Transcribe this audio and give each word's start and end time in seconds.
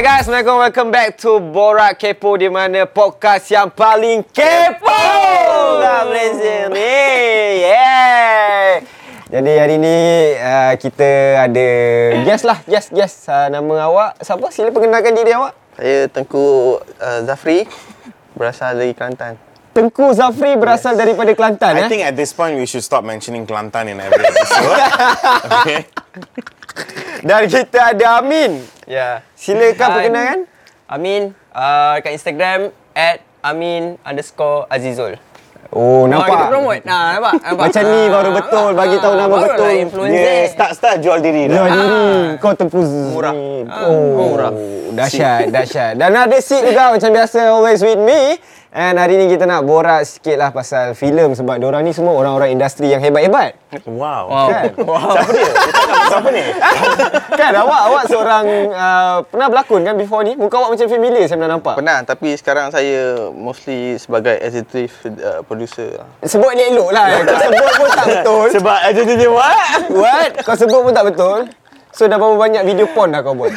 Hai 0.00 0.08
guys, 0.08 0.24
Assalamualaikum. 0.24 0.56
Welcome 0.64 0.90
back 0.96 1.10
to 1.20 1.30
Borak 1.52 2.00
Kepo 2.00 2.32
di 2.40 2.48
mana 2.48 2.88
podcast 2.88 3.44
yang 3.52 3.68
paling 3.68 4.24
kepo 4.32 5.04
dalam 5.76 6.08
Malaysia 6.08 6.72
ni. 6.72 6.96
Yeah. 7.68 8.80
Jadi 9.28 9.52
hari 9.60 9.76
ni 9.76 9.96
uh, 10.40 10.72
kita 10.80 11.44
ada 11.44 11.68
guest 12.24 12.48
lah, 12.48 12.64
guest 12.64 12.96
guest. 12.96 13.28
Uh, 13.28 13.52
nama 13.52 13.92
awak 13.92 14.24
siapa? 14.24 14.48
Sila 14.48 14.72
perkenalkan 14.72 15.12
diri 15.12 15.36
awak. 15.36 15.52
Saya 15.76 16.08
Tengku 16.08 16.80
uh, 16.80 17.20
Zafri 17.28 17.68
berasal 18.32 18.80
dari 18.80 18.96
Kelantan. 18.96 19.49
Tengku 19.70 20.10
Zafri 20.12 20.58
berasal 20.58 20.98
yes. 20.98 21.00
daripada 21.06 21.30
Kelantan 21.30 21.78
I 21.78 21.86
eh. 21.86 21.90
think 21.90 22.02
at 22.02 22.18
this 22.18 22.34
point 22.34 22.58
we 22.58 22.66
should 22.66 22.82
stop 22.82 23.06
mentioning 23.06 23.46
Kelantan 23.46 23.86
in 23.86 24.02
every 24.02 24.26
episode. 24.26 24.66
okay. 25.62 25.80
Dan 27.22 27.46
kita 27.46 27.94
ada 27.94 28.18
Amin. 28.18 28.66
Ya. 28.90 29.22
Silakan 29.38 29.86
Hai. 29.86 29.94
perkenalkan. 30.02 30.40
Amin 30.90 31.22
uh, 31.54 31.96
kat 32.02 32.12
Instagram 32.14 32.74
at 32.94 33.22
Amin 33.40 33.96
underscore 34.04 34.66
Azizul. 34.68 35.16
Oh, 35.70 36.10
Nampak? 36.10 36.26
nampak. 36.26 36.34
kita 36.34 36.46
promote. 36.50 36.82
Nah, 36.82 37.04
nampak? 37.14 37.34
nampak? 37.46 37.62
Macam 37.70 37.82
ni 37.86 38.00
baru 38.10 38.30
betul, 38.34 38.70
bagi 38.74 38.96
tahu 38.98 39.14
nama 39.14 39.30
barulah 39.30 39.54
betul. 39.54 39.84
influencer. 39.86 40.18
Dia 40.18 40.50
start-start 40.50 40.96
jual 40.98 41.18
diri 41.22 41.42
Jual 41.46 41.62
dah. 41.62 41.70
diri. 41.70 42.42
Kau 42.42 42.52
tengku 42.58 42.82
Murah. 42.82 43.34
Ah, 43.70 43.86
Oh, 43.86 44.34
murah. 44.34 44.52
Dahsyat, 44.98 45.54
dahsyat. 45.54 45.94
Dan 45.94 46.10
ada 46.10 46.38
Sid 46.42 46.74
juga 46.74 46.90
macam 46.90 47.10
biasa 47.14 47.54
always 47.54 47.78
with 47.86 48.02
me. 48.02 48.42
And 48.70 49.02
hari 49.02 49.18
ni 49.18 49.26
kita 49.26 49.50
nak 49.50 49.66
borak 49.66 50.06
sikit 50.06 50.38
lah 50.38 50.54
pasal 50.54 50.94
filem 50.94 51.34
sebab 51.34 51.58
diorang 51.58 51.82
ni 51.82 51.90
semua 51.90 52.14
orang-orang 52.14 52.54
industri 52.54 52.86
yang 52.86 53.02
hebat-hebat. 53.02 53.58
Wow. 53.82 54.30
Wow. 54.30 54.46
Kan? 54.46 54.70
Siapa 54.78 55.30
dia? 55.34 55.52
Siapa 56.06 56.28
ni? 56.30 56.44
kan 57.42 57.52
awak 57.58 57.80
awak 57.90 58.04
seorang 58.06 58.44
uh, 58.70 59.26
pernah 59.26 59.46
berlakon 59.50 59.82
kan 59.82 59.98
before 59.98 60.22
ni? 60.22 60.38
Muka 60.38 60.62
awak 60.62 60.78
macam 60.78 60.86
familiar 60.86 61.26
saya 61.26 61.42
pernah 61.42 61.58
nampak. 61.58 61.82
Pernah 61.82 61.98
tapi 62.06 62.38
sekarang 62.38 62.70
saya 62.70 63.30
mostly 63.34 63.98
sebagai 63.98 64.38
executive 64.38 64.94
uh, 65.18 65.42
producer. 65.42 66.06
Sebut 66.22 66.54
elok-elok 66.54 66.90
lah. 66.94 67.06
Kau 67.26 67.38
sebut 67.42 67.70
pun 67.74 67.88
tak 67.90 68.06
betul. 68.06 68.46
Sebab 68.58 68.78
je 68.94 69.28
what? 69.34 69.80
What? 69.90 70.30
Kau 70.46 70.54
sebut 70.54 70.80
pun 70.86 70.92
tak 70.94 71.06
betul. 71.10 71.38
So 71.90 72.06
dah 72.06 72.22
berapa 72.22 72.38
banyak 72.38 72.62
video 72.62 72.86
porn 72.86 73.10
dah 73.10 73.18
kau 73.18 73.34
buat? 73.34 73.50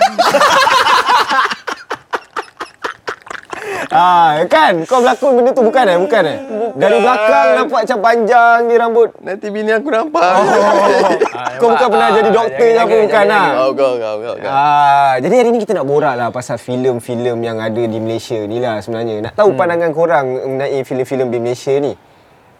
Ah, 3.93 4.41
kan? 4.49 4.73
Kau 4.89 5.05
berlakon 5.05 5.37
benda 5.37 5.51
tu 5.53 5.61
bukan 5.61 5.85
eh? 5.85 5.97
Bukan 6.01 6.23
eh? 6.25 6.37
Dari 6.73 6.97
belakang 6.97 7.47
nampak 7.61 7.79
macam 7.85 7.99
panjang 8.01 8.57
ni 8.65 8.73
rambut. 8.73 9.09
Nanti 9.21 9.47
bini 9.53 9.69
aku 9.69 9.93
nampak. 9.93 10.23
Oh. 10.25 11.13
kau 11.61 11.69
bukan 11.77 11.87
pernah 11.93 12.09
jadi 12.09 12.29
Ah, 12.33 12.33
doktor 12.33 12.57
ke 12.57 12.65
jangan, 12.73 12.89
apa 12.89 12.95
bukan 13.05 13.25
lah. 13.29 13.47
Go, 13.53 13.89
go, 14.01 14.11
go. 14.17 14.31
Ah, 14.49 15.13
jadi 15.21 15.33
hari 15.37 15.49
ni 15.53 15.61
kita 15.61 15.77
nak 15.77 15.85
borak 15.85 16.17
lah 16.17 16.33
pasal 16.33 16.57
filem-filem 16.57 17.37
yang 17.45 17.61
ada 17.61 17.83
di 17.85 17.99
Malaysia 18.01 18.41
ni 18.41 18.57
lah 18.57 18.81
sebenarnya. 18.81 19.29
Nak 19.29 19.33
tahu 19.37 19.53
pandangan 19.53 19.93
korang 19.93 20.25
mengenai 20.57 20.81
filem-filem 20.81 21.29
di 21.29 21.37
Malaysia 21.37 21.73
ni. 21.77 21.93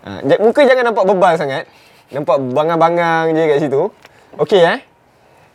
Ah, 0.06 0.22
muka 0.38 0.62
jangan 0.62 0.94
nampak 0.94 1.04
bebal 1.10 1.34
sangat. 1.42 1.66
Nampak 2.14 2.38
bangang-bangang 2.54 3.34
je 3.34 3.44
kat 3.50 3.58
situ. 3.58 3.82
Okey 4.38 4.62
eh? 4.62 4.93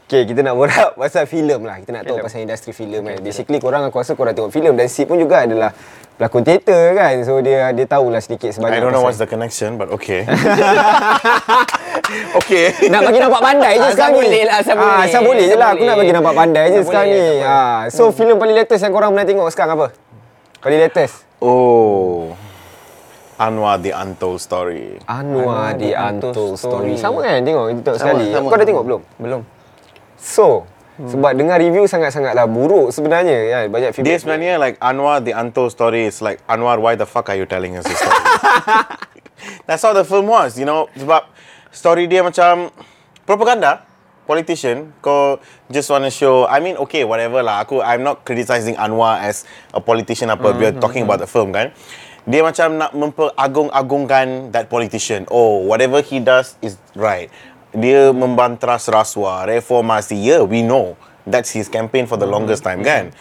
Okey, 0.09 0.25
kita 0.25 0.41
nak 0.41 0.57
borak 0.57 0.97
pasal 1.05 1.29
filem 1.29 1.61
lah. 1.61 1.85
Kita 1.85 1.93
nak 1.93 2.09
tahu 2.09 2.17
pasal 2.19 2.41
industri 2.41 2.73
filem 2.73 3.05
kan. 3.05 3.21
Basically 3.21 3.61
korang 3.61 3.85
aku 3.85 4.01
rasa 4.01 4.17
korang 4.17 4.33
tengok 4.33 4.49
filem 4.49 4.73
dan 4.73 4.89
Sid 4.89 5.05
pun 5.05 5.21
juga 5.21 5.45
adalah 5.45 5.69
pelakon 6.17 6.41
teater 6.41 6.97
kan. 6.97 7.13
So 7.21 7.45
dia 7.45 7.69
dia 7.71 7.85
tahulah 7.85 8.17
sedikit 8.17 8.49
sebanyak. 8.49 8.73
I 8.73 8.81
don't 8.81 8.89
know 8.89 9.05
pasal- 9.05 9.13
what's 9.13 9.21
the 9.21 9.29
connection, 9.29 9.77
but 9.77 9.93
okay. 9.93 10.25
okay. 12.41 12.73
nak 12.89 13.05
bagi 13.05 13.21
nampak 13.21 13.37
pandai 13.43 13.73
je 13.75 13.85
Ah, 13.85 13.93
sekarang 13.93 14.09
asal 14.11 14.17
ni. 14.17 14.25
boleh 14.25 14.43
lah, 14.43 14.57
asal 14.57 14.73
Ah, 14.73 14.81
boleh. 14.81 15.05
asal 15.05 15.21
boleh 15.23 15.45
je 15.45 15.57
lah. 15.61 15.69
Aku 15.77 15.83
nak 15.85 15.97
bagi 16.01 16.13
nampak 16.17 16.35
pandai 16.35 16.65
je 16.73 16.81
sekarang 16.81 17.09
ni. 17.13 17.21
Ah, 17.45 17.79
so 17.93 18.03
filem 18.09 18.37
paling 18.41 18.57
latest 18.57 18.81
yang 18.81 18.95
korang 18.97 19.13
pernah 19.13 19.29
tengok 19.29 19.49
sekarang 19.53 19.77
apa? 19.77 19.87
Paling 20.59 20.81
latest? 20.81 21.15
Oh. 21.39 22.33
Anwar 23.37 23.77
the 23.77 23.93
Untold 23.93 24.41
Story. 24.41 24.97
Anwar 25.05 25.77
di 25.77 25.93
Untold 25.93 26.33
Untold 26.33 26.57
Story. 26.57 26.97
Story. 26.97 26.99
Sama 26.99 27.19
kan 27.23 27.39
tengok 27.39 27.65
kita 27.69 27.81
tengok 27.85 27.99
Sama, 28.01 28.09
sekali. 28.11 28.25
sama, 28.33 28.47
Kau 28.49 28.57
dah 28.57 28.67
tengok 28.67 28.85
belum? 28.89 29.03
Belum. 29.21 29.43
So, 30.19 30.67
sebab 30.99 31.39
dengar 31.39 31.63
review 31.63 31.87
sangat-sangatlah 31.87 32.51
buruk 32.51 32.91
sebenarnya 32.91 33.39
kan. 33.55 33.65
Banyak 33.71 33.91
Dia 33.95 33.97
feedback. 34.03 34.19
sebenarnya 34.19 34.55
like 34.59 34.77
Anwar 34.83 35.23
the 35.23 35.31
Untold 35.31 35.71
Story 35.71 36.11
is 36.11 36.19
like 36.19 36.43
Anwar 36.51 36.83
why 36.83 36.99
the 36.99 37.07
fuck 37.07 37.31
are 37.31 37.39
you 37.39 37.47
telling 37.47 37.79
us 37.79 37.87
this 37.87 37.95
story? 38.03 38.19
That's 39.71 39.87
how 39.87 39.95
the 39.95 40.03
film 40.03 40.27
was, 40.27 40.59
you 40.59 40.67
know. 40.67 40.91
Sebab 40.99 41.23
story 41.71 42.11
dia 42.11 42.27
macam 42.27 42.75
propaganda, 43.23 43.87
politician. 44.27 44.91
Kau 44.99 45.39
just 45.71 45.87
want 45.87 46.03
to 46.03 46.11
show. 46.11 46.51
I 46.51 46.59
mean, 46.59 46.75
okay, 46.83 47.07
whatever 47.07 47.47
lah. 47.47 47.63
Aku 47.63 47.79
I'm 47.79 48.03
not 48.03 48.27
criticizing 48.27 48.75
Anwar 48.75 49.23
as 49.23 49.47
a 49.71 49.79
politician 49.79 50.35
apa. 50.35 50.51
We're 50.51 50.75
talking 50.75 51.07
about 51.07 51.23
the 51.23 51.31
film 51.31 51.55
kan. 51.55 51.71
Dia 52.29 52.45
macam 52.45 52.77
nak 52.77 52.93
memperagung-agungkan 52.93 54.53
that 54.53 54.69
politician. 54.69 55.25
Oh, 55.33 55.65
whatever 55.65 56.05
he 56.05 56.21
does 56.21 56.61
is 56.61 56.77
right. 56.93 57.33
Dia 57.77 58.13
membantras 58.17 58.89
rasuah, 58.89 59.45
reformasi. 59.45 60.17
Yeah, 60.17 60.43
we 60.45 60.65
know. 60.65 60.97
That's 61.29 61.53
his 61.53 61.69
campaign 61.69 62.09
for 62.09 62.17
the 62.17 62.25
longest 62.25 62.65
time 62.65 62.81
kan. 62.81 63.13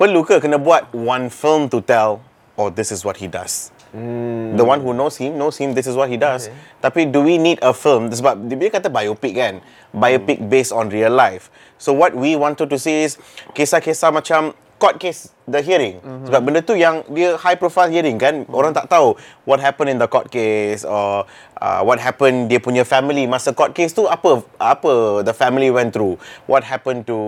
Perlu 0.00 0.24
ke 0.24 0.40
kena 0.40 0.56
buat 0.56 0.88
one 0.96 1.28
film 1.28 1.68
to 1.68 1.84
tell, 1.84 2.24
oh, 2.56 2.72
this 2.72 2.88
is 2.88 3.04
what 3.04 3.20
he 3.20 3.28
does. 3.28 3.68
The 3.92 4.64
one 4.64 4.80
who 4.80 4.96
knows 4.96 5.20
him 5.20 5.36
knows 5.36 5.60
him. 5.60 5.76
This 5.76 5.84
is 5.84 5.92
what 5.92 6.08
he 6.08 6.16
does. 6.16 6.48
Tapi 6.80 7.12
do 7.12 7.20
we 7.20 7.36
need 7.36 7.60
a 7.60 7.76
film? 7.76 8.08
Sebab 8.08 8.48
dia 8.48 8.56
dia 8.56 8.72
kata 8.72 8.88
biopic 8.88 9.36
kan, 9.36 9.60
biopic 9.92 10.40
based 10.48 10.72
on 10.72 10.88
real 10.88 11.12
life. 11.12 11.52
So 11.76 11.92
what 11.92 12.16
we 12.16 12.32
wanted 12.32 12.72
to 12.72 12.80
see 12.80 13.04
is 13.04 13.20
kisah-kisah 13.52 14.08
macam 14.08 14.56
court 14.82 14.98
case, 14.98 15.30
the 15.46 15.62
hearing. 15.62 16.02
Sebab 16.26 16.42
benda 16.42 16.58
tu 16.58 16.74
yang 16.74 17.06
dia 17.14 17.38
high 17.38 17.54
profile 17.54 17.86
hearing 17.86 18.18
kan, 18.18 18.42
orang 18.50 18.74
tak 18.74 18.90
tahu 18.90 19.14
what 19.46 19.62
happened 19.62 19.94
in 19.94 20.02
the 20.02 20.10
court 20.10 20.26
case 20.26 20.82
or 20.82 21.22
uh, 21.62 21.80
what 21.86 22.02
happened 22.02 22.50
dia 22.50 22.58
punya 22.58 22.82
family 22.82 23.30
masa 23.30 23.54
court 23.54 23.78
case 23.78 23.94
tu 23.94 24.10
apa 24.10 24.42
apa 24.58 25.22
the 25.22 25.30
family 25.30 25.70
went 25.70 25.94
through. 25.94 26.18
What 26.50 26.66
happened 26.66 27.06
to 27.06 27.18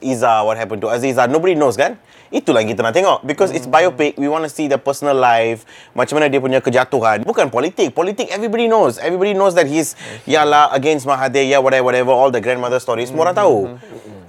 Iza, 0.00 0.48
what 0.48 0.56
happened 0.56 0.80
to 0.80 0.88
Aziza, 0.88 1.28
nobody 1.28 1.52
knows 1.52 1.76
kan? 1.76 2.00
Itulah 2.32 2.64
yang 2.64 2.72
kita 2.72 2.80
nak 2.80 2.96
tengok 2.96 3.20
because 3.28 3.52
it's 3.52 3.68
biopic. 3.68 4.16
We 4.16 4.32
want 4.32 4.48
to 4.48 4.50
see 4.50 4.64
the 4.64 4.80
personal 4.80 5.14
life, 5.14 5.68
macam 5.92 6.18
mana 6.18 6.32
dia 6.32 6.40
punya 6.40 6.64
kejatuhan. 6.64 7.28
Bukan 7.28 7.52
politik. 7.52 7.92
Politik 7.92 8.32
everybody 8.32 8.64
knows. 8.64 8.96
Everybody 8.96 9.36
knows 9.36 9.52
that 9.60 9.68
he's 9.68 9.92
yalah 10.24 10.72
against 10.72 11.04
Mahathir, 11.04 11.44
yeah 11.44 11.60
whatever 11.60 11.84
whatever 11.84 12.16
all 12.16 12.32
the 12.32 12.40
grandmother 12.40 12.80
stories 12.80 13.12
semua 13.12 13.28
orang 13.28 13.36
tahu. 13.36 13.58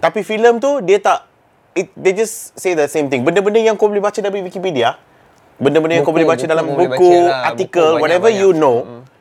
Tapi 0.03 0.27
filem 0.27 0.59
tu 0.59 0.83
dia 0.83 0.99
tak 0.99 1.34
it, 1.75 1.91
they 1.93 2.15
just 2.15 2.55
say 2.55 2.73
the 2.73 2.87
same 2.87 3.11
thing. 3.11 3.21
Benda-benda 3.21 3.59
yang 3.59 3.75
kau 3.75 3.85
boleh 3.85 4.01
baca 4.01 4.15
dari 4.15 4.39
Wikipedia, 4.39 4.95
benda-benda 5.59 5.99
yang 5.99 6.07
kau 6.07 6.15
Buku, 6.15 6.23
boleh 6.23 6.29
baca 6.31 6.39
buku 6.39 6.49
dalam 6.49 6.65
buku, 6.65 6.87
baca 6.87 7.17
lah. 7.21 7.41
artikel, 7.51 7.87
Buku 7.91 8.01
whatever 8.01 8.31
banyak-banyak. 8.31 8.55
you 8.55 8.57
know, 8.57 8.77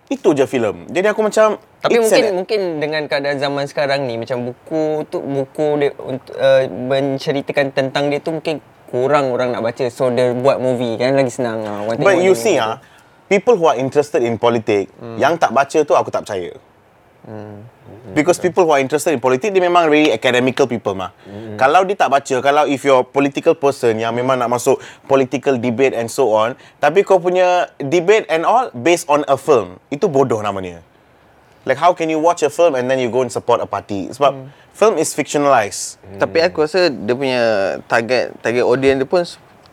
itu 0.07 0.29
je 0.33 0.45
filem. 0.47 0.87
Jadi 0.87 1.07
aku 1.09 1.21
macam 1.21 1.59
Tapi 1.81 1.99
mungkin 1.99 2.25
an- 2.25 2.37
mungkin 2.39 2.61
dengan 2.79 3.03
keadaan 3.05 3.37
zaman 3.37 3.65
sekarang 3.67 4.07
ni 4.07 4.17
macam 4.17 4.41
buku 4.41 5.05
tu 5.11 5.19
buku 5.21 5.67
dia 5.77 5.91
untuk 5.99 6.33
uh, 6.35 6.65
menceritakan 6.65 7.73
tentang 7.73 8.09
dia 8.09 8.21
tu 8.21 8.33
mungkin 8.33 8.61
kurang 8.89 9.35
orang 9.35 9.53
nak 9.53 9.61
baca. 9.61 9.85
So 9.89 10.09
dia 10.09 10.33
buat 10.33 10.63
movie 10.63 10.95
kan 10.97 11.13
lagi 11.13 11.29
senang. 11.29 11.65
Orang 11.67 11.99
But 11.99 12.23
you 12.23 12.33
see 12.33 12.57
ah, 12.57 12.79
people 13.27 13.59
who 13.59 13.67
are 13.67 13.75
interested 13.75 14.23
in 14.23 14.37
politik, 14.37 14.89
yang 15.19 15.35
tak 15.37 15.51
baca 15.51 15.79
tu 15.83 15.93
aku 15.93 16.09
tak 16.09 16.25
percaya. 16.25 16.55
Because 18.13 18.37
people 18.37 18.69
who 18.69 18.73
are 18.77 18.85
interested 18.85 19.17
in 19.17 19.21
politik 19.21 19.49
dia 19.57 19.65
memang 19.65 19.89
really 19.89 20.13
academical 20.13 20.69
people 20.69 20.93
mah. 20.93 21.17
Kalau 21.57 21.81
dia 21.89 21.97
tak 21.97 22.13
baca, 22.13 22.37
kalau 22.45 22.69
if 22.69 22.85
you're 22.85 23.01
a 23.01 23.07
political 23.07 23.57
person 23.57 23.97
yang 23.97 24.13
memang 24.13 24.37
nak 24.37 24.53
masuk 24.53 24.77
political 25.09 25.57
debate 25.57 25.97
and 25.97 26.13
so 26.13 26.37
on, 26.37 26.53
tapi 26.85 27.01
kau 27.01 27.17
punya 27.17 27.73
debate 27.81 28.29
and 28.29 28.45
all 28.45 28.69
based 28.77 29.09
on 29.09 29.25
a 29.25 29.41
film, 29.41 29.81
itu 29.89 30.05
bodoh 30.05 30.45
namanya. 30.45 30.85
Like 31.65 31.81
how 31.81 31.97
can 31.97 32.13
you 32.13 32.21
watch 32.21 32.45
a 32.45 32.53
film 32.53 32.77
and 32.77 32.93
then 32.93 33.01
you 33.01 33.09
go 33.09 33.25
and 33.25 33.33
support 33.33 33.65
a 33.65 33.69
party? 33.69 34.13
Sebab 34.13 34.53
film 34.77 35.01
is 35.01 35.17
fictionalized. 35.17 35.97
Tapi 36.21 36.45
aku 36.45 36.69
rasa 36.69 36.93
dia 36.93 37.17
punya 37.17 37.43
target 37.89 38.37
target 38.45 38.65
audience 38.69 39.01
dia 39.01 39.09
pun 39.09 39.25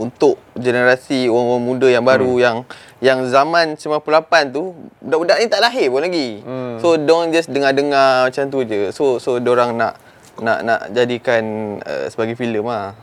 untuk 0.02 0.42
generasi 0.58 1.30
orang-orang 1.30 1.64
muda 1.64 1.88
yang 1.88 2.02
baru 2.02 2.34
yang 2.42 2.58
yang 2.98 3.22
zaman 3.30 3.78
98 3.78 4.50
tu 4.50 4.74
budak-budak 4.98 5.38
ni 5.38 5.46
tak 5.46 5.62
lahir 5.62 5.94
pun 5.94 6.02
lagi. 6.02 6.42
So 6.82 6.98
diorang 6.98 7.30
just 7.30 7.54
dengar-dengar 7.54 8.26
macam 8.26 8.50
tu 8.50 8.66
je. 8.66 8.90
So 8.90 9.22
so 9.22 9.38
diorang 9.38 9.78
nak 9.78 10.02
nak 10.42 10.66
nak 10.66 10.80
jadikan 10.90 11.42
uh, 11.86 12.10
sebagai 12.10 12.34
filem 12.34 12.66
lah. 12.66 12.98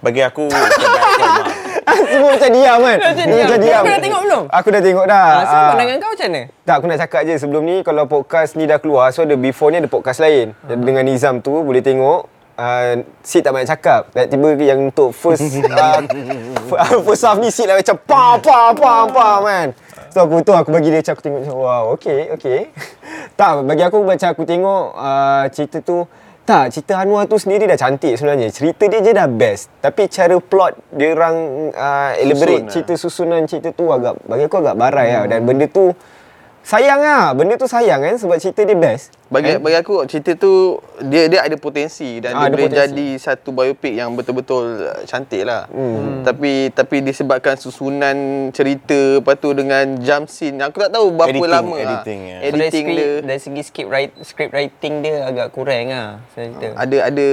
Bagi 0.00 0.22
aku. 0.22 0.48
Semua 2.10 2.32
macam 2.32 2.50
diam 2.54 2.78
kan? 2.80 2.98
Macam 3.02 3.24
Semua 3.26 3.58
diam. 3.58 3.82
Kau 3.82 3.92
dah 3.92 4.02
tengok 4.02 4.22
belum? 4.24 4.44
Aku 4.48 4.68
dah 4.70 4.82
tengok 4.82 5.06
dah. 5.06 5.26
Ah, 5.26 5.42
so 5.42 5.54
Ah. 5.54 5.68
pandangan 5.74 5.96
kau 5.98 6.10
macam 6.14 6.28
mana? 6.30 6.42
Tak, 6.64 6.74
aku 6.78 6.86
nak 6.86 6.98
cakap 7.02 7.20
je 7.26 7.34
sebelum 7.36 7.62
ni 7.66 7.76
kalau 7.82 8.04
podcast 8.06 8.50
ni 8.54 8.64
dah 8.64 8.78
keluar, 8.78 9.10
so 9.10 9.26
ada 9.26 9.34
before 9.36 9.74
ni 9.74 9.82
ada 9.82 9.90
podcast 9.90 10.22
lain. 10.22 10.54
Hmm. 10.64 10.80
Dengan 10.80 11.04
Nizam 11.04 11.42
tu 11.42 11.52
boleh 11.60 11.82
tengok 11.82 12.39
Uh, 12.58 13.02
Sid 13.24 13.40
tak 13.46 13.56
banyak 13.56 13.70
cakap 13.70 14.12
Dan 14.12 14.28
tiba 14.28 14.52
yang 14.60 14.92
untuk 14.92 15.16
first 15.16 15.48
uh, 15.70 16.00
First 17.06 17.24
half 17.24 17.40
ni 17.40 17.48
Sid 17.48 17.70
lah 17.70 17.76
macam 17.78 17.96
Pam 18.04 18.36
pam 18.42 18.70
pam 18.76 19.06
pam 19.10 19.40
kan 19.46 19.68
So 20.10 20.26
aku 20.26 20.44
tu 20.44 20.52
aku 20.52 20.68
bagi 20.74 20.92
dia 20.92 21.00
macam 21.00 21.12
aku 21.16 21.22
tengok 21.24 21.40
macam 21.40 21.56
Wow 21.56 21.82
okay 21.96 22.20
okay 22.34 22.60
Tak 23.40 23.64
bagi 23.64 23.82
aku 23.86 24.04
macam 24.04 24.28
aku 24.28 24.42
tengok 24.44 24.84
uh, 24.92 25.44
Cerita 25.54 25.78
tu 25.80 26.04
Tak, 26.50 26.74
cerita 26.74 26.98
Anwar 26.98 27.30
tu 27.30 27.38
sendiri 27.38 27.70
dah 27.70 27.78
cantik 27.78 28.18
sebenarnya. 28.18 28.50
Cerita 28.50 28.82
dia 28.90 28.98
je 28.98 29.14
dah 29.14 29.30
best. 29.30 29.70
Tapi 29.78 30.10
cara 30.10 30.34
plot 30.42 30.82
dia 30.90 31.14
orang 31.14 31.70
uh, 31.70 32.10
elaborate 32.18 32.66
Susun 32.66 32.72
cerita 32.74 32.92
susunan 32.98 33.40
cerita 33.46 33.70
tu 33.70 33.86
agak 33.86 34.18
bagi 34.26 34.50
aku 34.50 34.58
agak 34.58 34.74
barai 34.74 35.08
lah. 35.14 35.24
Dan 35.30 35.46
benda 35.46 35.70
tu 35.70 35.94
sayang 36.62 37.00
lah. 37.00 37.32
Benda 37.32 37.54
tu 37.54 37.64
sayang 37.64 38.00
kan 38.00 38.14
sebab 38.14 38.36
cerita 38.36 38.62
dia 38.62 38.74
best. 38.74 39.10
Bagi 39.26 39.56
bagi 39.56 39.76
aku 39.76 40.02
cerita 40.04 40.34
tu 40.34 40.76
dia 41.00 41.26
dia 41.26 41.40
ada 41.40 41.54
potensi 41.54 42.18
dan 42.18 42.34
Ah, 42.34 42.46
dia 42.46 42.52
boleh 42.52 42.66
potensi. 42.66 42.82
jadi 42.82 43.08
satu 43.16 43.48
biopic 43.50 43.92
yang 43.92 44.10
betul-betul 44.12 44.64
uh, 44.84 45.02
cantik 45.04 45.42
lah. 45.42 45.66
Hmm. 45.68 46.22
Tapi 46.22 46.68
tapi 46.70 46.96
disebabkan 47.00 47.54
susunan 47.54 48.16
cerita 48.50 49.18
lepas 49.18 49.36
tu 49.36 49.50
dengan 49.50 49.98
jump 49.98 50.26
scene 50.26 50.58
aku 50.58 50.78
tak 50.78 50.90
tahu 50.90 51.10
berapa 51.10 51.30
Editing, 51.30 51.46
lama 51.48 51.74
editing, 51.74 52.20
lah. 52.20 52.30
ya. 52.30 52.36
Dari 52.36 52.48
editing 52.52 52.84
segi, 52.84 52.96
dia 52.96 53.10
dari 53.22 53.40
segi 53.40 53.62
script 53.62 53.88
write, 53.88 54.14
script 54.20 54.52
writing 54.52 54.94
dia 55.00 55.16
agak 55.24 55.48
kurang 55.50 55.86
lah. 55.86 56.08
Saya 56.32 56.46
cerita. 56.50 56.74
ada 56.74 56.96
ada 57.06 57.26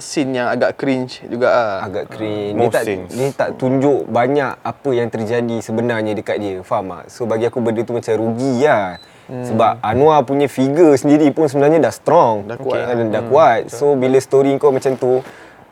scene 0.00 0.36
yang 0.36 0.48
agak 0.48 0.76
cringe 0.80 1.22
juga 1.28 1.48
ah. 1.48 1.76
Agak 1.84 2.10
cringe. 2.10 2.56
Dia 2.56 2.64
Most 2.66 2.74
tak, 2.74 2.84
scenes. 2.84 3.10
dia 3.12 3.28
tak 3.32 3.50
tunjuk 3.60 4.08
banyak 4.08 4.52
apa 4.60 4.90
yang 4.90 5.08
terjadi 5.08 5.56
sebenarnya 5.62 6.12
dekat 6.16 6.36
dia. 6.40 6.60
Faham 6.64 6.92
tak? 6.92 7.12
So 7.12 7.24
bagi 7.24 7.46
aku 7.46 7.62
benda 7.62 7.84
tu 7.86 7.94
macam 7.94 8.12
rugi 8.16 8.64
lah. 8.64 8.98
Hmm. 9.30 9.46
Sebab 9.46 9.78
Anwar 9.78 10.26
punya 10.26 10.50
figure 10.50 10.98
sendiri 10.98 11.30
pun 11.30 11.46
sebenarnya 11.46 11.78
dah 11.78 11.94
strong. 11.94 12.50
Dah 12.50 12.58
kuat. 12.58 12.82
Okay, 12.82 13.06
dah 13.14 13.22
kuat. 13.30 13.60
So 13.70 13.94
bila 13.94 14.18
story 14.18 14.58
kau 14.58 14.74
macam 14.74 14.98
tu, 14.98 15.22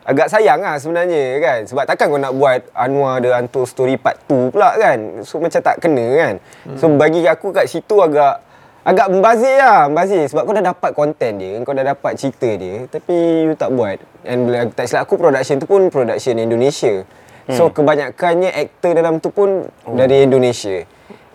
agak 0.07 0.31
sayang 0.31 0.63
lah 0.63 0.79
sebenarnya 0.79 1.37
kan. 1.43 1.59
Sebab 1.67 1.83
takkan 1.85 2.09
kau 2.09 2.17
nak 2.17 2.33
buat 2.33 2.65
Anwar 2.71 3.19
The 3.19 3.29
Untold 3.35 3.67
Story 3.67 3.99
Part 3.99 4.23
2 4.31 4.49
pula 4.49 4.73
kan. 4.79 5.21
So 5.27 5.37
macam 5.43 5.59
tak 5.59 5.77
kena 5.83 6.05
kan. 6.15 6.33
So 6.79 6.87
bagi 6.95 7.27
aku 7.27 7.51
kat 7.51 7.67
situ 7.67 7.99
agak 7.99 8.48
agak 8.89 9.07
membazir 9.13 9.55
lah, 9.61 9.85
membazir. 9.85 10.25
Sebab 10.25 10.41
kau 10.49 10.53
dah 10.57 10.65
dapat 10.73 10.91
konten 10.97 11.31
dia, 11.37 11.53
kau 11.61 11.77
dah 11.77 11.85
dapat 11.85 12.11
cerita 12.17 12.49
dia. 12.57 12.89
Tapi 12.89 13.15
you 13.45 13.53
tak 13.53 13.69
buat. 13.69 14.01
And 14.25 14.49
bila 14.49 14.65
tak 14.73 14.89
silap 14.89 15.05
aku 15.05 15.21
production 15.21 15.61
tu 15.61 15.69
pun 15.69 15.93
production 15.93 16.41
Indonesia. 16.41 17.05
So 17.49 17.73
kebanyakannya 17.73 18.53
aktor 18.53 18.93
dalam 18.93 19.17
tu 19.17 19.33
pun 19.33 19.69
dari 19.85 20.25
Indonesia. 20.25 20.85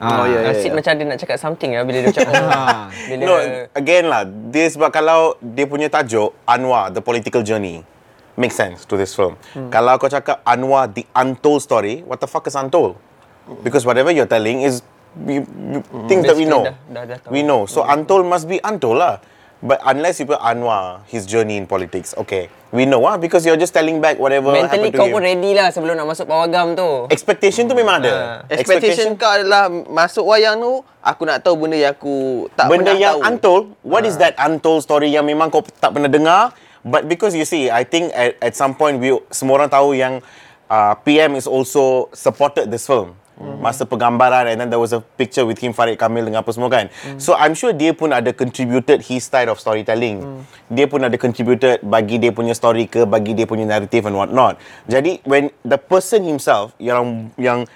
Oh, 0.05 0.27
ya, 0.29 0.51
ya. 0.51 0.53
Asid 0.53 0.75
macam 0.75 0.93
dia 1.01 1.07
nak 1.07 1.19
cakap 1.23 1.39
something 1.41 1.71
lah 1.73 1.87
bila 1.87 1.99
dia 2.05 2.13
cakap. 2.13 2.35
oh, 2.35 2.83
bila 3.09 3.23
No, 3.25 3.35
again 3.73 4.05
lah, 4.11 4.23
dia 4.27 4.67
sebab 4.69 4.93
kalau 4.93 5.39
dia 5.41 5.65
punya 5.65 5.89
tajuk 5.89 6.35
Anwar, 6.45 6.93
The 6.93 7.01
Political 7.01 7.41
Journey, 7.47 7.81
make 8.37 8.53
sense 8.53 8.85
to 8.85 9.01
this 9.01 9.17
film. 9.17 9.39
Hmm. 9.57 9.73
Kalau 9.73 9.97
kau 9.97 10.11
cakap 10.11 10.45
Anwar, 10.45 10.93
The 10.93 11.09
Untold 11.17 11.65
Story, 11.65 12.05
what 12.05 12.21
the 12.21 12.29
fuck 12.29 12.45
is 12.51 12.59
untold? 12.59 13.01
Because 13.65 13.89
whatever 13.89 14.13
you're 14.13 14.29
telling 14.29 14.65
is 14.65 14.85
we, 15.17 15.41
we, 15.43 15.79
things 16.11 16.27
that 16.27 16.37
we 16.37 16.45
know. 16.45 16.65
dah- 16.67 16.79
dah- 16.91 17.07
dah 17.07 17.19
tahu. 17.23 17.31
we 17.31 17.41
know. 17.43 17.67
So 17.67 17.87
untold 17.87 18.27
must 18.27 18.47
be 18.47 18.59
untold 18.63 18.99
lah. 18.99 19.23
But 19.65 19.81
unless 19.81 20.21
you 20.21 20.29
put 20.29 20.45
Anwar, 20.45 21.09
his 21.09 21.25
journey 21.25 21.57
in 21.57 21.65
politics, 21.65 22.13
okay. 22.21 22.53
We 22.69 22.85
know 22.85 23.01
ah 23.09 23.17
because 23.17 23.49
you're 23.49 23.57
just 23.57 23.73
telling 23.73 23.97
back 23.97 24.21
whatever 24.21 24.53
mentally 24.53 24.93
happened 24.93 24.93
to 24.93 24.99
kau 25.01 25.09
him. 25.09 25.15
pun 25.17 25.23
ready 25.25 25.57
lah 25.57 25.73
sebelum 25.73 25.97
nak 25.97 26.05
masuk 26.05 26.29
pawagam 26.29 26.77
tu. 26.77 27.09
Expectation 27.09 27.65
tu 27.65 27.73
memang 27.73 28.05
ada. 28.05 28.45
Expectation 28.53 29.17
kau 29.17 29.31
adalah 29.31 29.73
masuk 29.73 30.27
wayang 30.27 30.61
tu 30.61 30.85
aku 31.05 31.23
nak 31.29 31.41
tahu 31.45 31.55
benda 31.65 31.77
yang 31.77 31.93
aku 31.93 32.49
tak 32.57 32.67
benda 32.73 32.93
pernah 32.93 33.01
yang 33.01 33.17
tahu. 33.21 33.29
untold 33.29 33.65
what 33.85 34.03
is 34.09 34.17
that 34.17 34.33
untold 34.41 34.81
story 34.81 35.13
yang 35.13 35.29
memang 35.29 35.53
kau 35.53 35.61
tak 35.61 35.93
pernah 35.93 36.09
dengar 36.09 36.57
but 36.81 37.05
because 37.05 37.37
you 37.37 37.45
see 37.45 37.69
I 37.69 37.85
think 37.85 38.09
at, 38.17 38.41
at 38.41 38.53
some 38.57 38.73
point 38.73 38.97
we 38.99 39.13
semua 39.29 39.61
orang 39.61 39.71
tahu 39.71 39.93
yang 39.93 40.25
uh, 40.67 40.97
PM 41.05 41.37
is 41.37 41.45
also 41.45 42.09
supported 42.17 42.73
this 42.73 42.89
film 42.89 43.13
masa 43.39 43.83
penggambaran 43.83 44.47
and 44.47 44.63
then 44.63 44.69
there 44.71 44.79
was 44.79 44.95
a 44.95 45.03
picture 45.19 45.43
with 45.43 45.59
him 45.59 45.75
Farid 45.75 45.99
Kamil 45.99 46.31
dengan 46.31 46.47
apa 46.47 46.55
semua 46.55 46.71
kan 46.71 46.87
so 47.19 47.35
I'm 47.35 47.59
sure 47.59 47.75
dia 47.75 47.91
pun 47.91 48.15
ada 48.15 48.31
contributed 48.31 49.03
his 49.03 49.27
style 49.27 49.51
of 49.51 49.59
storytelling 49.59 50.47
dia 50.71 50.87
pun 50.87 51.03
ada 51.03 51.19
contributed 51.19 51.83
bagi 51.83 52.23
dia 52.23 52.31
punya 52.31 52.55
story 52.55 52.87
ke 52.87 53.03
bagi 53.03 53.35
dia 53.35 53.47
punya 53.47 53.67
narrative 53.67 54.07
and 54.07 54.15
what 54.15 54.31
not 54.31 54.55
jadi 54.87 55.19
when 55.27 55.51
the 55.67 55.77
person 55.77 56.23
himself 56.23 56.79
yang 56.79 57.35
yang 57.35 57.67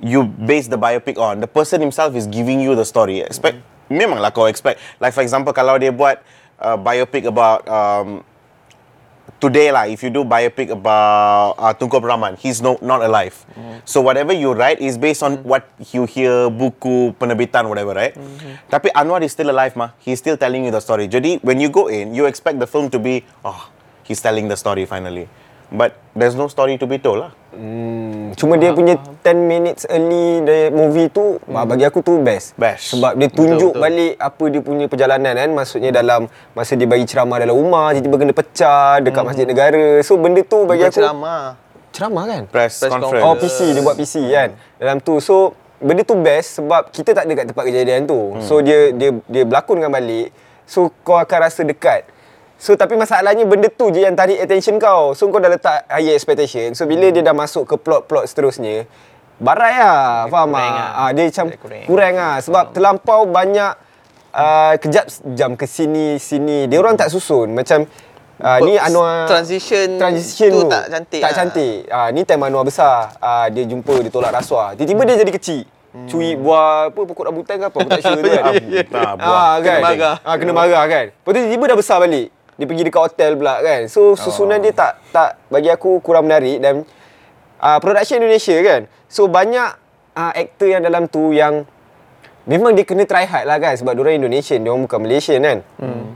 you 0.00 0.24
base 0.24 0.68
the 0.68 0.80
biopic 0.80 1.20
on. 1.20 1.40
The 1.40 1.46
person 1.46 1.80
himself 1.80 2.16
is 2.16 2.26
giving 2.26 2.60
you 2.60 2.74
the 2.74 2.84
story. 2.84 3.20
Expect 3.20 3.60
memanglah 3.92 4.32
kau 4.32 4.48
expect. 4.48 4.80
Like 4.98 5.12
for 5.12 5.20
example 5.20 5.52
kalau 5.52 5.76
dia 5.76 5.92
buat 5.92 6.24
uh, 6.58 6.76
biopic 6.80 7.28
about 7.28 7.64
um, 7.68 8.24
today 9.40 9.72
lah 9.72 9.88
if 9.88 10.04
you 10.04 10.12
do 10.12 10.22
biopic 10.22 10.68
about 10.70 11.56
uh, 11.56 11.72
Tunku 11.72 11.96
Abdul 11.96 12.36
he's 12.36 12.60
no 12.60 12.76
not 12.84 13.00
alive. 13.00 13.34
So 13.88 14.04
whatever 14.04 14.36
you 14.36 14.52
write 14.52 14.78
is 14.78 15.00
based 15.00 15.24
on 15.24 15.42
what 15.42 15.66
you 15.90 16.04
hear 16.04 16.52
buku 16.52 17.16
penerbitan 17.16 17.66
whatever 17.66 17.96
right. 17.96 18.14
Tapi 18.68 18.92
Anwar 18.92 19.24
is 19.24 19.32
still 19.32 19.50
alive 19.50 19.74
mah. 19.74 19.96
He's 19.98 20.20
still 20.20 20.36
telling 20.36 20.68
you 20.68 20.70
the 20.70 20.84
story. 20.84 21.08
Jadi 21.08 21.40
when 21.42 21.58
you 21.58 21.72
go 21.72 21.88
in, 21.88 22.14
you 22.14 22.28
expect 22.28 22.60
the 22.60 22.68
film 22.68 22.92
to 22.92 23.00
be 23.00 23.24
oh 23.42 23.72
he's 24.04 24.20
telling 24.20 24.46
the 24.46 24.56
story 24.60 24.84
finally. 24.84 25.26
But 25.70 25.96
there's 26.14 26.34
no 26.34 26.50
story 26.50 26.76
to 26.82 26.86
be 26.86 26.98
told 26.98 27.22
lah. 27.24 27.32
Hmm, 27.54 27.99
cuma 28.36 28.54
dia 28.58 28.70
punya 28.74 28.98
10 29.22 29.36
minutes 29.36 29.82
early 29.90 30.42
the 30.44 30.58
movie 30.74 31.08
tu 31.10 31.38
hmm. 31.40 31.66
bagi 31.66 31.84
aku 31.86 32.02
tu 32.04 32.18
best. 32.20 32.58
Best. 32.58 32.94
Sebab 32.96 33.16
dia 33.16 33.28
tunjuk 33.30 33.74
betul. 33.74 33.82
balik 33.82 34.14
apa 34.18 34.44
dia 34.50 34.60
punya 34.60 34.86
perjalanan 34.86 35.34
kan. 35.34 35.50
Maksudnya 35.50 35.90
dalam 35.90 36.30
masa 36.52 36.74
dia 36.74 36.86
bagi 36.86 37.06
ceramah 37.06 37.38
dalam 37.40 37.56
rumah, 37.56 37.94
tiba-tiba 37.96 38.16
kena 38.20 38.34
pecah 38.34 39.00
dekat 39.00 39.22
Masjid 39.22 39.46
Negara. 39.46 39.86
So 40.06 40.20
benda 40.20 40.42
tu 40.44 40.68
bagi 40.68 40.86
Bukan 40.86 40.92
aku 40.92 41.00
ceramah. 41.00 41.42
ceramah 41.90 42.24
kan? 42.28 42.42
Press, 42.46 42.74
Press 42.82 42.92
conference. 42.92 43.24
Oh 43.24 43.34
PC 43.34 43.60
dia 43.74 43.82
buat 43.82 43.96
PC 43.98 44.16
kan 44.30 44.50
dalam 44.80 44.96
tu 45.04 45.20
so 45.20 45.52
benda 45.80 46.04
tu 46.04 46.16
best 46.16 46.60
sebab 46.60 46.88
kita 46.92 47.16
tak 47.16 47.24
ada 47.28 47.32
kat 47.36 47.46
tempat 47.52 47.64
kejadian 47.68 48.08
tu 48.08 48.36
hmm. 48.36 48.44
so 48.44 48.60
dia 48.60 48.92
dia 48.92 49.16
dia 49.28 49.42
berlakonkan 49.48 49.88
balik 49.88 50.28
so 50.68 50.92
kau 51.04 51.16
akan 51.16 51.38
rasa 51.40 51.64
dekat 51.64 52.04
so 52.60 52.76
tapi 52.76 52.92
masalahnya 52.94 53.42
benda 53.42 53.66
tu 53.66 53.88
je 53.88 54.04
yang 54.04 54.12
tarik 54.12 54.36
attention 54.36 54.76
kau 54.76 55.16
so 55.16 55.26
kau 55.26 55.40
dah 55.40 55.48
letak 55.48 55.88
high 55.88 56.12
expectation 56.12 56.70
so 56.70 56.84
bila 56.84 57.08
dia 57.08 57.24
dah 57.24 57.32
masuk 57.32 57.64
ke 57.64 57.74
plot-plot 57.74 58.28
seterusnya 58.28 58.84
barai 59.36 59.80
lah 59.80 60.28
faham 60.28 60.52
kurang 60.52 60.68
tak 60.68 60.76
lah. 60.76 61.00
ah, 61.00 61.10
dia 61.10 61.22
macam 61.24 61.46
Dia 61.48 61.56
kurang. 61.56 61.84
kurang 61.88 62.14
lah 62.14 62.34
sebab 62.38 62.64
terlampau 62.70 63.20
banyak 63.24 63.72
uh, 64.30 64.74
kejap 64.76 65.04
jam 65.32 65.56
ke 65.56 65.64
sini 65.64 66.20
sini 66.20 66.68
dia 66.68 66.76
orang 66.76 66.94
tak 66.94 67.08
susun 67.08 67.50
macam 67.50 67.88
Uh, 68.40 68.56
ni 68.64 68.72
Anwar 68.72 69.28
Transition 69.28 70.00
transition 70.00 70.48
tu 70.48 70.64
tu 70.64 70.72
tak 70.72 70.88
cantik 70.88 71.20
Tak 71.20 71.28
lah. 71.28 71.36
cantik. 71.36 71.76
Ah 71.92 72.08
ni 72.08 72.24
time 72.24 72.40
Anwar 72.40 72.64
besar. 72.64 73.12
Ah 73.20 73.52
dia 73.52 73.68
jumpa 73.68 74.00
dia 74.00 74.08
tolak 74.08 74.32
rasuah. 74.32 74.72
Tiba-tiba 74.72 75.04
dia 75.04 75.20
jadi 75.20 75.28
kecil. 75.28 75.60
Hmm. 75.92 76.08
Cui 76.08 76.40
buah 76.40 76.88
apa 76.88 77.00
pokok 77.04 77.28
rambutan 77.28 77.60
ke 77.60 77.68
apa 77.68 77.76
aku 77.76 77.90
tak 77.90 78.00
sure 78.00 78.16
tu 78.16 78.32
kan. 78.32 78.54
Nah, 78.88 79.12
buah. 79.20 79.44
Ah 79.44 79.54
kan. 79.60 79.60
Kena 79.60 79.84
marah. 79.84 80.16
Ah 80.24 80.34
kena 80.40 80.52
marah 80.56 80.84
kan. 80.88 81.04
Lepas 81.12 81.28
tu 81.28 81.38
tiba-tiba 81.38 81.64
dah 81.68 81.76
besar 81.76 81.96
balik. 82.00 82.32
Dia 82.60 82.68
pergi 82.68 82.84
dekat 82.84 83.02
hotel 83.08 83.40
pula 83.40 83.64
kan. 83.64 83.88
So 83.88 84.12
susunan 84.12 84.60
dia 84.60 84.76
tak 84.76 85.00
tak 85.08 85.40
bagi 85.48 85.72
aku 85.72 86.04
kurang 86.04 86.28
menarik 86.28 86.60
dan 86.60 86.84
ah 87.56 87.80
production 87.80 88.20
Indonesia 88.20 88.60
kan. 88.60 88.84
So 89.08 89.32
banyak 89.32 89.70
ah 90.12 90.32
aktor 90.36 90.68
yang 90.68 90.84
dalam 90.84 91.08
tu 91.08 91.32
yang 91.32 91.64
memang 92.44 92.76
dia 92.76 92.84
kena 92.84 93.08
try 93.08 93.24
hard 93.24 93.48
lah 93.48 93.56
kan 93.56 93.80
sebab 93.80 93.96
dia 93.96 94.02
orang 94.04 94.20
Indonesian, 94.20 94.60
dia 94.60 94.68
orang 94.68 94.84
bukan 94.84 95.00
Malaysian 95.00 95.40
kan. 95.40 95.58
Hmm. 95.80 96.12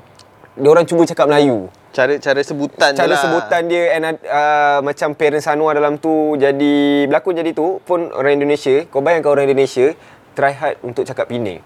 Dia 0.55 0.69
orang 0.69 0.85
cuba 0.85 1.03
cakap 1.03 1.27
Melayu 1.27 1.67
Cara 1.95 2.19
cara 2.19 2.43
sebutan 2.43 2.91
je 2.91 2.99
cara 2.99 3.15
lah. 3.15 3.23
sebutan 3.23 3.63
dia 3.71 3.83
and 3.95 4.19
uh, 4.27 4.83
macam 4.83 5.15
parents 5.15 5.47
Anwar 5.47 5.79
dalam 5.79 5.95
tu 5.99 6.35
jadi 6.35 7.07
berlakon 7.07 7.39
jadi 7.39 7.51
tu 7.55 7.79
pun 7.87 8.11
orang 8.11 8.35
Indonesia 8.35 8.83
kau 8.91 8.99
bayangkan 8.99 9.31
orang 9.31 9.47
Indonesia 9.47 9.95
try 10.35 10.51
hard 10.51 10.83
untuk 10.83 11.07
cakap 11.07 11.31
Penang 11.31 11.63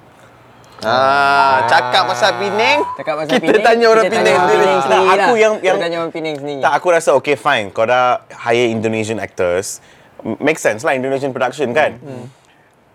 Ah, 0.82 1.66
cakap 1.66 2.06
pasal 2.06 2.38
Penang. 2.38 2.78
Cakap 2.94 3.14
pasal 3.18 3.34
Kita 3.34 3.50
Penang, 3.50 3.64
tanya 3.66 3.86
orang 3.90 4.04
kita 4.06 4.14
Penang 4.14 4.24
tanya 4.24 4.38
orang 4.38 4.46
sendiri. 4.46 4.62
Penang 4.62 4.78
Tak, 4.78 4.84
sendiri 4.86 5.08
aku 5.08 5.18
lah. 5.18 5.36
yang- 5.36 5.56
Kita 5.56 5.66
yang- 5.66 5.78
tanya 5.78 5.96
orang 5.98 6.12
Penang 6.12 6.36
sendiri. 6.38 6.60
Tak, 6.62 6.72
aku 6.72 6.86
rasa 6.94 7.10
okay 7.14 7.36
fine. 7.36 7.66
Kau 7.70 7.82
dah 7.82 8.04
hire 8.46 8.66
Indonesian 8.68 9.18
actors. 9.18 9.82
Make 10.22 10.58
sense 10.58 10.82
lah 10.82 10.94
Indonesian 10.94 11.30
production 11.30 11.70
kan. 11.72 11.98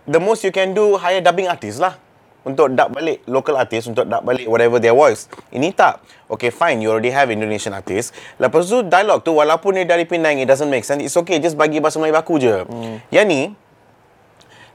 The 0.03 0.19
most 0.19 0.43
you 0.43 0.51
can 0.51 0.71
do 0.71 0.95
hire 0.95 1.19
dubbing 1.19 1.47
artist 1.47 1.79
lah. 1.79 1.99
Untuk 2.43 2.75
dub 2.75 2.91
balik 2.91 3.23
local 3.23 3.55
artist 3.55 3.87
untuk 3.87 4.03
dub 4.03 4.19
balik 4.19 4.43
whatever 4.45 4.75
their 4.75 4.91
voice. 4.91 5.31
Ini 5.49 5.71
tak. 5.71 6.03
Okay 6.27 6.51
fine 6.51 6.83
you 6.83 6.91
already 6.91 7.07
have 7.07 7.31
Indonesian 7.31 7.71
artist. 7.71 8.11
Lepas 8.35 8.67
tu 8.67 8.83
dialog 8.83 9.23
tu 9.23 9.31
walaupun 9.31 9.71
dia 9.73 9.87
dari 9.87 10.03
Penang 10.03 10.35
it 10.35 10.43
doesn't 10.45 10.67
make 10.67 10.83
sense. 10.83 10.99
It's 10.99 11.15
okay 11.15 11.39
just 11.39 11.55
bagi 11.55 11.79
bahasa 11.79 12.03
Melayu 12.03 12.11
baku 12.13 12.35
je. 12.35 12.67
Yang 13.09 13.25
ni 13.25 13.41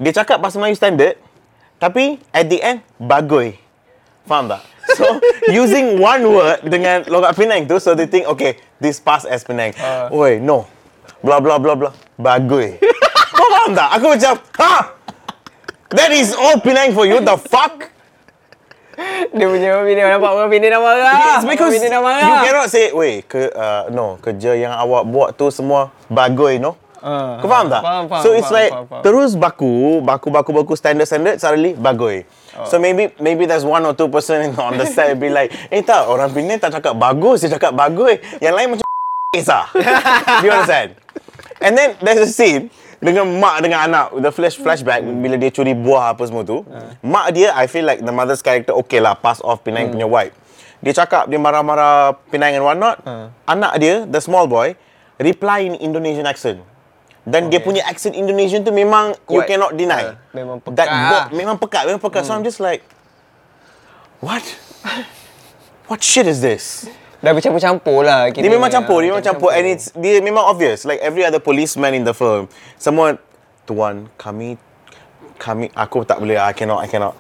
dia 0.01 0.13
cakap 0.15 0.41
bahasa 0.41 0.57
Melayu 0.57 0.81
standard 0.81 1.21
tapi 1.79 2.19
at 2.35 2.51
the 2.51 2.59
end 2.59 2.83
bagoi. 2.99 3.55
Faham 4.27 4.51
tak? 4.51 4.63
So 4.99 5.05
using 5.53 6.01
one 6.01 6.25
word 6.25 6.65
dengan 6.65 7.05
logat 7.13 7.37
Penang 7.37 7.69
tu 7.69 7.77
so 7.77 7.93
they 7.93 8.09
think 8.09 8.25
okay 8.25 8.57
this 8.83 8.99
pass 8.99 9.29
as 9.29 9.47
Penang. 9.47 9.77
Uh. 9.79 10.11
Oi 10.11 10.43
no. 10.43 10.67
Blah 11.23 11.39
blah 11.39 11.61
blah 11.61 11.77
blah. 11.79 11.95
Bagoi. 12.19 12.81
Kau 13.37 13.49
faham 13.53 13.77
tak? 13.77 13.89
Aku 14.01 14.07
macam 14.17 14.35
ha. 14.59 14.75
That 15.93 16.11
is 16.13 16.37
all 16.37 16.61
Penang 16.61 16.93
for 16.93 17.09
you 17.09 17.21
the 17.21 17.37
fuck? 17.37 17.93
Dia 19.31 19.47
punya 19.47 19.79
Penang 19.87 20.09
nampak 20.19 20.31
orang 20.35 20.51
Penang 20.51 20.71
dah 20.75 20.81
marah. 20.83 21.17
It's 21.39 21.47
because 21.47 21.79
dah 21.79 22.01
marah. 22.03 22.25
you 22.27 22.37
cannot 22.45 22.69
say, 22.69 22.91
weh, 22.91 23.23
ke, 23.23 23.55
uh, 23.55 23.87
no, 23.95 24.19
kerja 24.19 24.59
yang 24.59 24.75
awak 24.75 25.07
buat 25.07 25.29
tu 25.39 25.49
semua 25.55 25.95
bagoi, 26.11 26.59
no? 26.59 26.75
Kau 26.99 27.49
faham 27.49 27.67
tak? 27.71 27.83
faham, 27.83 28.05
faham, 28.11 28.23
so 28.23 28.29
it's 28.35 28.51
faham, 28.51 28.59
like 28.59 28.73
faham, 28.75 28.87
faham. 28.91 29.03
terus 29.07 29.31
baku, 29.39 30.03
baku, 30.03 30.29
baku, 30.29 30.51
baku, 30.53 30.73
standard, 30.75 31.07
standard, 31.07 31.39
suddenly 31.39 31.73
bagoi. 31.75 32.27
So 32.67 32.83
maybe 32.83 33.15
maybe 33.23 33.47
there's 33.47 33.63
one 33.63 33.87
or 33.87 33.95
two 33.95 34.11
person 34.11 34.51
on 34.59 34.75
the 34.75 34.87
set 34.87 35.15
be 35.17 35.31
like, 35.31 35.55
eh 35.71 35.81
tak, 35.81 36.11
orang 36.11 36.35
Penang 36.35 36.59
tak 36.59 36.75
cakap 36.75 36.99
bagus, 36.99 37.47
dia 37.47 37.55
cakap 37.55 37.73
bagoi. 37.73 38.19
Yang 38.43 38.55
lain 38.55 38.67
macam 38.75 38.87
kisah. 39.35 39.65
Do 40.43 40.45
you 40.45 40.53
understand? 40.53 40.99
And 41.63 41.79
then 41.79 41.95
there's 42.03 42.23
a 42.23 42.31
scene 42.31 42.71
dengan 42.99 43.31
mak 43.39 43.63
dengan 43.63 43.87
anak 43.87 44.11
the 44.19 44.31
flash 44.35 44.59
flashback 44.59 45.07
bila 45.07 45.39
dia 45.39 45.55
curi 45.55 45.71
buah 45.71 46.19
apa 46.19 46.27
semua 46.27 46.43
tu. 46.43 46.67
Mak 47.03 47.27
dia 47.31 47.55
I 47.55 47.71
feel 47.71 47.87
like 47.87 48.03
the 48.03 48.11
mother's 48.11 48.43
character 48.43 48.75
okay 48.83 48.99
lah 48.99 49.15
pass 49.15 49.39
off 49.47 49.63
Penang 49.63 49.95
punya 49.95 50.07
wife. 50.07 50.35
Dia 50.79 50.95
cakap 50.95 51.27
dia 51.27 51.39
marah-marah 51.39 52.15
Penang 52.31 52.59
and 52.59 52.63
whatnot. 52.67 53.03
Anak 53.47 53.79
dia 53.79 54.03
the 54.03 54.19
small 54.19 54.51
boy 54.51 54.75
reply 55.19 55.67
in 55.67 55.75
Indonesian 55.79 56.27
accent. 56.27 56.63
Dan 57.29 57.53
dia 57.53 57.61
punya 57.61 57.85
accent 57.85 58.17
Indonesian 58.17 58.65
tu 58.65 58.73
memang 58.73 59.13
you 59.29 59.45
Kuat. 59.45 59.45
cannot 59.45 59.77
deny. 59.77 60.01
Ah, 60.01 60.15
memang 60.33 60.57
pekat 60.65 60.77
That 60.81 60.89
bo- 60.89 61.29
memang 61.37 61.57
pekat, 61.61 61.83
memang 61.85 62.01
pekat. 62.01 62.25
So 62.25 62.33
I'm 62.33 62.41
just 62.41 62.57
like 62.57 62.81
what? 64.25 64.41
What 65.93 66.01
shit 66.01 66.25
is 66.25 66.41
this? 66.41 66.89
Dah 67.21 67.35
bercampur-campur 67.37 68.07
lah. 68.07 68.31
Dia 68.33 68.49
memang 68.49 68.71
campur, 68.73 69.05
dia 69.05 69.11
memang 69.13 69.27
campur 69.27 69.51
and 69.53 69.67
it's 69.77 69.93
dia 69.93 70.23
memang 70.25 70.49
obvious 70.49 70.89
like 70.89 71.03
every 71.05 71.27
other 71.27 71.43
policeman 71.43 71.93
in 71.93 72.09
the 72.09 72.17
film. 72.17 72.49
Semua 72.81 73.21
tuan 73.69 74.09
kami 74.17 74.57
kami 75.37 75.69
aku 75.77 76.09
tak 76.09 76.23
boleh 76.23 76.41
I 76.41 76.57
cannot 76.57 76.81
I 76.81 76.89
cannot. 76.89 77.13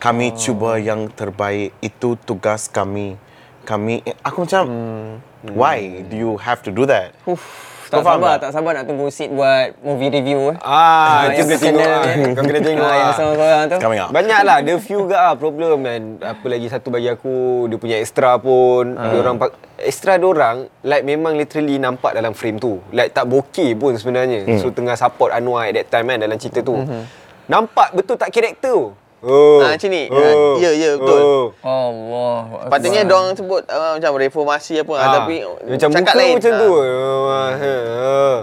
Kami 0.00 0.32
cuba 0.32 0.80
yang 0.80 1.12
terbaik 1.12 1.76
itu 1.84 2.16
tugas 2.24 2.64
kami. 2.72 3.20
Kami 3.68 4.00
eh, 4.08 4.16
aku 4.24 4.48
macam 4.48 4.64
why 5.52 6.00
do 6.08 6.16
you 6.16 6.32
have 6.40 6.64
to 6.64 6.72
do 6.72 6.88
that? 6.88 7.12
Tak 7.90 7.96
Kau 7.96 8.06
faham 8.06 8.22
sabar, 8.22 8.32
tak? 8.32 8.40
tak 8.40 8.50
sabar 8.54 8.70
nak 8.72 8.84
tunggu 8.86 9.06
Sid 9.10 9.30
buat 9.30 9.74
movie 9.82 10.08
review. 10.08 10.40
eh. 10.48 10.56
Ah, 10.62 11.26
yang 11.26 11.34
itu 11.34 11.42
kena 11.42 11.56
tengok 11.58 11.82
ah. 11.82 12.02
dia. 12.06 12.26
Kau 12.30 12.44
kena 12.46 12.60
tengok 12.62 12.86
Ah, 12.86 12.94
yang 12.94 13.04
ah. 13.04 13.16
sama 13.18 13.32
korang 13.34 13.64
tu. 13.66 13.76
Coming 13.76 14.00
up. 14.00 14.08
Banyak 14.10 14.40
lah, 14.40 14.56
ada 14.62 14.74
few 14.78 15.00
ke 15.04 15.16
ah 15.16 15.34
problem 15.34 15.76
man. 15.76 16.02
Apa 16.20 16.46
lagi 16.46 16.66
satu 16.66 16.88
bagi 16.88 17.08
aku, 17.08 17.36
dia 17.66 17.76
punya 17.76 17.96
extra 17.98 18.38
pun, 18.38 18.94
Ah. 18.94 19.10
dia 19.10 19.18
orang 19.18 19.36
extra 19.76 20.14
dia 20.14 20.24
orang 20.24 20.56
like 20.80 21.02
memang 21.02 21.34
literally 21.34 21.76
nampak 21.76 22.14
dalam 22.14 22.30
frame 22.30 22.56
tu. 22.56 22.78
Like 22.90 23.10
tak 23.10 23.26
bokeh 23.26 23.74
pun 23.74 23.92
sebenarnya. 23.92 24.46
Hmm. 24.46 24.56
So 24.56 24.70
tengah 24.70 24.94
support 24.94 25.34
Anwar 25.34 25.66
at 25.66 25.74
that 25.74 25.90
time 25.90 26.06
kan 26.06 26.22
dalam 26.22 26.38
cerita 26.38 26.62
tu. 26.62 26.78
Mhm. 26.78 27.02
Nampak 27.48 27.90
betul 27.92 28.14
tak 28.14 28.30
karakter 28.30 28.70
tu. 28.70 28.94
Oh. 29.20 29.60
Ah, 29.60 29.76
macam 29.76 29.88
ni. 29.92 30.08
Ya, 30.64 30.70
ya, 30.72 30.90
betul. 30.96 31.20
Oh. 31.20 31.44
Allah. 31.60 32.68
Patutnya 32.72 33.04
diorang 33.04 33.36
sebut 33.36 33.62
uh, 33.68 34.00
macam 34.00 34.16
reformasi 34.16 34.80
apa 34.80 34.92
ah. 34.96 35.04
Ah, 35.04 35.12
tapi 35.20 35.44
macam 35.44 35.88
cakap 35.92 36.14
lain. 36.16 36.34
macam 36.40 36.52
tu. 36.56 36.70
Ah. 36.80 37.50
Ah. 37.60 38.38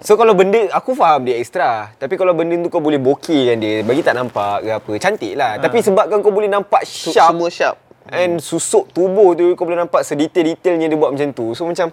So 0.00 0.16
kalau 0.16 0.32
benda 0.32 0.64
aku 0.72 0.96
faham 0.96 1.28
dia 1.28 1.36
extra 1.36 1.92
Tapi 2.00 2.16
kalau 2.16 2.32
benda 2.32 2.56
tu 2.56 2.72
kau 2.72 2.80
boleh 2.80 2.96
bokeh 2.96 3.52
kan 3.52 3.56
dia 3.60 3.84
Bagi 3.84 4.00
tak 4.00 4.16
nampak 4.16 4.64
ke 4.64 4.70
apa 4.72 4.92
Cantik 4.96 5.36
lah 5.36 5.60
Tapi 5.60 5.84
sebabkan 5.84 6.24
kau 6.24 6.32
boleh 6.32 6.48
nampak 6.48 6.88
sharp 6.88 7.36
Semua 7.36 7.48
sharp. 7.52 7.76
And 8.08 8.40
susuk 8.40 8.90
tubuh 8.96 9.36
tu 9.36 9.52
kau 9.56 9.68
boleh 9.68 9.76
nampak 9.76 10.00
sedetail-detailnya 10.08 10.88
dia 10.88 10.96
buat 10.96 11.12
macam 11.12 11.28
tu 11.36 11.52
So 11.52 11.68
macam 11.68 11.92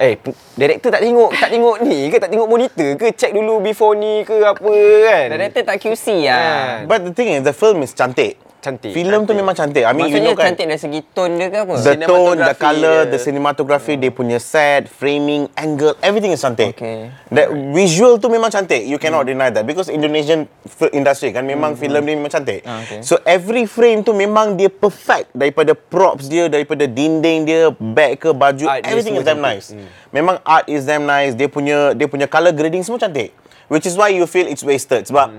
Eh, 0.00 0.16
director 0.56 0.88
tak 0.88 1.04
tengok 1.04 1.28
tak 1.36 1.52
tengok 1.52 1.76
ni 1.84 2.08
ke 2.08 2.16
tak 2.16 2.32
tengok 2.32 2.48
monitor 2.48 2.96
ke 2.96 3.12
check 3.12 3.36
dulu 3.36 3.60
before 3.60 3.92
ni 3.92 4.24
ke 4.24 4.32
apa 4.40 4.72
kan. 5.04 5.26
Director 5.36 5.60
tak 5.60 5.76
QC 5.76 6.24
lah. 6.24 6.88
But 6.88 7.04
the 7.04 7.12
thing 7.12 7.36
is 7.36 7.44
the 7.44 7.52
film 7.52 7.84
is 7.84 7.92
cantik. 7.92 8.40
Cantik. 8.60 8.92
Filem 8.92 9.24
tu 9.24 9.32
memang 9.32 9.56
cantik. 9.56 9.88
I 9.88 9.96
mean 9.96 10.12
Maksudnya 10.12 10.20
you 10.20 10.36
know 10.36 10.36
kan. 10.36 10.52
cantik 10.52 10.66
dari 10.68 10.76
segi 10.76 11.00
tone 11.16 11.32
dia 11.40 11.48
ke 11.48 11.58
apa? 11.64 11.74
The 11.80 11.94
tone, 12.04 12.38
the 12.44 12.56
colour, 12.60 12.98
dia. 13.08 13.12
the 13.16 13.18
cinematography, 13.18 13.96
dia 13.96 14.12
punya 14.12 14.36
set, 14.36 14.84
framing, 14.84 15.48
angle, 15.56 15.96
everything 16.04 16.28
is 16.28 16.44
cantik. 16.44 16.76
Okay. 16.76 17.08
That 17.32 17.48
visual 17.72 18.20
tu 18.20 18.28
memang 18.28 18.52
cantik. 18.52 18.84
You 18.84 19.00
cannot 19.00 19.24
deny 19.24 19.48
that 19.48 19.64
because 19.64 19.88
Indonesian 19.88 20.44
industry 20.92 21.32
kan 21.32 21.48
memang 21.48 21.80
filem 21.80 22.04
ni 22.04 22.12
memang 22.20 22.28
cantik. 22.28 22.60
Ah, 22.68 22.84
okay. 22.84 23.00
So 23.00 23.16
every 23.24 23.64
frame 23.64 24.04
tu 24.04 24.12
memang 24.12 24.60
dia 24.60 24.68
perfect 24.68 25.32
daripada 25.32 25.72
props 25.72 26.28
dia, 26.28 26.52
daripada 26.52 26.84
dinding 26.84 27.48
dia, 27.48 27.72
bag 27.72 28.20
ke 28.20 28.28
baju, 28.36 28.68
Art 28.68 28.84
everything 28.84 29.16
is 29.16 29.24
damn 29.24 29.40
cantik. 29.40 29.56
nice. 29.56 29.72
Memang 30.12 30.36
art 30.44 30.68
is 30.68 30.84
damn 30.84 31.08
nice. 31.08 31.32
Dia 31.32 31.48
punya 31.48 31.96
dia 31.96 32.04
punya 32.04 32.28
colour 32.28 32.52
grading 32.52 32.84
semua 32.84 33.00
cantik. 33.00 33.32
Which 33.72 33.88
is 33.88 33.96
why 33.96 34.12
you 34.12 34.28
feel 34.28 34.44
it's 34.44 34.66
wasted 34.66 35.08
sebab 35.08 35.30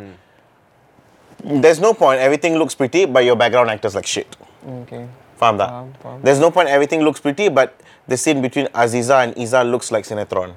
there's 1.43 1.79
no 1.79 1.93
point 1.93 2.21
everything 2.21 2.55
looks 2.55 2.73
pretty 2.73 3.05
but 3.05 3.23
your 3.23 3.35
background 3.35 3.69
actors 3.69 3.93
like 3.93 4.05
shit. 4.05 4.27
Okay. 4.85 5.05
Faham 5.35 5.57
tak? 5.57 5.69
Faham, 5.69 5.87
faham. 6.01 6.17
There's 6.21 6.37
no 6.37 6.49
point 6.49 6.69
everything 6.69 7.01
looks 7.01 7.19
pretty 7.19 7.49
but 7.49 7.73
the 8.05 8.15
scene 8.15 8.41
between 8.41 8.69
Aziza 8.71 9.25
and 9.25 9.31
Iza 9.33 9.63
looks 9.65 9.89
like 9.89 10.05
Sinetron. 10.05 10.53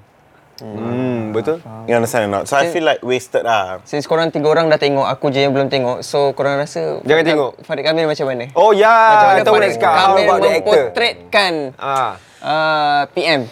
Hmm, 0.63 1.35
betul. 1.35 1.59
You 1.91 1.99
understand 1.99 2.31
or 2.31 2.39
not? 2.39 2.47
So 2.47 2.55
I 2.55 2.71
feel 2.71 2.87
like 2.87 3.03
wasted 3.03 3.43
lah. 3.43 3.83
Since 3.83 4.07
korang 4.07 4.31
tiga 4.31 4.47
orang 4.47 4.71
dah 4.71 4.79
tengok, 4.79 5.03
aku 5.03 5.35
je 5.35 5.43
yang 5.43 5.51
belum 5.51 5.67
tengok. 5.67 6.07
So 6.07 6.31
korang 6.31 6.63
rasa 6.63 7.03
Jangan 7.03 7.11
Farid- 7.11 7.27
tengok. 7.27 7.53
Farid 7.67 7.83
Kamil 7.83 8.07
macam 8.07 8.27
mana? 8.31 8.45
Oh 8.55 8.71
ya, 8.71 8.87
macam 8.87 9.27
mana 9.35 9.41
tahu 9.43 9.55
Farid 9.59 9.75
Kamil 9.83 10.27
memportretkan 10.31 11.53
Ah. 11.75 12.15
uh, 12.39 13.03
PM? 13.19 13.51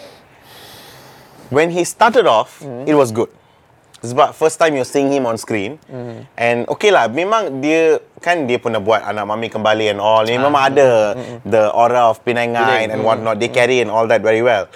When 1.51 1.75
he 1.75 1.83
started 1.83 2.23
off, 2.23 2.63
it 2.87 2.95
was 2.95 3.11
good. 3.11 3.27
Sebab 4.03 4.35
first 4.35 4.59
time 4.59 4.75
you're 4.75 4.87
seeing 4.87 5.07
him 5.07 5.23
on 5.23 5.39
screen. 5.39 5.79
And 6.35 6.67
okay 6.67 6.91
lah 6.91 7.07
Memang 7.07 7.63
dia 7.63 8.03
Kan 8.19 8.51
dia 8.51 8.59
pernah 8.59 8.83
buat 8.83 8.99
Anak 8.99 9.23
Mami 9.23 9.47
Kembali 9.47 9.95
and 9.95 10.03
all. 10.03 10.27
Memang 10.27 10.59
ada 10.59 11.15
The 11.47 11.71
aura 11.71 12.11
of 12.11 12.19
Penangai 12.27 12.91
And 12.91 13.07
whatnot. 13.07 13.39
They 13.39 13.47
carry 13.47 13.79
and 13.79 13.87
all 13.87 14.03
that 14.11 14.19
very 14.19 14.43
well. 14.43 14.67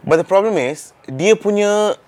But 0.00 0.16
the 0.16 0.24
problem 0.24 0.56
is 0.56 0.96
Dia 1.04 1.36
punya 1.36 2.00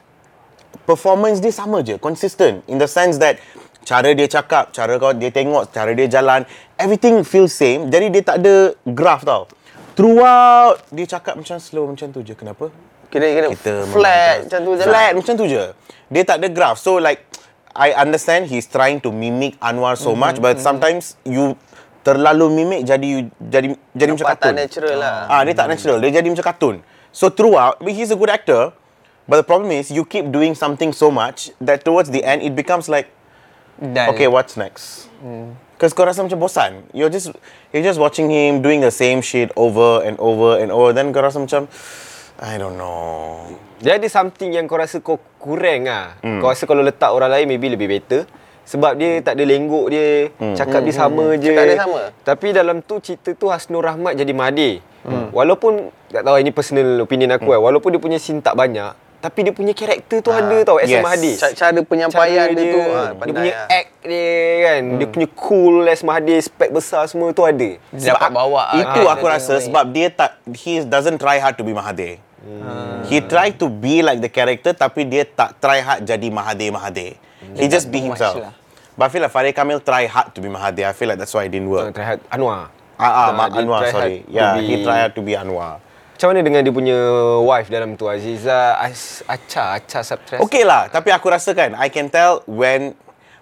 Performance 0.88 1.44
dia 1.44 1.52
sama 1.52 1.84
je 1.84 2.00
Consistent. 2.00 2.64
In 2.72 2.80
the 2.80 2.88
sense 2.88 3.20
that 3.20 3.36
Cara 3.84 4.16
dia 4.16 4.24
cakap 4.24 4.72
Cara 4.72 4.96
kau 4.96 5.12
dia 5.12 5.28
tengok 5.28 5.68
Cara 5.76 5.92
dia 5.92 6.08
jalan 6.08 6.48
Everything 6.80 7.20
feels 7.20 7.52
same. 7.52 7.92
Jadi 7.92 8.08
dia 8.08 8.22
tak 8.24 8.40
ada 8.40 8.72
Graph 8.96 9.28
tau. 9.28 9.44
Throughout 9.92 10.80
Dia 10.88 11.04
cakap 11.04 11.36
macam 11.36 11.60
slow 11.60 11.84
Macam 11.84 12.08
tu 12.16 12.24
je. 12.24 12.32
Kenapa? 12.32 12.72
Kira 13.06 13.22
kira 13.30 13.46
kita 13.54 13.86
flat 13.86 14.50
macam 14.50 14.60
tu 14.66 14.72
je 14.74 14.82
Flat 14.82 14.98
lah. 14.98 15.08
macam 15.14 15.34
tu 15.38 15.44
je. 15.46 15.64
Dia 16.08 16.22
tak 16.22 16.38
ada 16.38 16.48
graph. 16.48 16.78
So 16.78 16.96
like 16.96 17.22
I 17.76 17.92
understand 17.92 18.48
he's 18.48 18.64
trying 18.64 19.02
to 19.04 19.12
mimic 19.12 19.60
Anwar 19.60 19.94
so 19.94 20.12
Mhm, 20.12 20.18
much 20.18 20.36
but 20.38 20.56
sometimes 20.58 21.18
you 21.22 21.58
terlalu 22.00 22.48
mimik 22.54 22.86
jadi 22.86 23.02
you 23.04 23.20
jadi 23.42 23.74
jadi 23.92 24.10
macam 24.14 24.26
Nampak 24.30 24.38
kartun. 24.40 24.54
tak 24.54 24.62
natural 24.62 24.96
lah. 24.96 25.16
Ah, 25.28 25.42
dia 25.42 25.52
tak 25.52 25.68
natural. 25.68 25.96
Dia 25.98 26.10
jadi 26.14 26.28
macam 26.30 26.44
kartun. 26.46 26.76
So 27.10 27.28
throughout, 27.28 27.80
he's 27.82 28.08
a 28.08 28.18
good 28.18 28.30
actor. 28.30 28.70
But 29.26 29.42
the 29.42 29.46
problem 29.46 29.74
is 29.74 29.90
you 29.90 30.06
keep 30.06 30.30
doing 30.30 30.54
something 30.54 30.94
so 30.94 31.10
much 31.10 31.50
that 31.58 31.82
towards 31.82 32.14
the 32.14 32.22
end 32.22 32.46
it 32.46 32.54
becomes 32.54 32.86
like 32.86 33.10
Dan 33.76 34.08
okay, 34.08 34.24
what's 34.24 34.56
next? 34.56 35.12
Because 35.76 35.92
kau 35.92 36.08
rasa 36.08 36.24
macam 36.24 36.40
bosan. 36.40 36.88
You're 36.96 37.12
just 37.12 37.28
you're 37.68 37.84
just 37.84 38.00
watching 38.00 38.32
him 38.32 38.64
doing 38.64 38.80
the 38.80 38.88
same 38.88 39.20
shit 39.20 39.52
over 39.52 40.00
and 40.00 40.16
over 40.16 40.56
and 40.56 40.72
over. 40.72 40.96
Then 40.96 41.12
kau 41.12 41.20
rasa 41.20 41.36
macam 41.36 41.68
I 42.40 42.56
don't 42.56 42.80
know. 42.80 43.52
Dia 43.86 44.02
ada 44.02 44.08
something 44.10 44.50
yang 44.50 44.66
kau 44.66 44.74
rasa 44.74 44.98
kau 44.98 45.14
kurang 45.38 45.86
lah. 45.86 46.18
Hmm. 46.18 46.26
Mm. 46.28 46.40
Kau 46.42 46.50
rasa 46.50 46.66
kalau 46.66 46.82
letak 46.82 47.06
orang 47.08 47.30
lain 47.30 47.46
maybe 47.46 47.70
lebih 47.70 47.86
better. 47.88 48.26
Sebab 48.66 48.98
dia 48.98 49.22
tak 49.22 49.38
ada 49.38 49.46
lenggok 49.46 49.86
dia, 49.86 50.34
Hmm. 50.34 50.58
cakap 50.58 50.82
dia 50.82 50.90
sama 50.90 51.38
je. 51.38 51.54
Cakap 51.54 51.64
dia 51.64 51.78
sama. 51.78 52.00
Tapi 52.20 52.46
dalam 52.50 52.82
tu 52.82 52.98
cerita 52.98 53.30
tu 53.30 53.46
Hasnur 53.46 53.78
Rahmat 53.80 54.18
jadi 54.18 54.34
Mahathir. 54.34 54.82
Hmm. 55.06 55.30
Walaupun 55.30 55.86
tak 56.10 56.26
tahu 56.26 56.34
ini 56.36 56.50
personal 56.50 56.98
opinion 56.98 57.30
aku 57.30 57.54
lah. 57.54 57.62
Walaupun 57.62 57.94
dia 57.94 58.02
punya 58.02 58.18
scene 58.18 58.42
tak 58.42 58.58
banyak, 58.58 58.90
tapi 59.16 59.46
dia 59.46 59.54
punya 59.54 59.70
karakter 59.70 60.18
tu 60.18 60.30
ada 60.30 60.56
tau 60.62 60.76
as 60.76 60.84
Ah, 60.84 60.90
yes. 60.90 60.98
a 60.98 61.04
Mahathir. 61.04 61.34
Ca- 61.36 61.54
Cara 61.54 61.78
penyampaian 61.80 62.46
dia, 62.50 62.66
tu 62.68 62.80
ah, 62.82 62.90
dia 63.06 63.14
pandai 63.14 63.34
punya 63.38 63.52
lah. 63.54 63.66
act 63.70 63.90
dia 64.02 64.34
kan, 64.60 64.82
dia 64.98 65.06
punya 65.08 65.28
cool 65.32 65.76
as 65.86 66.02
Mahathir, 66.02 66.38
spek 66.40 66.70
besar 66.70 67.06
semua 67.06 67.30
tu 67.30 67.42
ada. 67.42 67.70
Dia 67.78 68.10
dapat 68.12 68.30
bawa 68.30 68.62
ah, 68.64 68.74
Itu 68.74 68.82
character 68.82 69.14
aku 69.14 69.24
dia 69.24 69.34
rasa 69.38 69.54
sebab 69.62 69.84
dia 69.88 70.06
tak 70.10 70.30
he 70.58 70.82
doesn't 70.82 71.16
try 71.16 71.38
hard 71.38 71.54
to 71.54 71.62
be 71.62 71.70
Mahathir. 71.70 72.18
He 73.06 73.22
try 73.22 73.50
to 73.54 73.66
be 73.68 74.00
like 74.00 74.18
the 74.18 74.28
character 74.28 74.72
tapi 74.72 75.06
dia 75.06 75.22
tak 75.24 75.58
try 75.58 75.78
hard 75.78 76.02
jadi 76.02 76.26
Mahathir 76.28 76.70
Mahathir. 76.70 77.14
He 77.54 77.66
just 77.66 77.88
be 77.88 78.02
himself. 78.02 78.38
lah. 78.40 78.54
But 78.96 79.06
I 79.06 79.08
feel 79.12 79.22
like 79.22 79.30
Farid 79.30 79.52
Kamil 79.52 79.78
try 79.78 80.08
hard 80.08 80.32
to 80.32 80.40
be 80.40 80.48
Mahathir. 80.48 80.88
I 80.88 80.94
feel 80.94 81.06
like 81.06 81.20
that's 81.20 81.30
why 81.30 81.44
it 81.44 81.52
didn't 81.52 81.68
Uh, 81.68 81.84
work. 81.86 81.94
try 81.94 82.16
hard. 82.16 82.20
Anwar. 82.32 82.72
Ah, 82.96 83.04
ah, 83.04 83.26
Nah, 83.28 83.36
Mak 83.36 83.48
dia 83.52 83.60
Anwar, 83.60 83.80
sorry. 83.92 84.16
Yeah, 84.26 84.56
be- 84.56 84.64
he 84.64 84.74
try 84.80 85.04
hard 85.04 85.12
to 85.12 85.20
be 85.20 85.36
Anwar. 85.36 85.84
Macam 86.16 86.32
mana 86.32 86.40
dengan 86.40 86.64
dia 86.64 86.72
punya 86.72 86.96
wife 87.44 87.68
dalam 87.68 87.92
tu 87.92 88.08
Aziza 88.08 88.80
As, 88.80 89.20
Acha 89.28 89.76
Acha 89.76 90.00
Sabtres 90.00 90.40
Okay 90.40 90.64
lah, 90.64 90.88
tapi 90.88 91.12
aku 91.12 91.28
rasa 91.28 91.52
kan, 91.52 91.76
I 91.76 91.92
can 91.92 92.08
tell 92.08 92.40
when 92.48 92.96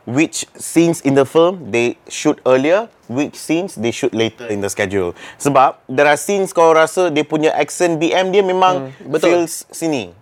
which 0.05 0.47
scenes 0.57 1.01
in 1.01 1.15
the 1.15 1.25
film 1.25 1.71
they 1.73 1.97
shoot 2.09 2.41
earlier, 2.47 2.89
which 3.09 3.37
scenes 3.37 3.75
they 3.75 3.91
shoot 3.91 4.13
later 4.13 4.47
in 4.47 4.61
the 4.61 4.69
schedule. 4.69 5.17
Sebab 5.41 5.81
there 5.89 6.09
are 6.09 6.17
scenes 6.17 6.53
kau 6.53 6.73
rasa 6.73 7.09
dia 7.11 7.25
punya 7.25 7.53
accent 7.53 8.01
BM 8.01 8.33
dia 8.33 8.45
memang 8.45 8.93
betul. 9.05 9.45
feels 9.45 9.65
sini. 9.73 10.13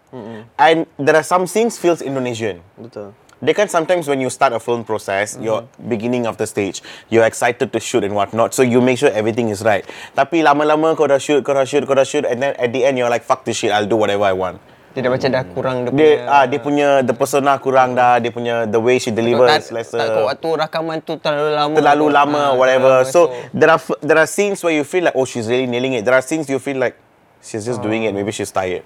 And 0.61 0.85
there 1.01 1.17
are 1.17 1.25
some 1.25 1.49
scenes 1.49 1.81
feels 1.81 2.05
Indonesian. 2.05 2.61
Betul. 2.77 3.17
They 3.43 3.59
can 3.59 3.67
sometimes 3.67 4.07
when 4.07 4.23
you 4.23 4.31
start 4.31 4.55
a 4.55 4.61
film 4.62 4.87
process, 4.87 5.35
you're 5.35 5.67
beginning 5.91 6.31
of 6.31 6.39
the 6.39 6.47
stage, 6.47 6.79
you're 7.11 7.27
excited 7.27 7.75
to 7.75 7.81
shoot 7.83 8.07
and 8.07 8.15
whatnot, 8.15 8.55
so 8.55 8.62
you 8.62 8.79
make 8.79 9.03
sure 9.03 9.11
everything 9.11 9.51
is 9.51 9.67
right. 9.67 9.83
Tapi 10.15 10.47
lama-lama 10.47 10.95
kau 10.95 11.11
dah 11.11 11.19
shoot, 11.19 11.43
kau 11.43 11.51
dah 11.51 11.67
shoot, 11.67 11.83
kau 11.83 11.99
dah 11.99 12.07
shoot, 12.07 12.23
and 12.23 12.39
then 12.39 12.55
at 12.55 12.71
the 12.71 12.87
end 12.87 13.03
you're 13.03 13.11
like, 13.11 13.27
fuck 13.27 13.43
this 13.43 13.59
shit, 13.59 13.75
I'll 13.75 13.89
do 13.89 13.99
whatever 13.99 14.23
I 14.23 14.31
want. 14.31 14.62
Dia 14.93 15.01
dah 15.01 15.11
macam 15.11 15.29
dah 15.33 15.45
kurang 15.57 15.77
dia, 15.83 15.89
Dia 15.89 15.93
punya 15.97 16.29
ah 16.29 16.45
dia 16.45 16.61
punya 16.61 16.89
the 17.01 17.15
persona 17.17 17.57
kurang 17.57 17.97
dah, 17.97 18.21
dia 18.21 18.29
punya 18.29 18.69
the 18.69 18.77
way 18.77 19.01
she 19.01 19.09
delivers 19.09 19.73
tak, 19.73 19.73
lesser. 19.73 19.97
tak 19.97 20.09
kot 20.13 20.25
waktu 20.29 20.49
rakaman 20.69 20.97
tu 21.01 21.17
terlalu 21.17 21.51
lama 21.57 21.75
terlalu 21.81 22.05
kot. 22.05 22.13
lama 22.13 22.43
Ah, 22.45 22.51
whatever. 22.53 22.95
terlalu 23.01 23.13
So 23.17 23.21
there 23.57 23.73
are 23.73 23.81
there 24.05 24.21
are 24.21 24.29
scenes 24.29 24.61
where 24.61 24.77
you 24.77 24.85
feel 24.85 25.09
like 25.09 25.17
oh 25.17 25.25
she's 25.25 25.49
really 25.49 25.65
nailing 25.65 25.97
it. 25.97 26.05
There 26.05 26.13
are 26.13 26.21
scenes 26.21 26.45
you 26.53 26.61
feel 26.61 26.77
like 26.77 27.01
she's 27.41 27.65
just 27.65 27.81
doing 27.81 28.05
it. 28.05 28.13
Maybe 28.13 28.37
she's 28.37 28.53
tired. 28.53 28.85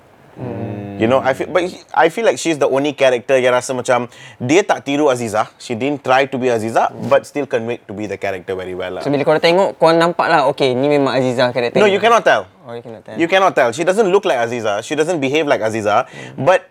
You 0.97 1.05
know, 1.05 1.21
I 1.21 1.37
feel 1.37 1.49
but 1.52 1.64
I 1.93 2.09
feel 2.09 2.25
like 2.25 2.40
she's 2.40 2.57
the 2.57 2.69
only 2.69 2.97
character 2.97 3.37
yang 3.37 3.52
rasa 3.52 3.76
macam 3.76 4.09
dia 4.40 4.64
tak 4.64 4.81
tiru 4.85 5.12
Aziza. 5.12 5.49
She 5.61 5.76
didn't 5.76 6.00
try 6.00 6.25
to 6.25 6.37
be 6.40 6.49
Aziza 6.49 6.88
but 7.12 7.28
still 7.28 7.45
conveyed 7.45 7.85
to 7.85 7.93
be 7.93 8.09
the 8.09 8.16
character 8.16 8.57
very 8.57 8.73
well. 8.73 8.97
Lah. 8.97 9.02
So 9.05 9.12
bila 9.12 9.25
korang 9.25 9.45
tengok 9.45 9.76
Korang 9.76 10.00
nampak 10.00 10.28
lah 10.33 10.49
Okay 10.57 10.73
ni 10.73 10.88
memang 10.88 11.12
Aziza 11.12 11.52
karakter 11.52 11.76
No, 11.76 11.88
you 11.88 12.00
cannot 12.00 12.25
tell. 12.25 12.49
Oh 12.64 12.73
you 12.73 12.81
cannot 12.81 13.05
tell 13.05 13.16
You 13.21 13.28
cannot 13.28 13.52
tell. 13.52 13.71
She 13.76 13.85
doesn't 13.85 14.09
look 14.09 14.25
like 14.25 14.40
Aziza. 14.40 14.81
She 14.81 14.97
doesn't 14.97 15.21
behave 15.21 15.45
like 15.45 15.61
Aziza. 15.61 16.09
But 16.37 16.64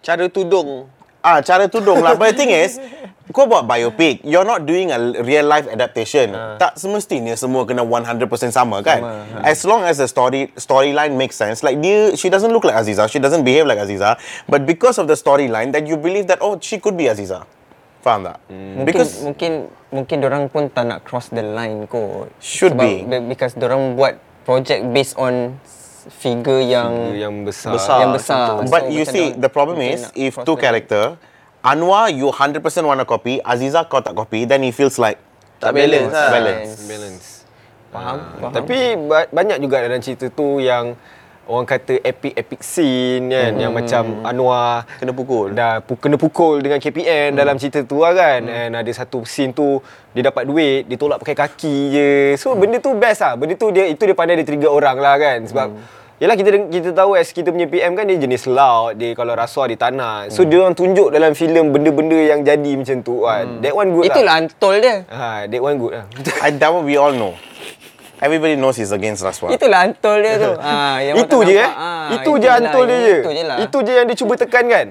Cara 0.00 0.24
tudung. 0.32 0.88
ah 1.26 1.42
cara 1.42 1.66
tudung 1.66 1.98
lah. 1.98 2.14
But 2.14 2.32
the 2.32 2.36
thing 2.38 2.54
is, 2.54 2.78
kau 3.34 3.46
buat 3.50 3.66
biopic, 3.66 4.22
you're 4.22 4.46
not 4.46 4.62
doing 4.66 4.94
a 4.94 4.98
real 5.22 5.46
life 5.46 5.66
adaptation. 5.66 6.30
Tak 6.62 6.78
semestinya 6.78 7.34
semua 7.34 7.66
kena 7.66 7.82
100% 7.82 8.22
sama 8.54 8.82
kan? 8.86 9.02
As 9.42 9.66
long 9.66 9.82
as 9.82 9.98
the 9.98 10.06
story 10.06 10.54
storyline 10.54 11.18
makes 11.18 11.34
sense. 11.34 11.66
Like 11.66 11.82
dia, 11.82 12.14
she 12.14 12.30
doesn't 12.30 12.50
look 12.54 12.62
like 12.62 12.78
Aziza. 12.78 13.10
She 13.10 13.18
doesn't 13.18 13.42
behave 13.42 13.66
like 13.66 13.82
Aziza. 13.82 14.14
But 14.46 14.62
because 14.62 14.98
of 15.02 15.10
the 15.10 15.18
storyline, 15.18 15.74
that 15.74 15.86
you 15.90 15.98
believe 15.98 16.30
that 16.30 16.38
oh 16.38 16.58
she 16.62 16.78
could 16.78 16.94
be 16.94 17.10
Aziza. 17.10 17.42
Faham 18.06 18.22
tak? 18.22 18.38
Mungkin, 18.46 18.86
Because 18.86 19.10
mungkin 19.26 19.52
mungkin 19.90 20.18
orang 20.22 20.42
pun 20.46 20.70
tak 20.70 20.86
nak 20.86 21.02
cross 21.02 21.26
the 21.34 21.42
line 21.42 21.90
kot. 21.90 22.30
Should 22.38 22.78
Sebab, 22.78 22.86
be. 22.86 22.92
be- 23.02 23.26
Because 23.26 23.58
orang 23.58 23.98
buat 23.98 24.22
project 24.46 24.86
based 24.94 25.18
on 25.18 25.58
figure 26.06 26.62
yang 26.62 27.18
yang 27.18 27.34
besar. 27.42 27.74
Besar. 27.74 27.98
yang 28.06 28.14
besar. 28.14 28.62
But 28.70 28.86
So, 28.86 28.94
you 28.94 29.02
macam 29.02 29.14
see, 29.18 29.26
the 29.34 29.50
problem 29.50 29.82
is 29.82 30.06
if 30.14 30.38
two 30.46 30.54
line. 30.54 31.18
Anwar 31.66 32.06
you 32.08 32.30
100% 32.30 32.62
want 32.84 33.02
to 33.02 33.04
copy, 33.04 33.42
Aziza 33.42 33.82
kau 33.82 33.98
tak 33.98 34.14
copy, 34.14 34.46
then 34.46 34.62
he 34.62 34.70
feels 34.70 34.96
like 34.96 35.18
Tak 35.58 35.74
balance 35.74 36.14
lah. 36.14 36.30
balance. 36.30 36.70
balance. 36.86 37.26
Faham? 37.90 38.16
Faham. 38.38 38.52
Tapi 38.54 38.78
ba- 39.02 39.26
banyak 39.28 39.58
juga 39.58 39.82
dalam 39.82 39.98
cerita 39.98 40.30
tu 40.30 40.62
yang 40.62 40.94
orang 41.42 41.62
kata 41.64 41.98
epic-epic 42.00 42.58
scene 42.60 43.30
kan 43.30 43.52
yang 43.56 43.70
macam 43.72 44.22
Anwar 44.22 44.86
Kena 44.96 45.10
pukul. 45.10 45.50
dah 45.50 45.78
pu- 45.78 45.94
kena 45.96 46.14
pukul 46.14 46.58
dengan 46.58 46.78
KPN 46.78 47.34
dalam 47.34 47.54
cerita 47.54 47.82
tu 47.82 47.98
lah 47.98 48.10
kan 48.12 48.40
and 48.44 48.74
ada 48.74 48.90
satu 48.92 49.22
scene 49.22 49.50
tu 49.50 49.78
dia 50.10 50.22
dapat 50.24 50.42
duit 50.42 50.86
dia 50.86 50.94
tolak 50.94 51.18
pakai 51.18 51.34
kaki 51.36 51.76
je 51.88 52.08
so 52.36 52.50
benda 52.52 52.78
tu 52.78 52.94
best 52.94 53.22
lah 53.22 53.34
benda 53.34 53.54
tu 53.54 53.70
dia 53.70 53.86
itu 53.86 54.02
dia 54.02 54.12
pandai 54.12 54.34
dia 54.34 54.42
trigger 54.44 54.70
orang 54.70 54.98
lah 54.98 55.14
kan 55.16 55.38
sebab 55.44 55.68
Yelah 56.16 56.32
kita 56.32 56.48
kita 56.72 56.90
tahu 56.90 57.12
as 57.12 57.28
kita 57.28 57.52
punya 57.52 57.68
PM 57.68 57.92
kan 57.92 58.08
dia 58.08 58.16
jenis 58.16 58.48
laut 58.48 58.96
dia 58.96 59.12
kalau 59.12 59.36
rasuah 59.36 59.68
dia 59.68 59.76
tak 59.76 59.92
nak 59.92 60.32
so 60.32 60.48
dia 60.48 60.64
orang 60.64 60.72
tunjuk 60.72 61.12
dalam 61.12 61.36
filem 61.36 61.68
benda-benda 61.68 62.16
yang 62.16 62.40
jadi 62.40 62.72
macam 62.72 63.04
tu 63.04 63.20
kan 63.20 63.60
that 63.60 63.76
one 63.76 63.92
good 63.92 64.08
Itulah 64.08 64.24
lah 64.24 64.40
antol 64.40 64.74
dia. 64.80 64.96
ha 65.06 65.44
that 65.44 65.60
one 65.60 65.76
good 65.76 65.92
lah 65.92 66.04
I 66.44 66.56
that 66.56 66.72
one 66.72 66.84
we 66.84 66.96
all 66.96 67.12
know. 67.12 67.36
Everybody 68.16 68.56
knows 68.56 68.80
he's 68.80 68.96
against 68.96 69.20
Raswa. 69.20 69.52
Itulah 69.52 69.84
antol 69.84 70.24
dia 70.24 70.40
tu. 70.40 70.56
ha, 70.56 70.96
yang 71.06 71.20
itu 71.20 71.36
je 71.44 71.54
eh 71.54 71.68
Ah, 71.68 72.08
itu 72.10 72.30
je 72.34 72.48
antol 72.48 72.84
dia 72.86 72.96
je 72.98 73.16
Itu 73.20 73.30
je 73.30 73.42
lah. 73.44 73.56
itu 73.60 73.78
je 73.78 73.92
yang 73.92 74.06
dia 74.08 74.16
cuba 74.16 74.34
tekan 74.34 74.64
kan 74.66 74.86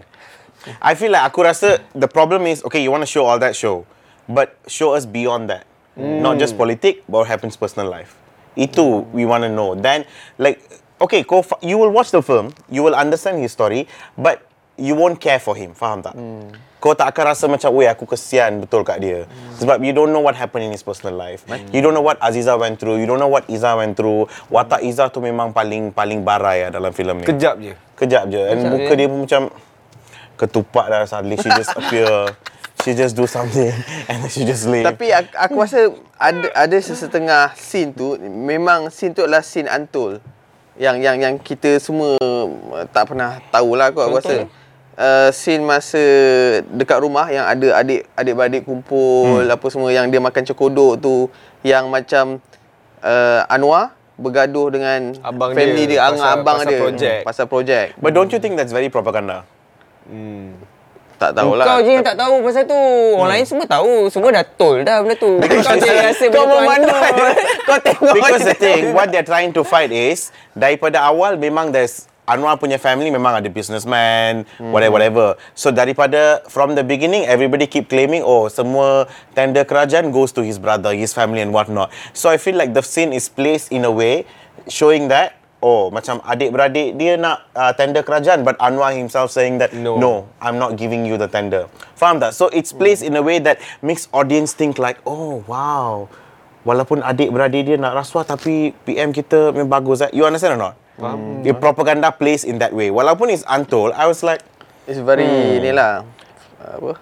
I 0.78 0.94
feel 0.94 1.10
like 1.10 1.26
aku 1.26 1.42
rasa 1.42 1.82
the 1.94 2.06
problem 2.06 2.46
is 2.46 2.62
okay, 2.62 2.82
you 2.82 2.90
want 2.90 3.02
to 3.02 3.10
show 3.10 3.26
all 3.26 3.38
that 3.38 3.54
show, 3.54 3.86
but 4.26 4.54
show 4.66 4.94
us 4.94 5.06
beyond 5.06 5.50
that. 5.50 5.66
Not 5.94 6.38
just 6.38 6.54
politic, 6.54 7.02
but 7.06 7.22
what 7.22 7.30
happens 7.30 7.54
personal 7.54 7.86
life. 7.86 8.14
Itu 8.54 9.10
we 9.10 9.26
want 9.26 9.42
to 9.42 9.50
know. 9.50 9.74
Then 9.74 10.06
like 10.38 10.62
okay, 10.98 11.24
kau 11.24 11.42
fa- 11.42 11.60
you 11.60 11.76
will 11.76 11.92
watch 11.92 12.10
the 12.10 12.20
film, 12.20 12.52
you 12.68 12.82
will 12.82 12.96
understand 12.96 13.38
his 13.38 13.52
story, 13.52 13.88
but 14.16 14.44
you 14.76 14.92
won't 14.92 15.18
care 15.18 15.40
for 15.40 15.56
him. 15.56 15.72
Faham 15.72 16.04
tak? 16.04 16.16
Kau 16.78 16.94
tak 16.94 17.10
akan 17.10 17.34
rasa 17.34 17.50
macam, 17.50 17.74
weh 17.74 17.90
aku 17.90 18.06
kesian 18.06 18.62
betul 18.62 18.86
kat 18.86 19.02
dia. 19.02 19.26
Sebab 19.58 19.82
you 19.82 19.90
don't 19.90 20.14
know 20.14 20.22
what 20.22 20.38
happened 20.38 20.68
in 20.68 20.72
his 20.72 20.86
personal 20.86 21.18
life. 21.18 21.42
You 21.74 21.82
don't 21.82 21.98
know 21.98 22.06
what 22.06 22.22
Aziza 22.22 22.54
went 22.54 22.78
through. 22.78 23.02
You 23.02 23.10
don't 23.10 23.18
know 23.18 23.32
what 23.32 23.50
Iza 23.50 23.74
went 23.74 23.98
through. 23.98 24.30
Watak 24.48 24.86
Iza 24.86 25.10
tu 25.10 25.18
memang 25.18 25.50
paling 25.50 25.90
paling 25.90 26.22
barai 26.22 26.70
lah 26.70 26.78
dalam 26.78 26.94
filem 26.94 27.24
ni. 27.24 27.26
kejap 27.26 27.58
je 27.58 27.74
Kejap 27.96 28.28
je 28.28 28.38
And 28.38 28.60
Kejap 28.60 28.70
muka 28.70 28.92
je. 28.92 28.98
dia 29.00 29.08
pun 29.08 29.20
macam 29.24 29.42
Ketupat 30.36 30.86
dah 30.92 31.02
Suddenly 31.08 31.40
she 31.40 31.50
just 31.50 31.72
appear 31.80 32.12
She 32.84 32.92
just 32.92 33.16
do 33.16 33.24
something 33.24 33.72
And 34.12 34.22
then 34.22 34.30
she 34.30 34.44
just 34.44 34.68
leave 34.68 34.84
Tapi 34.84 35.10
aku, 35.10 35.32
aku 35.32 35.56
rasa 35.58 35.80
ada 36.16 36.48
ada 36.54 36.78
sesetengah 36.78 37.56
scene 37.56 37.92
tu 37.92 38.20
memang 38.20 38.88
scene 38.88 39.12
tu 39.12 39.24
adalah 39.24 39.42
scene 39.42 39.66
antul. 39.66 40.20
Yang 40.76 40.96
yang 41.04 41.18
yang 41.24 41.36
kita 41.40 41.80
semua 41.80 42.20
uh, 42.20 42.84
tak 42.92 43.12
pernah 43.12 43.40
tahulah 43.52 43.96
kot 43.96 44.12
aku 44.12 44.20
rasa. 44.20 44.36
Uh, 44.96 45.28
scene 45.36 45.60
masa 45.60 46.00
dekat 46.72 47.04
rumah 47.04 47.28
yang 47.28 47.44
ada 47.44 47.84
adik 47.84 48.08
adik-beradik 48.16 48.64
kumpul 48.64 49.44
hmm. 49.44 49.52
apa 49.52 49.68
semua 49.68 49.92
yang 49.92 50.08
dia 50.08 50.24
makan 50.24 50.48
cekodok 50.48 51.04
tu 51.04 51.28
yang 51.68 51.92
macam 51.92 52.40
uh, 53.04 53.44
Anwar 53.52 53.92
bergaduh 54.16 54.72
dengan 54.72 55.12
Abang 55.20 55.52
family 55.52 55.84
dia, 55.84 56.00
dia, 56.00 56.16
dengan 56.16 56.24
pasal- 56.24 56.40
abang 56.40 56.58
pasal 56.64 56.72
dia 56.72 56.80
projek. 56.80 57.20
pasal 57.28 57.46
projek. 57.52 57.86
But 58.00 58.16
don't 58.16 58.32
you 58.32 58.40
think 58.40 58.56
that's 58.56 58.72
very 58.72 58.88
propaganda? 58.88 59.44
Tak 61.16 61.32
tahulah. 61.32 61.66
Kau 61.66 61.80
je 61.80 61.92
yang 61.96 62.04
tak 62.04 62.20
tahu 62.20 62.44
pasal 62.44 62.64
tu. 62.68 62.82
Orang 63.16 63.32
lain 63.32 63.46
semua 63.48 63.66
tahu. 63.68 63.94
Semua 64.12 64.30
dah 64.36 64.46
told 64.46 64.84
dah 64.84 65.00
benda 65.00 65.16
tu. 65.16 65.32
Kau 65.40 65.76
je 65.80 65.92
rasa 66.12 66.26
Kau 66.28 66.44
benda 66.44 66.44
tu 66.44 66.58
memandai. 66.60 66.92
antol. 66.92 67.32
Kau 67.68 67.78
tengok 67.80 68.14
Because 68.16 68.44
the 68.44 68.56
thing 68.56 68.92
What 68.92 69.10
they're 69.16 69.28
trying 69.28 69.56
to 69.56 69.64
fight 69.64 69.90
is 69.96 70.36
Daripada 70.52 71.00
awal 71.02 71.40
memang 71.40 71.72
there's 71.72 72.06
Anwar 72.26 72.58
punya 72.58 72.82
family 72.82 73.14
memang 73.14 73.38
ada 73.38 73.46
businessman, 73.54 74.50
whatever, 74.74 74.98
whatever. 74.98 75.28
So 75.54 75.70
daripada 75.70 76.42
from 76.50 76.74
the 76.74 76.82
beginning, 76.82 77.30
everybody 77.30 77.70
keep 77.70 77.86
claiming, 77.86 78.26
oh 78.26 78.50
semua 78.50 79.06
tender 79.38 79.62
kerajaan 79.62 80.10
goes 80.10 80.34
to 80.34 80.42
his 80.42 80.58
brother, 80.58 80.90
his 80.98 81.14
family 81.14 81.46
and 81.46 81.54
whatnot. 81.54 81.94
So 82.18 82.34
I 82.34 82.42
feel 82.42 82.58
like 82.58 82.74
the 82.74 82.82
scene 82.82 83.14
is 83.14 83.30
placed 83.30 83.70
in 83.70 83.86
a 83.86 83.94
way 83.94 84.26
showing 84.66 85.06
that, 85.14 85.38
oh 85.64 85.92
macam 85.92 86.20
adik-beradik 86.24 86.96
dia 87.00 87.16
nak 87.16 87.48
uh, 87.56 87.72
tender 87.76 88.02
kerajaan, 88.02 88.44
but 88.44 88.56
Anwar 88.60 88.92
himself 88.92 89.32
saying 89.32 89.60
that, 89.60 89.72
No. 89.72 89.96
no, 90.00 90.14
I'm 90.40 90.60
not 90.60 90.76
giving 90.76 91.04
you 91.08 91.16
the 91.16 91.28
tender. 91.28 91.68
Faham 91.96 92.20
tak? 92.20 92.36
So 92.36 92.52
it's 92.52 92.76
placed 92.76 93.04
in 93.04 93.16
a 93.16 93.24
way 93.24 93.40
that 93.44 93.60
makes 93.80 94.10
audience 94.12 94.52
think 94.52 94.80
like, 94.80 95.00
oh 95.08 95.46
wow, 95.46 96.10
walaupun 96.66 97.06
adik-beradik 97.06 97.70
dia 97.70 97.78
nak 97.78 97.96
rasuah 97.96 98.26
tapi 98.26 98.74
PM 98.84 99.14
kita 99.14 99.54
memang 99.54 99.70
bagus. 99.70 100.04
Eh? 100.06 100.12
You 100.12 100.26
understand 100.26 100.58
or 100.58 100.72
not? 100.72 100.76
Faham. 100.98 101.44
The 101.44 101.52
propaganda 101.54 102.10
plays 102.10 102.48
in 102.48 102.58
that 102.64 102.72
way. 102.72 102.88
Walaupun 102.90 103.28
it's 103.30 103.44
untold, 103.46 103.92
I 103.94 104.08
was 104.08 104.24
like, 104.24 104.42
It's 104.86 105.02
very 105.02 105.26
ni 105.66 105.74
lah 105.74 106.06
apa? 106.62 106.94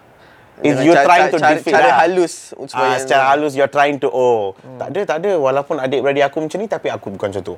You're 0.63 0.95
cara- 0.95 1.07
trying 1.07 1.27
to 1.27 1.37
cara, 1.37 1.51
defeat 1.59 1.73
cara 1.75 1.89
lah. 1.91 1.95
halus 2.07 2.33
ah, 2.71 2.95
secara 2.95 3.23
halus 3.35 3.51
you're 3.51 3.67
trying 3.67 3.99
to 3.99 4.07
oh 4.07 4.55
tak 4.79 4.95
ada 4.95 5.01
tak 5.03 5.17
ada 5.19 5.35
walaupun 5.35 5.75
adik-beradik 5.77 6.23
aku 6.23 6.47
macam 6.47 6.57
ni 6.63 6.67
tapi 6.71 6.87
aku 6.87 7.11
bukan 7.11 7.35
macam 7.35 7.43
tu. 7.43 7.55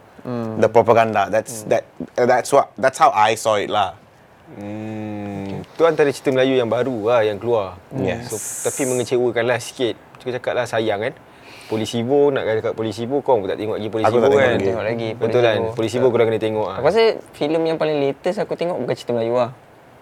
The 0.57 0.67
propaganda 0.67 1.29
that's 1.29 1.69
that 1.69 1.85
uh, 2.17 2.25
that's 2.25 2.49
what 2.49 2.73
that's 2.81 2.97
how 2.97 3.13
I 3.13 3.37
saw 3.37 3.61
it 3.61 3.69
lah. 3.69 3.93
Hmm, 4.45 5.65
tu 5.73 5.85
antara 5.89 6.09
cerita 6.13 6.29
Melayu 6.29 6.57
yang 6.57 6.69
baru 6.69 6.97
lah 7.09 7.21
yang 7.25 7.41
keluar. 7.41 7.81
Yes. 7.97 8.29
So, 8.29 8.37
tapi 8.69 8.85
mengecewakan 8.85 9.41
lah 9.49 9.57
sikit. 9.57 9.97
Cakap 10.21 10.37
cakap 10.37 10.53
lah 10.53 10.65
sayang 10.69 11.01
kan. 11.01 11.13
Polisi 11.65 12.05
Bo 12.05 12.29
nak 12.29 12.45
cakap 12.45 12.77
Polisi 12.77 13.09
Bo 13.09 13.25
kau 13.25 13.41
pun 13.41 13.49
tak 13.49 13.57
tengok 13.57 13.81
lagi 13.81 13.89
Polisi 13.89 14.05
Aku 14.05 14.21
Bo 14.21 14.21
tak 14.21 14.29
tengok 14.29 14.41
kan. 14.45 14.53
lagi. 14.53 14.65
Tengok 14.69 14.85
lagi, 14.85 15.09
Betul 15.17 15.25
Polisi 15.41 15.41
kan. 15.41 15.59
Polisi 15.73 15.95
Bo 15.97 16.07
korang 16.13 16.27
kena 16.29 16.37
tengok 16.41 16.67
ah. 16.69 16.77
Aku 16.77 16.85
rasa 16.93 17.03
filem 17.33 17.63
yang 17.65 17.77
paling 17.81 17.97
latest 17.97 18.37
aku 18.37 18.53
tengok 18.53 18.77
bukan 18.77 18.93
cerita 18.93 19.11
Melayu 19.17 19.33
lah. 19.33 19.51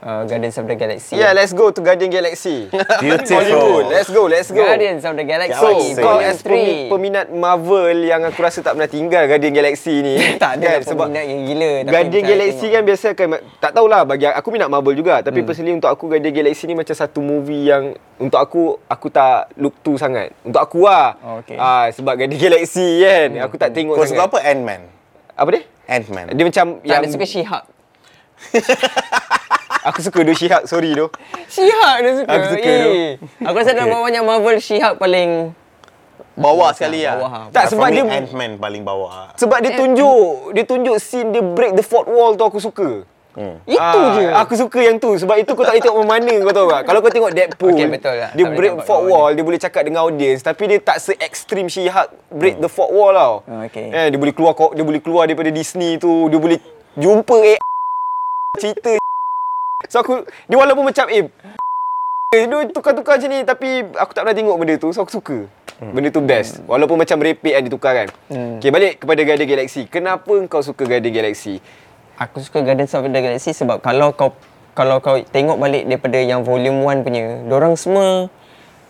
Uh, 0.03 0.27
Guardians 0.27 0.59
of 0.59 0.67
the 0.67 0.75
Galaxy. 0.75 1.15
Yeah, 1.15 1.31
let's 1.31 1.55
go 1.55 1.71
to 1.71 1.79
Guardian 1.79 2.11
Galaxy. 2.11 2.67
Hollywood. 2.67 2.99
Beautiful. 3.23 3.87
Let's 3.87 4.09
go, 4.11 4.27
let's 4.27 4.51
go. 4.51 4.59
Guardians 4.59 5.07
of 5.07 5.15
the 5.15 5.23
Galaxy. 5.23 5.55
So, 5.55 5.71
Galaxy. 5.71 6.03
kau 6.03 6.19
as 6.19 6.43
pemi- 6.43 6.91
peminat 6.91 7.31
Marvel 7.31 8.03
yang 8.03 8.19
aku 8.27 8.43
rasa 8.43 8.59
tak 8.59 8.75
pernah 8.75 8.91
tinggal 8.91 9.23
Guardian 9.31 9.55
Galaxy 9.55 10.03
ni. 10.03 10.19
Tak 10.43 10.59
ada 10.59 10.83
kan? 10.83 11.07
peminat 11.07 11.23
yang 11.23 11.41
gila. 11.47 11.71
tapi 11.87 11.93
Guardian 11.95 12.23
Galaxy 12.27 12.65
tengok. 12.67 12.75
kan 12.75 12.81
biasa 12.83 13.05
akan 13.15 13.27
tak 13.63 13.71
tahulah 13.71 14.01
bagi 14.03 14.25
aku 14.27 14.47
minat 14.51 14.67
Marvel 14.67 14.95
juga 14.99 15.23
tapi 15.23 15.39
hmm. 15.39 15.47
personally 15.47 15.73
untuk 15.79 15.87
aku 15.87 16.03
Guardian 16.11 16.35
Galaxy 16.35 16.63
ni 16.67 16.75
macam 16.75 16.95
satu 16.99 17.19
movie 17.23 17.63
yang 17.71 17.95
untuk 18.19 18.43
aku 18.43 18.75
aku 18.91 19.07
tak 19.07 19.55
look 19.55 19.79
to 19.87 19.95
sangat. 19.95 20.35
Untuk 20.43 20.59
aku 20.59 20.83
lah. 20.83 21.15
Oh, 21.23 21.39
okay. 21.39 21.55
Ah 21.55 21.87
sebab 21.95 22.19
Guardian 22.19 22.43
Galaxy 22.43 23.07
kan 23.07 23.39
aku 23.39 23.55
tak 23.55 23.71
tengok 23.71 23.95
Kau 23.95 24.03
sangat. 24.03 24.19
suka 24.19 24.27
apa 24.27 24.37
Ant-Man? 24.51 24.81
Apa 25.39 25.47
dia? 25.55 25.63
Ant-Man. 25.87 26.35
Dia 26.35 26.43
macam 26.43 26.65
Tak, 26.83 26.91
yang 26.91 26.99
dia 27.07 27.13
suka 27.15 27.23
She-Hulk. 27.23 27.65
aku 29.83 29.99
suka 30.01 30.19
dia 30.21 30.33
She-Hulk 30.33 30.63
sorry 30.65 30.91
tu. 30.91 31.07
She-Hulk 31.47 31.97
dia 31.99 32.11
suka. 32.17 32.31
Aku 32.31 32.45
suka 32.49 32.71
Eh. 32.71 33.11
Aku 33.41 33.55
rasa 33.55 33.71
dalam 33.71 33.91
banyak 33.93 34.23
Marvel 34.23 34.57
She-Hulk 34.57 34.97
paling 34.97 35.51
bawah 36.33 36.73
sekali 36.73 37.05
lah. 37.05 37.21
bawah. 37.21 37.53
Tak 37.53 37.69
sebab 37.69 37.87
dia 37.87 38.03
Ant-Man 38.03 38.57
paling 38.57 38.81
bawah. 38.81 39.37
sebab 39.37 39.61
dia 39.61 39.77
tunjuk 39.77 40.51
dia 40.51 40.63
tunjuk 40.65 40.97
scene 40.97 41.29
dia 41.29 41.43
break 41.43 41.75
the 41.75 41.85
fourth 41.85 42.09
wall 42.09 42.33
tu 42.33 42.41
aku 42.41 42.57
suka. 42.57 43.05
Itu 43.65 43.81
Ah, 43.81 44.13
je. 44.13 44.29
Aku 44.29 44.53
suka 44.53 44.77
yang 44.77 45.01
tu 45.01 45.17
sebab 45.17 45.33
itu 45.35 45.49
kau 45.51 45.61
tak 45.61 45.73
boleh 45.73 45.81
tengok 45.81 46.05
mana 46.05 46.33
kau 46.37 46.53
tahu 46.53 46.67
tak. 46.69 46.81
Kalau 46.85 46.99
kau 47.01 47.09
tengok 47.09 47.31
Deadpool, 47.33 47.73
Okey, 47.73 47.89
betul 47.89 48.13
lah. 48.13 48.29
dia 48.29 48.45
Tak 48.45 48.53
break 48.53 48.73
fourth 48.85 49.05
wall, 49.09 49.29
dia 49.33 49.41
boleh 49.41 49.57
cakap 49.57 49.81
dengan 49.81 50.05
audience 50.05 50.41
tapi 50.41 50.69
dia 50.69 50.77
tak 50.77 51.01
se-extreme 51.01 51.65
She-Hulk 51.65 52.09
break 52.29 52.61
the 52.61 52.69
fourth 52.69 52.93
wall 52.93 53.09
tau. 53.09 53.33
Oh, 53.41 53.65
okey. 53.65 53.89
Eh, 53.89 54.07
dia 54.13 54.17
boleh 54.17 54.33
keluar 54.33 54.53
dia 54.53 54.85
boleh 54.85 55.01
keluar 55.01 55.25
daripada 55.25 55.49
Disney 55.49 55.97
tu, 55.97 56.29
dia 56.29 56.37
boleh 56.37 56.61
jumpa 56.93 57.37
eh 57.43 57.59
cerita 58.53 59.01
So 59.87 59.99
aku 59.99 60.23
dia 60.45 60.57
walaupun 60.57 60.85
macam 60.85 61.05
eh 61.07 61.27
dia 62.33 62.65
tukar-tukar 62.69 63.21
macam 63.21 63.29
ni 63.29 63.45
tapi 63.45 63.69
aku 63.93 64.11
tak 64.11 64.25
pernah 64.25 64.37
tengok 64.37 64.55
benda 64.57 64.75
tu 64.77 64.89
so 64.89 65.01
aku 65.01 65.13
suka. 65.13 65.37
Benda 65.83 66.09
tu 66.09 66.23
best. 66.23 66.63
Walaupun 66.63 66.95
macam 66.95 67.19
merepek 67.19 67.53
kan 67.53 67.61
ditukar 67.61 67.93
kan. 67.93 68.07
Okay 68.57 68.71
balik 68.71 69.03
kepada 69.03 69.21
Guardian 69.21 69.49
Galaxy. 69.49 69.85
Kenapa 69.85 70.31
kau 70.47 70.63
suka 70.63 70.87
Guardian 70.87 71.11
Galaxy? 71.11 71.59
Aku 72.15 72.39
suka 72.39 72.61
Guardians 72.61 72.93
of 72.93 73.03
the 73.03 73.19
Galaxy 73.19 73.51
sebab 73.51 73.81
kalau 73.81 74.13
kau 74.13 74.31
kalau 74.73 74.97
kau 74.97 75.19
tengok 75.19 75.57
balik 75.57 75.85
daripada 75.85 76.17
yang 76.17 76.41
volume 76.41 76.81
1 76.81 77.05
punya, 77.05 77.23
orang 77.45 77.77
semua 77.77 78.31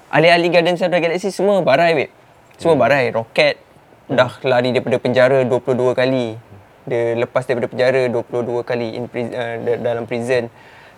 ahli-ahli 0.08 0.48
Guardians 0.48 0.80
of 0.80 0.88
the 0.88 1.00
Galaxy 1.00 1.28
semua 1.28 1.60
barai 1.60 1.98
weh. 1.98 2.10
Semua 2.56 2.78
barai. 2.78 3.10
Rocket 3.10 3.58
dah 4.06 4.32
lari 4.44 4.72
daripada 4.72 5.00
penjara 5.02 5.42
22 5.44 5.92
kali. 5.92 6.38
Dia 6.84 7.16
lepas 7.16 7.44
daripada 7.44 7.68
penjara 7.68 8.08
22 8.08 8.64
kali 8.64 8.88
in 8.94 9.04
pri- 9.08 9.34
uh, 9.34 9.56
da- 9.60 9.82
dalam 9.82 10.04
prison. 10.06 10.48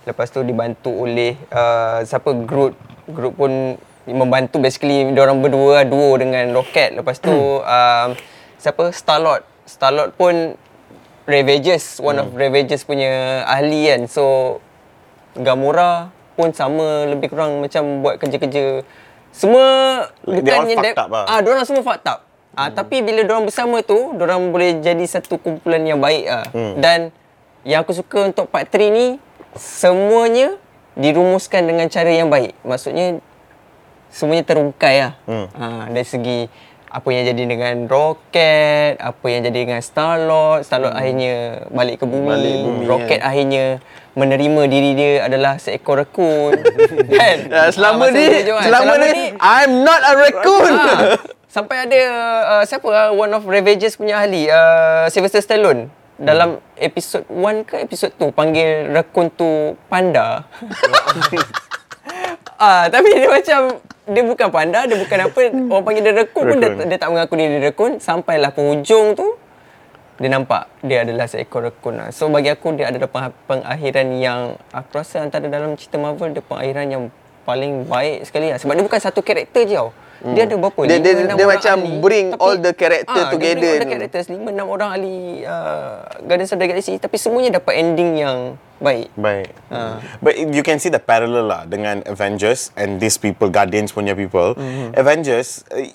Lepas 0.05 0.29
tu 0.29 0.45
dibantu 0.45 0.93
oleh 0.93 1.33
uh, 1.49 2.05
siapa 2.05 2.31
Groot. 2.45 2.77
Groot 3.09 3.33
pun 3.33 3.77
membantu 4.05 4.61
basically 4.61 5.09
dia 5.09 5.21
orang 5.25 5.41
berdua 5.41 5.81
duo 5.85 6.13
dengan 6.15 6.45
Rocket. 6.53 6.93
Lepas 6.93 7.17
tu 7.17 7.33
um, 7.33 8.07
siapa 8.61 8.93
Star-Lord. 8.93 9.41
Star-Lord 9.65 10.13
pun 10.13 10.53
Ravages, 11.25 11.97
one 11.97 12.21
of 12.21 12.29
Ravages 12.37 12.85
punya 12.85 13.41
ahli 13.49 13.89
kan. 13.89 14.05
So 14.05 14.57
Gamora 15.35 16.13
pun 16.37 16.53
sama 16.53 17.09
lebih 17.09 17.33
kurang 17.33 17.59
macam 17.65 18.05
buat 18.05 18.21
kerja-kerja 18.21 18.85
semua 19.35 19.67
all 20.23 20.67
fucked 20.71 20.95
up 20.95 21.09
lah. 21.11 21.25
Ah, 21.27 21.39
diorang 21.43 21.65
semua 21.67 21.83
fucked 21.83 22.07
up. 22.07 22.19
Ah, 22.55 22.71
tapi 22.71 23.03
bila 23.03 23.19
diorang 23.27 23.43
bersama 23.43 23.83
tu, 23.83 24.15
diorang 24.15 24.47
boleh 24.47 24.79
jadi 24.79 25.03
satu 25.03 25.35
kumpulan 25.35 25.83
yang 25.83 25.99
baik 25.99 26.23
ah. 26.31 26.47
Dan 26.79 27.11
yang 27.67 27.83
aku 27.83 27.91
suka 27.91 28.31
untuk 28.31 28.47
part 28.47 28.71
3 28.71 28.87
ni 28.95 29.19
semuanya 29.55 30.59
dirumuskan 30.95 31.67
dengan 31.67 31.87
cara 31.91 32.11
yang 32.11 32.31
baik. 32.31 32.55
Maksudnya 32.63 33.19
semuanya 34.11 34.43
terungkai 34.47 34.95
lah. 35.03 35.13
Hmm. 35.27 35.47
Ha, 35.51 35.65
dari 35.91 36.07
segi 36.07 36.39
apa 36.95 37.11
yang 37.11 37.27
jadi 37.27 37.43
dengan 37.43 37.75
Rocket, 37.91 38.95
apa 39.03 39.25
yang 39.27 39.43
jadi 39.43 39.59
dengan 39.67 39.81
Star-Lord. 39.83 40.63
Star-Lord 40.63 40.95
akhirnya 40.95 41.67
balik 41.67 41.99
ke 41.99 42.05
bumi. 42.07 42.23
Hmm. 42.23 42.31
Balik 42.31 42.55
bumi, 42.63 42.83
Rocket 42.87 43.19
kan. 43.19 43.29
akhirnya 43.35 43.65
menerima 44.15 44.61
diri 44.71 44.91
dia 44.95 45.11
adalah 45.27 45.59
seekor 45.59 46.07
rekun. 46.07 46.55
kan? 47.19 47.37
Uh, 47.51 47.69
selama 47.75 48.07
masa 48.07 48.15
ni, 48.15 48.27
jual. 48.47 48.61
selama, 48.63 48.93
ni, 49.03 49.11
I'm 49.43 49.83
not 49.83 49.99
a 49.99 50.13
raccoon. 50.15 50.71
Ah, 50.71 50.99
sampai 51.55 51.87
ada 51.87 51.99
uh, 52.59 52.63
siapa 52.63 52.87
uh, 52.87 53.11
one 53.11 53.31
of 53.31 53.43
Ravages 53.47 53.95
punya 53.95 54.19
ahli 54.19 54.47
uh, 54.47 55.07
Sylvester 55.07 55.43
Stallone 55.43 55.87
dalam 56.15 56.63
episod 56.79 57.27
1 57.27 57.67
ke 57.67 57.75
episod 57.83 58.11
2 58.15 58.31
panggil 58.31 58.87
rekun 58.91 59.27
tu 59.35 59.75
panda. 59.91 60.43
ah 62.63 62.87
tapi 62.87 63.11
dia 63.11 63.27
macam 63.27 63.83
dia 64.05 64.21
bukan 64.21 64.47
panda, 64.53 64.85
dia 64.85 64.95
bukan 64.95 65.19
apa. 65.27 65.41
Orang 65.51 65.83
panggil 65.83 66.03
dia 66.05 66.15
rekun 66.15 66.43
pun 66.45 66.57
dia, 66.61 66.71
dia 66.87 66.97
tak 67.01 67.09
mengaku 67.11 67.33
diri 67.35 67.59
dia 67.59 67.73
rekun. 67.73 67.99
Sampailah 67.99 68.55
penghujung 68.55 69.17
tu 69.17 69.27
dia 70.15 70.31
nampak 70.31 70.71
dia 70.79 71.03
adalah 71.03 71.27
seekor 71.27 71.67
rekun. 71.67 71.99
Lah. 71.99 72.07
So 72.15 72.31
bagi 72.31 72.47
aku 72.47 72.71
dia 72.79 72.87
adalah 72.87 73.11
peng- 73.11 73.35
pengakhiran 73.51 74.07
yang 74.15 74.55
aku 74.71 74.89
rasa 74.95 75.19
antara 75.19 75.51
dalam 75.51 75.75
cerita 75.75 75.99
Marvel 75.99 76.31
dia 76.31 76.39
pengakhiran 76.39 76.87
yang 76.87 77.03
paling 77.45 77.85
baik 77.85 78.25
sekali 78.25 78.49
lah. 78.51 78.57
Sebab 78.57 78.73
dia 78.73 78.83
bukan 78.83 78.99
satu 78.99 79.21
karakter 79.21 79.63
je 79.63 79.77
tau. 79.77 79.93
Dia 80.25 80.49
ada 80.49 80.57
berapa? 80.57 80.81
Dia- 80.89 80.97
dia- 80.97 81.13
dia 81.21 81.37
orang 81.37 81.53
macam 81.53 81.77
ahli. 81.77 82.01
bring 82.01 82.27
all 82.41 82.57
the 82.57 82.73
character 82.73 83.13
ah, 83.13 83.29
Dia 83.29 83.37
bring 83.37 83.37
together 83.37 83.69
all 83.69 83.81
the 83.85 83.89
characters. 83.93 84.25
Lima, 84.25 84.49
enam 84.49 84.65
orang 84.65 84.89
ahli 84.89 85.17
uh, 85.45 86.01
Guardians 86.25 86.49
of 86.49 86.57
the 86.57 86.65
Galaxy. 86.65 86.97
Tapi 86.97 87.15
semuanya 87.21 87.61
dapat 87.61 87.77
ending 87.77 88.17
yang 88.17 88.37
baik. 88.81 89.13
Baik. 89.13 89.53
Ah. 89.69 90.01
But 90.19 90.41
you 90.41 90.65
can 90.65 90.81
see 90.81 90.89
the 90.89 90.97
parallel 90.97 91.45
lah 91.45 91.61
dengan 91.69 92.01
Avengers 92.09 92.73
and 92.73 92.97
these 92.97 93.21
people, 93.21 93.53
Guardians 93.53 93.93
punya 93.93 94.17
people. 94.17 94.57
Avengers, 94.97 95.61
uh, 95.69 95.85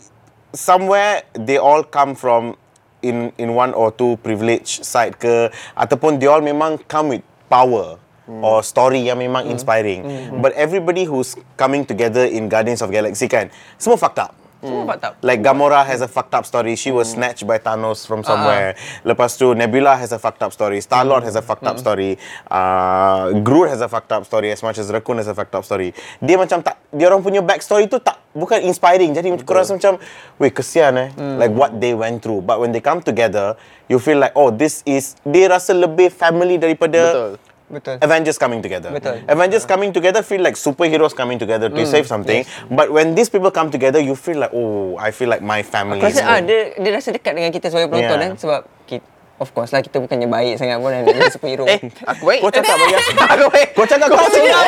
somewhere 0.53 1.27
they 1.35 1.59
all 1.59 1.83
come 1.83 2.15
from 2.15 2.55
in 3.01 3.33
in 3.35 3.57
one 3.57 3.73
or 3.73 3.91
two 3.91 4.21
privileged 4.21 4.85
side 4.85 5.17
ke 5.17 5.49
ataupun 5.75 6.21
they 6.21 6.29
all 6.29 6.45
memang 6.45 6.77
come 6.87 7.17
with 7.17 7.25
power 7.49 7.97
or 8.39 8.63
story 8.63 9.03
yang 9.03 9.19
memang 9.19 9.51
inspiring. 9.51 10.07
But 10.39 10.55
everybody 10.55 11.03
who's 11.03 11.35
coming 11.59 11.83
together 11.83 12.23
in 12.23 12.47
Guardians 12.47 12.81
of 12.81 12.95
Galaxy 12.95 13.27
kan, 13.27 13.51
semua 13.75 13.99
fucked 13.99 14.23
up. 14.23 14.39
Semua 14.61 14.85
fucked 14.85 15.05
up. 15.09 15.15
Like 15.25 15.41
Gamora 15.41 15.81
has 15.89 16.05
a 16.05 16.09
fucked 16.09 16.37
up 16.37 16.45
story. 16.45 16.77
She 16.77 16.93
was 16.93 17.17
snatched 17.17 17.49
by 17.49 17.57
Thanos 17.57 18.05
from 18.05 18.21
somewhere. 18.21 18.77
Lepas 19.09 19.41
tu 19.41 19.57
Nebula 19.57 19.97
has 19.97 20.13
a 20.13 20.21
fucked 20.21 20.45
up 20.45 20.53
story. 20.53 20.85
Star 20.85 21.01
Lord 21.01 21.25
has 21.25 21.33
a 21.33 21.41
fucked 21.41 21.65
up 21.65 21.81
story. 21.81 22.21
Uh, 22.45 23.41
Groot 23.41 23.73
has 23.73 23.81
a 23.81 23.89
fucked 23.89 24.13
up 24.13 24.29
story 24.29 24.53
as 24.53 24.61
much 24.61 24.77
as 24.77 24.93
Raccoon 24.93 25.17
has 25.17 25.33
a 25.33 25.35
fucked 25.35 25.57
up 25.57 25.65
story. 25.65 25.97
Dia 26.21 26.37
macam 26.37 26.61
tak 26.61 26.77
dia 26.93 27.09
orang 27.09 27.25
punya 27.25 27.41
backstory 27.41 27.89
tu 27.89 28.05
tak 28.05 28.21
bukan 28.37 28.61
inspiring. 28.61 29.17
Jadi 29.17 29.33
kau 29.49 29.57
rasa 29.57 29.73
macam, 29.81 29.97
weh 30.37 30.53
kesian 30.53 30.93
eh. 31.01 31.09
Like 31.17 31.57
what 31.57 31.81
they 31.81 31.97
went 31.97 32.21
through. 32.21 32.45
But 32.45 32.61
when 32.61 32.77
they 32.77 32.85
come 32.85 33.01
together, 33.01 33.57
you 33.89 33.97
feel 33.97 34.21
like 34.21 34.37
oh 34.37 34.53
this 34.53 34.85
is 34.85 35.17
dia 35.25 35.49
rasa 35.49 35.73
lebih 35.73 36.13
family 36.13 36.61
daripada 36.61 37.01
Betul. 37.01 37.33
Betul. 37.71 37.97
Avengers 38.01 38.35
coming 38.35 38.59
together. 38.59 38.91
Betul. 38.91 39.23
Avengers 39.25 39.63
coming 39.63 39.91
together 39.91 40.21
feel 40.21 40.43
like 40.43 40.59
superheroes 40.59 41.15
coming 41.15 41.39
together 41.39 41.71
to 41.71 41.83
save 41.85 42.05
something. 42.05 42.43
But 42.69 42.91
when 42.91 43.15
these 43.15 43.31
people 43.31 43.49
come 43.49 43.71
together, 43.71 43.99
you 43.99 44.15
feel 44.15 44.39
like, 44.39 44.51
oh, 44.51 44.99
I 44.99 45.11
feel 45.11 45.29
like 45.29 45.41
my 45.41 45.63
family. 45.63 45.99
Aku 45.99 46.11
is 46.11 46.19
rasa 46.19 46.27
ah, 46.29 46.39
dia, 46.41 46.75
dia 46.75 46.91
rasa 46.91 47.09
dekat 47.11 47.33
dengan 47.33 47.49
kita 47.49 47.71
sebagai 47.71 47.89
penonton 47.89 48.11
Yeah. 48.11 48.23
kan. 48.25 48.33
Sebab 48.37 48.61
kita, 48.85 49.07
of 49.39 49.49
course 49.51 49.71
lah 49.71 49.81
kita 49.81 50.03
bukannya 50.03 50.27
baik 50.27 50.59
sangat 50.59 50.77
pun 50.77 50.91
kan. 50.91 51.03
Dia 51.07 51.31
superhero. 51.31 51.65
Eh, 51.65 51.79
aku 52.03 52.23
baik. 52.27 52.41
Kau 52.43 52.51
cakap 52.51 52.75
bagi 52.75 52.95
aku. 52.97 53.11
aku 53.15 53.47
baik. 53.49 53.69
Kau 53.71 53.87
cakap 53.87 54.07
kau 54.09 54.27
superhero. 54.27 54.61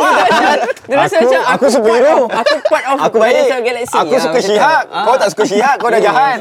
dia 0.87 0.97
rasa 0.97 1.15
Aku- 1.19 1.27
macam 1.27 1.43
aku 1.43 1.67
superhero. 1.69 2.17
Aku 2.31 2.55
part 2.65 2.85
of 2.87 2.97
Aku 3.03 3.17
baik. 3.19 3.35
Aku 3.83 4.15
Ah, 4.15 4.21
suka 4.21 4.39
tu. 4.39 4.47
Shihak. 4.47 4.83
Kau 4.87 5.15
tak 5.19 5.29
suka 5.35 5.43
Shihak, 5.43 5.75
kau 5.77 5.91
dah 5.91 5.99
jahat. 5.99 6.39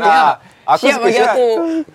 Ah, 0.72 0.80
aku 0.80 0.88
suka 0.88 1.04
bagi 1.04 1.20
aku 1.20 1.48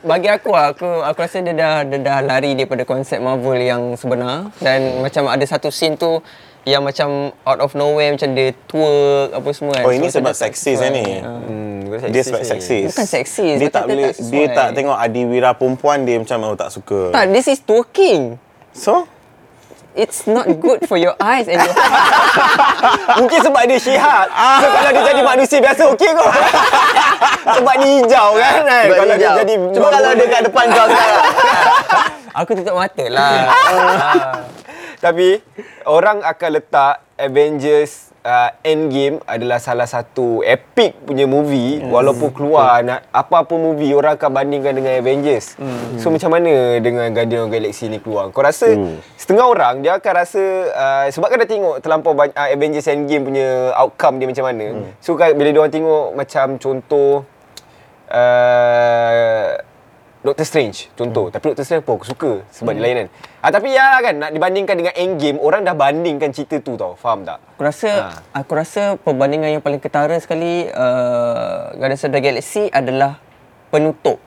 bagi 0.04 0.28
aku 0.28 0.50
ah, 0.52 0.66
aku 0.76 0.88
aku 1.00 1.18
rasa 1.24 1.40
dia 1.40 1.56
dah 1.56 1.80
dia 1.88 1.96
dah 1.96 2.20
lari 2.20 2.52
daripada 2.52 2.84
konsep 2.84 3.24
Marvel 3.24 3.56
yang 3.56 3.96
sebenar 3.96 4.52
dan 4.60 5.00
macam 5.00 5.32
ada 5.32 5.40
satu 5.48 5.72
scene 5.72 5.96
tu 5.96 6.20
yang 6.68 6.84
macam 6.84 7.32
out 7.48 7.60
of 7.64 7.72
nowhere 7.72 8.12
macam 8.12 8.36
dia 8.36 8.50
twerk 8.66 9.38
apa 9.38 9.48
semua 9.54 9.72
kan. 9.80 9.86
Oh, 9.86 9.94
ini 9.94 10.10
So, 10.10 10.18
sebab 10.18 10.34
seksis 10.34 10.82
ni. 10.90 11.22
Ah. 11.22 11.38
Hmm, 11.38 12.10
Dia 12.10 12.22
sebab 12.26 12.42
seksis. 12.42 12.90
Bukan 12.90 13.06
seksis, 13.06 13.56
Dia 13.62 13.70
tak 13.70 13.86
dia 13.86 13.94
boleh, 13.94 14.10
dia 14.12 14.46
tak 14.50 14.68
tengok 14.74 14.98
adiwira 14.98 15.54
perempuan 15.54 16.02
dia 16.02 16.18
macam 16.18 16.42
oh 16.42 16.58
tak 16.58 16.74
suka. 16.74 17.14
Tak, 17.14 17.30
this 17.30 17.46
is 17.46 17.62
twerking. 17.62 18.34
So, 18.74 19.06
It's 19.96 20.28
not 20.28 20.44
good 20.60 20.84
for 20.84 21.00
your 21.00 21.16
eyes 21.16 21.48
and 21.48 21.56
your 21.56 21.72
Mungkin 23.24 23.38
sebab 23.40 23.64
dia 23.64 23.80
Shihak. 23.80 24.28
Ah. 24.28 24.60
So 24.60 24.68
kalau 24.68 24.90
dia 24.92 25.02
jadi 25.08 25.22
manusia 25.24 25.58
biasa 25.64 25.82
okey 25.96 26.10
kau. 26.12 26.28
sebab 27.56 27.74
dia 27.80 27.90
hijau 28.04 28.28
kan. 28.36 28.52
kan? 28.60 28.84
Sebab 28.84 28.96
Kalau 29.00 29.14
dia 29.16 29.24
hijau. 29.24 29.36
jadi 29.40 29.54
Cuba 29.72 29.88
kalau 29.88 30.10
dia 30.12 30.26
kat 30.28 30.42
depan 30.44 30.64
kau 30.68 30.86
sekarang. 30.92 31.24
Aku 32.44 32.50
tutup 32.52 32.76
mata 32.76 33.04
lah. 33.08 33.32
Tapi 35.00 35.40
orang 35.88 36.20
akan 36.20 36.50
letak 36.52 36.94
Avengers 37.16 38.05
uh, 38.26 38.50
Endgame 38.66 39.22
adalah 39.22 39.62
salah 39.62 39.86
satu 39.86 40.42
epic 40.42 40.98
punya 41.06 41.24
movie 41.24 41.78
Hmm. 41.78 41.94
walaupun 41.94 42.34
keluar 42.34 42.82
nak 42.82 43.06
apa-apa 43.14 43.54
movie 43.54 43.94
orang 43.94 44.18
akan 44.18 44.30
bandingkan 44.34 44.74
dengan 44.74 44.98
Avengers. 44.98 45.54
Hmm. 45.54 45.94
So 45.96 46.10
macam 46.10 46.34
mana 46.34 46.82
dengan 46.82 47.06
Guardian 47.14 47.46
of 47.46 47.54
the 47.54 47.62
Galaxy 47.62 47.86
ni 47.86 48.02
keluar? 48.02 48.34
Kau 48.34 48.42
rasa 48.42 48.74
Hmm. 48.74 48.98
setengah 49.14 49.46
orang 49.46 49.86
dia 49.86 49.94
akan 49.94 50.12
rasa 50.12 50.42
uh, 50.74 51.06
sebab 51.08 51.30
kan 51.30 51.38
dah 51.38 51.48
tengok 51.48 51.74
terlampau 51.78 52.12
banyak 52.12 52.34
uh, 52.34 52.48
Avengers 52.50 52.90
Endgame 52.90 53.22
punya 53.22 53.70
outcome 53.78 54.18
dia 54.18 54.26
macam 54.26 54.44
mana. 54.50 54.66
Hmm. 54.74 54.90
So 54.98 55.14
kan 55.14 55.32
bila 55.38 55.48
dia 55.54 55.60
orang 55.62 55.74
tengok 55.74 56.06
macam 56.18 56.46
contoh 56.58 57.22
uh, 58.10 59.46
Doctor 60.26 60.42
Strange 60.42 60.90
contoh. 60.92 61.30
Tapi 61.30 61.54
Doctor 61.54 61.62
Strange 61.62 61.86
pun 61.86 61.96
aku 61.96 62.06
suka 62.10 62.30
sebab 62.50 62.74
dia 62.74 62.82
lain 62.82 62.96
kan. 63.00 63.08
Ah 63.40 63.50
tapi 63.54 63.70
ya 63.70 64.02
kan 64.02 64.14
nak 64.18 64.30
dibandingkan 64.34 64.74
dengan 64.74 64.94
Endgame 64.98 65.38
orang 65.38 65.62
dah 65.62 65.78
bandingkan 65.78 66.34
cerita 66.34 66.58
tu 66.58 66.74
tau. 66.74 66.98
Faham 66.98 67.22
tak? 67.22 67.38
Aku 67.54 67.62
rasa 67.62 67.88
Ha. 67.94 68.06
aku 68.34 68.52
rasa 68.58 68.82
perbandingan 68.98 69.54
yang 69.54 69.62
paling 69.62 69.78
ketara 69.78 70.18
sekali 70.18 70.66
uh, 70.68 71.70
Guardians 71.78 72.02
of 72.02 72.10
the 72.10 72.20
Galaxy 72.20 72.66
adalah 72.68 73.22
penutup. 73.70 74.18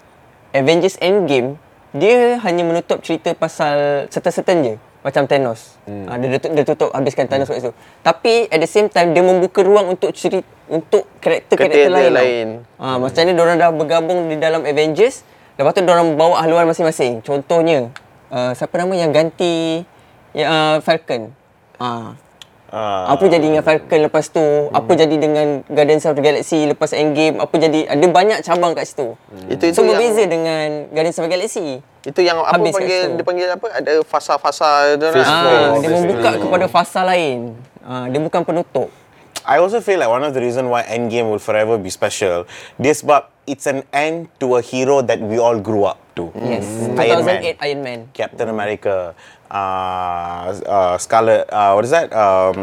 Avengers 0.50 0.96
Endgame 0.98 1.60
dia 1.92 2.40
hanya 2.42 2.64
menutup 2.64 3.02
cerita 3.02 3.34
pasal 3.34 4.08
certain-certain 4.08 4.58
je 4.64 4.76
macam 5.00 5.24
Thanos. 5.26 5.80
Hmm. 5.88 6.06
Uh, 6.06 6.16
dia, 6.20 6.28
dia, 6.38 6.40
dia 6.60 6.64
tutup 6.64 6.92
habiskan 6.92 7.26
Thanos 7.26 7.48
kat 7.48 7.64
situ. 7.64 7.72
Tapi 8.04 8.48
at 8.48 8.60
the 8.60 8.68
same 8.68 8.92
time 8.92 9.16
dia 9.16 9.24
membuka 9.24 9.64
ruang 9.64 9.96
untuk 9.96 10.12
cerita 10.12 10.44
untuk 10.70 11.10
karakter-karakter 11.18 11.90
Karakter 11.90 11.90
lain. 11.90 12.12
tau. 12.14 12.20
lain. 12.22 12.48
Ah, 12.78 12.98
macamnya 13.02 13.34
diorang 13.34 13.58
dah 13.58 13.74
bergabung 13.74 14.30
di 14.30 14.38
dalam 14.38 14.62
Avengers, 14.62 15.26
lepas 15.60 15.76
tu 15.76 15.84
diorang 15.84 16.16
bawa 16.16 16.40
haluan 16.40 16.64
masing-masing. 16.66 17.20
Contohnya, 17.20 17.92
uh, 18.30 18.56
siapa 18.56 18.80
nama 18.80 18.96
yang 18.96 19.12
ganti 19.12 19.84
ya, 20.32 20.48
uh, 20.48 20.76
Falcon? 20.80 21.36
Ah, 21.76 22.16
Ah. 22.70 23.18
Apa 23.18 23.26
jadi 23.26 23.42
dengan 23.42 23.66
Falcon 23.66 23.98
lepas 24.06 24.30
tu? 24.30 24.46
Apa 24.70 24.94
jadi 24.94 25.18
dengan 25.18 25.66
Guardians 25.66 26.06
of 26.06 26.14
the 26.14 26.22
Galaxy 26.22 26.70
lepas 26.70 26.94
Endgame? 26.94 27.42
Apa 27.42 27.58
jadi 27.58 27.90
ada 27.90 28.06
banyak 28.06 28.46
cabang 28.46 28.78
kat 28.78 28.86
situ. 28.86 29.18
Itu- 29.50 29.66
itu 29.66 29.74
so 29.74 29.82
yang- 29.82 29.98
berbeza 29.98 30.30
dengan 30.30 30.86
Guardians 30.94 31.18
of 31.18 31.26
the 31.26 31.34
Galaxy. 31.34 31.82
Itu 32.06 32.22
yang 32.22 32.38
apa 32.38 32.62
Habis 32.62 32.78
panggil 32.78 33.02
dia 33.18 33.26
panggil 33.26 33.48
apa? 33.50 33.68
Ada 33.74 33.94
fasa-fasa 34.06 34.70
dia 34.96 35.10
orang. 35.10 35.18
four. 35.18 35.50
Ah, 35.50 35.70
dia 35.82 35.90
membuka 35.90 36.30
kepada 36.38 36.66
fasa 36.70 37.02
lain. 37.04 37.58
Ah, 37.82 38.06
dia 38.06 38.22
bukan 38.22 38.42
penutup. 38.46 38.94
I 39.50 39.58
also 39.58 39.82
feel 39.82 39.98
like 39.98 40.14
one 40.14 40.22
of 40.22 40.38
the 40.38 40.42
reason 40.46 40.70
why 40.70 40.86
Endgame 40.86 41.26
will 41.26 41.42
forever 41.42 41.82
be 41.82 41.90
special, 41.90 42.46
this 42.78 43.02
but 43.02 43.34
it's 43.50 43.66
an 43.66 43.82
end 43.92 44.30
to 44.40 44.58
a 44.58 44.62
hero 44.62 45.02
that 45.02 45.18
we 45.18 45.42
all 45.42 45.58
grew 45.58 45.90
up 45.90 45.98
to. 46.22 46.30
Yes. 46.38 46.70
Iron 46.94 47.26
2008 47.26 47.26
Man. 47.26 47.56
Iron 47.58 47.82
Man. 47.82 48.00
Captain 48.14 48.48
America, 48.48 49.16
uh, 49.50 50.54
uh, 50.54 50.98
Scarlet, 51.02 51.50
uh, 51.50 51.74
what 51.74 51.84
is 51.84 51.90
that? 51.90 52.14
Um, 52.14 52.62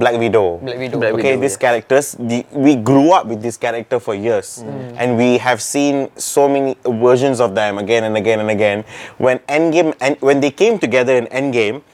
Black 0.00 0.16
Widow. 0.16 0.64
Black 0.64 0.78
Widow. 0.78 0.98
Black 0.98 1.12
okay, 1.12 1.36
Widow, 1.36 1.44
these 1.44 1.58
characters, 1.60 2.16
the, 2.18 2.40
we 2.56 2.74
grew 2.74 3.12
up 3.12 3.26
with 3.26 3.42
this 3.42 3.58
character 3.58 4.00
for 4.00 4.14
years, 4.14 4.64
and 4.96 5.18
we 5.20 5.36
have 5.36 5.60
seen 5.60 6.08
so 6.16 6.48
many 6.48 6.74
versions 6.88 7.38
of 7.38 7.54
them 7.54 7.76
again 7.76 8.02
and 8.02 8.16
again 8.16 8.40
and 8.40 8.48
again. 8.48 8.82
When 9.18 9.40
Endgame 9.44 9.92
and 10.00 10.16
when 10.24 10.40
they 10.40 10.50
came 10.50 10.80
together 10.80 11.14
in 11.14 11.26
Endgame, 11.28 11.84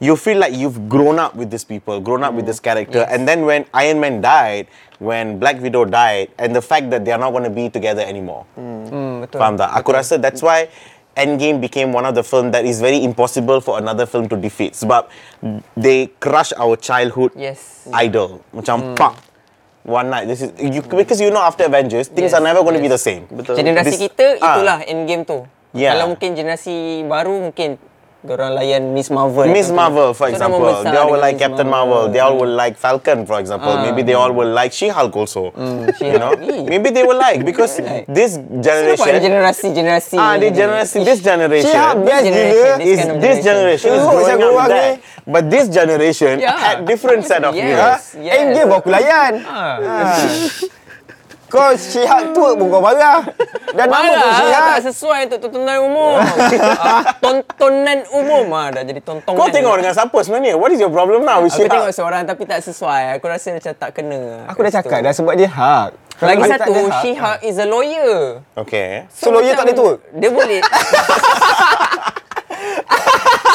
you 0.00 0.16
feel 0.16 0.38
like 0.38 0.52
you've 0.52 0.88
grown 0.88 1.18
up 1.18 1.34
with 1.34 1.50
these 1.50 1.64
people, 1.64 2.00
grown 2.00 2.22
up 2.22 2.34
with 2.34 2.44
this 2.44 2.60
character, 2.60 3.06
and 3.08 3.26
then 3.26 3.44
when 3.44 3.64
Iron 3.72 4.00
Man 4.00 4.20
died, 4.20 4.68
when 4.98 5.38
Black 5.38 5.60
Widow 5.60 5.84
died, 5.84 6.28
and 6.38 6.54
the 6.56 6.62
fact 6.62 6.90
that 6.90 7.04
they 7.04 7.12
are 7.12 7.20
not 7.20 7.32
going 7.32 7.44
to 7.44 7.52
be 7.52 7.68
together 7.68 8.02
anymore. 8.04 8.44
Betul. 8.56 9.38
Faham 9.40 9.56
tak? 9.56 9.72
Aku 9.72 9.92
rasa 9.92 10.16
that's 10.20 10.40
why 10.44 10.68
Endgame 11.16 11.64
became 11.64 11.96
one 11.96 12.04
of 12.04 12.12
the 12.12 12.20
film 12.20 12.52
that 12.52 12.68
is 12.68 12.76
very 12.76 13.00
impossible 13.00 13.64
for 13.64 13.80
another 13.80 14.04
film 14.04 14.28
to 14.28 14.36
defeat. 14.36 14.76
Sebab 14.76 15.08
they 15.72 16.12
crush 16.20 16.52
our 16.60 16.76
childhood 16.76 17.32
Yes. 17.32 17.88
idol. 17.88 18.44
Macam 18.52 18.92
pak. 18.92 19.16
One 19.86 20.12
night. 20.12 20.28
This 20.28 20.44
is 20.44 20.52
you, 20.60 20.84
because 20.84 21.16
you 21.22 21.32
know 21.32 21.40
after 21.40 21.64
Avengers 21.64 22.12
things 22.12 22.34
Yes, 22.34 22.36
are 22.36 22.44
never 22.44 22.60
going 22.60 22.76
to 22.76 22.84
be 22.84 22.92
yes. 22.92 23.00
the 23.00 23.04
same. 23.08 23.22
Betul. 23.32 23.56
Generasi 23.56 23.96
This- 23.96 24.02
kita 24.12 24.36
ah. 24.44 24.60
itulah 24.60 24.78
Endgame 24.84 25.24
tu. 25.24 25.48
Yeah. 25.72 25.96
Kalau 25.96 26.12
mungkin 26.12 26.36
generasi 26.36 27.04
baru 27.08 27.48
mungkin 27.48 27.80
orang 28.30 28.52
layan 28.56 28.82
Miss 28.94 29.10
Marvel. 29.10 29.46
Miss. 29.46 29.68
Marvel, 29.70 30.14
for 30.14 30.26
example, 30.26 30.62
membesar 30.62 30.90
they 30.90 30.98
all 30.98 31.10
will 31.12 31.20
like 31.20 31.36
Miss 31.36 31.44
Captain 31.44 31.68
Marvel. 31.68 32.02
They 32.08 32.18
all 32.18 32.34
will 32.34 32.54
like 32.54 32.74
Falcon, 32.76 33.26
for 33.26 33.38
example. 33.38 33.70
Ah. 33.70 33.82
Maybe 33.84 34.02
they 34.02 34.14
all 34.14 34.32
will 34.32 34.48
like 34.50 34.72
She-Hulk 34.72 35.14
also. 35.14 35.52
you 35.54 35.92
She-Hulk. 35.98 36.16
know, 36.18 36.32
Eh. 36.36 36.64
maybe 36.66 36.90
they 36.90 37.04
will 37.04 37.18
like 37.18 37.44
because 37.44 37.76
this 38.08 38.38
Kenapa 38.38 38.48
ada 38.48 38.62
generation. 38.62 39.20
generasi-generasi? 39.20 40.16
Ah, 40.16 40.34
the 40.36 40.48
generation, 40.50 40.98
this 41.04 41.20
generation. 41.20 41.70
She-Hulk 41.70 41.98
best 42.02 42.22
generation, 42.24 42.74
gila. 42.74 42.76
this 42.82 42.98
is 42.98 43.08
this 43.20 43.36
generation 43.44 43.90
is 43.92 44.02
growing 44.02 44.26
up 44.32 44.38
keluar 44.40 44.66
with 44.66 44.72
that. 44.72 44.94
ni. 44.96 45.04
But 45.26 45.44
this 45.50 45.66
generation 45.68 46.34
had 46.40 46.86
different 46.86 47.26
set 47.26 47.42
of 47.42 47.52
Yes. 47.52 47.66
heroes. 47.66 48.04
Yes. 48.22 48.34
Endgame 48.38 48.70
aku 48.72 48.88
layan. 48.88 49.32
Ah. 49.44 49.78
Kau 51.56 51.72
Shihak 51.72 52.22
tu 52.30 52.44
pun 52.52 52.66
kau 52.68 52.78
marah. 52.78 53.24
Dan 53.72 53.88
nama 53.88 54.12
pun 54.12 54.28
Shihak. 54.36 54.64
tak 54.76 54.82
sesuai 54.84 55.20
untuk 55.26 55.38
tontonan 55.42 55.78
umum. 55.80 56.20
Ah, 56.76 57.16
tontonan 57.18 58.04
umum 58.12 58.44
ah 58.52 58.68
dah 58.68 58.84
jadi 58.84 59.00
tontonan. 59.00 59.34
Kau 59.34 59.48
tengok 59.48 59.80
dengan 59.80 59.92
siapa 59.92 60.18
sebenarnya? 60.20 60.54
What 60.54 60.68
is 60.70 60.78
your 60.78 60.92
problem 60.92 61.24
now 61.24 61.40
Aku 61.40 61.48
tengok 61.48 61.88
She-Hulk? 61.88 61.96
seorang 61.96 62.22
tapi 62.22 62.44
tak 62.44 62.60
sesuai. 62.60 63.16
Aku 63.16 63.24
rasa 63.26 63.56
macam 63.56 63.72
tak 63.72 63.90
kena. 63.90 64.44
Aku 64.46 64.60
dah 64.60 64.72
cakap 64.74 65.00
dah 65.00 65.12
sebab 65.12 65.32
dia 65.32 65.48
hak. 65.48 65.88
Kalau 66.16 66.28
Lagi 66.28 66.42
satu, 66.46 66.72
She-Hulk 67.00 67.40
is 67.42 67.56
a 67.56 67.64
lawyer. 67.64 68.40
Okay. 68.56 69.04
So, 69.08 69.28
lawyer 69.30 69.52
tak 69.52 69.64
boleh 69.66 69.76
twerk? 69.76 69.98
Dia 70.12 70.30
boleh. 70.30 70.60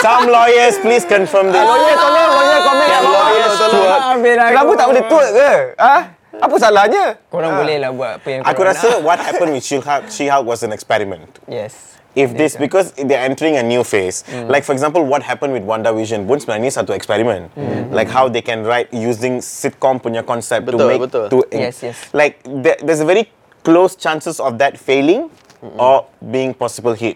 Some 0.01 0.25
lawyers 0.27 0.75
please 0.79 1.05
confirm 1.05 1.49
this. 1.49 1.61
Lawyer 1.61 1.93
tolong, 1.95 2.29
lawyer 2.31 2.59
komen. 2.59 2.87
Lawyers 3.03 3.53
twerk? 3.59 4.01
Habis 4.11 4.33
lah 4.33 4.47
Kenapa 4.49 4.71
tak 4.73 4.87
boleh 4.89 5.03
twerk 5.05 5.29
ke? 5.31 5.51
Ha? 5.77 5.95
Apa 6.41 6.55
salahnya? 6.57 7.21
Korang 7.29 7.53
boleh 7.61 7.77
lah 7.77 7.93
buat 7.93 8.11
apa 8.17 8.27
yang 8.27 8.41
Aku 8.41 8.61
rasa 8.65 8.97
nak. 8.97 9.05
what 9.05 9.19
happened 9.21 9.53
with 9.53 9.61
She-Hulk, 9.61 10.09
She-Hulk 10.09 10.43
was 10.43 10.65
an 10.65 10.73
experiment. 10.73 11.29
Yes. 11.45 11.93
If 12.11 12.35
this 12.35 12.59
because 12.59 12.91
they're 12.99 13.23
entering 13.23 13.55
a 13.55 13.63
new 13.63 13.87
phase, 13.87 14.27
like 14.51 14.67
for 14.67 14.75
example, 14.75 14.99
what 15.07 15.23
happened 15.23 15.55
with 15.55 15.63
WandaVision, 15.63 16.27
pun 16.27 16.43
sebenarnya 16.43 16.67
satu 16.67 16.91
eksperimen, 16.91 17.47
like 17.87 18.11
how 18.11 18.27
they 18.27 18.43
can 18.43 18.67
write 18.67 18.91
using 18.91 19.39
sitcom 19.39 19.95
punya 19.95 20.19
concept 20.19 20.67
to 20.67 20.75
Betul, 20.75 20.89
make 20.91 20.99
betul. 21.07 21.25
to 21.31 21.37
Yes, 21.55 21.79
yes. 21.79 21.95
like 22.11 22.43
there, 22.43 22.75
there's 22.83 22.99
a 22.99 23.07
very 23.07 23.31
close 23.63 23.95
chances 23.95 24.43
of 24.43 24.59
that 24.59 24.75
failing 24.75 25.31
or 25.79 26.03
being 26.19 26.51
possible 26.51 26.91
hit. 26.91 27.15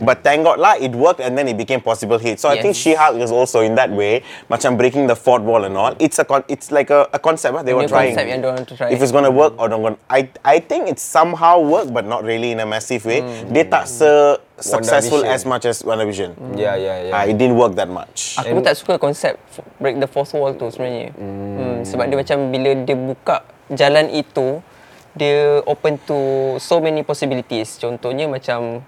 But 0.00 0.22
thank 0.22 0.44
God 0.44 0.58
lah, 0.58 0.74
it 0.78 0.92
worked 0.92 1.20
and 1.20 1.36
then 1.38 1.48
it 1.48 1.56
became 1.56 1.80
possible 1.80 2.18
hit. 2.18 2.40
So 2.40 2.48
I 2.48 2.60
think 2.60 2.74
Yes. 2.74 2.82
She-Hulk 2.82 3.16
is 3.22 3.30
also 3.30 3.60
in 3.60 3.74
that 3.74 3.90
way, 3.90 4.22
macam 4.50 4.76
breaking 4.76 5.06
the 5.06 5.16
fourth 5.16 5.42
wall 5.42 5.64
and 5.64 5.76
all. 5.76 5.94
It's 5.98 6.18
a 6.18 6.26
con- 6.26 6.46
it's 6.48 6.70
like 6.74 6.90
a, 6.90 7.06
a 7.12 7.18
concept 7.18 7.54
ah, 7.54 7.62
they 7.62 7.74
were 7.74 7.86
trying. 7.86 8.14
concept 8.14 8.68
tu 8.68 8.74
try. 8.74 8.90
If 8.90 9.02
it's 9.02 9.12
gonna 9.12 9.30
work 9.30 9.54
or 9.58 9.68
not 9.68 9.80
gonna, 9.82 9.98
I 10.10 10.28
I 10.42 10.58
think 10.58 10.90
it's 10.90 11.02
somehow 11.02 11.62
work, 11.62 11.90
but 11.94 12.04
not 12.06 12.24
really 12.26 12.50
in 12.50 12.60
a 12.60 12.68
massive 12.68 13.04
way. 13.06 13.22
Dia 13.50 13.64
tak 13.66 13.86
se 13.86 14.38
successful 14.58 15.26
as 15.26 15.42
much 15.42 15.66
as 15.66 15.82
WandaVision. 15.82 16.34
Ya, 16.54 16.78
ya, 16.78 17.10
ya. 17.10 17.12
Ah, 17.14 17.24
it 17.26 17.34
didn't 17.34 17.58
work 17.58 17.74
that 17.74 17.90
much. 17.90 18.38
Aku 18.38 18.54
pun 18.54 18.64
tak 18.64 18.78
suka 18.78 18.94
konsep 18.98 19.34
break 19.82 19.98
the 19.98 20.06
fourth 20.06 20.30
wall 20.34 20.54
tu 20.54 20.70
sebenarnya. 20.70 21.10
Hmm. 21.14 21.82
Sebab 21.82 22.06
dia 22.06 22.16
macam 22.18 22.36
bila 22.54 22.70
dia 22.86 22.96
buka 22.96 23.42
jalan 23.74 24.06
itu, 24.14 24.62
dia 25.18 25.62
open 25.66 25.98
to 26.06 26.18
so 26.62 26.78
many 26.78 27.02
possibilities. 27.02 27.78
Contohnya 27.82 28.30
macam 28.30 28.82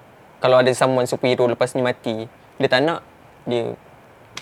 kalau 0.46 0.62
ada 0.62 0.70
someone 0.70 1.04
superhero 1.04 1.44
lepas 1.44 1.74
ni 1.74 1.82
mati, 1.82 2.30
dia 2.30 2.68
tak 2.70 2.80
nak, 2.80 3.02
dia 3.42 3.74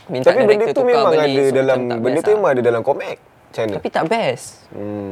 minta 0.05 0.29
Tapi 0.29 0.45
benda 0.45 0.69
tu 0.69 0.85
memang 0.85 1.09
balik. 1.09 1.25
ada 1.25 1.43
So, 1.43 1.55
dalam 1.57 1.79
benda 1.97 2.21
tu 2.21 2.29
lah. 2.29 2.37
memang 2.37 2.51
ada 2.53 2.61
dalam 2.63 2.83
komik. 2.85 3.17
Macam 3.17 3.63
mana? 3.65 3.75
Tapi 3.79 3.89
tak 3.89 4.05
best. 4.05 4.45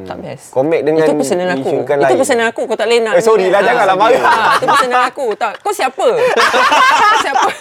Tak 0.03 0.17
best. 0.19 0.45
Komik 0.51 0.81
dengan 0.83 1.07
Itu 1.07 1.15
pesanan 1.15 1.49
aku. 1.55 1.73
Itu 1.81 1.95
lain. 1.97 2.19
pesanan 2.19 2.47
aku. 2.51 2.63
Kau 2.67 2.75
tak 2.75 2.91
boleh 2.91 3.01
nak. 3.01 3.15
Eh, 3.15 3.23
sorry 3.23 3.47
lah, 3.49 3.57
Ah, 3.57 3.65
janganlah 3.65 3.97
marah. 3.97 4.21
Ah, 4.21 4.53
itu 4.59 4.67
pesanan 4.69 5.03
aku. 5.07 5.27
Tak. 5.33 5.53
Kau 5.63 5.73
siapa? 5.73 6.07
kau 6.13 7.19
siapa? 7.19 7.49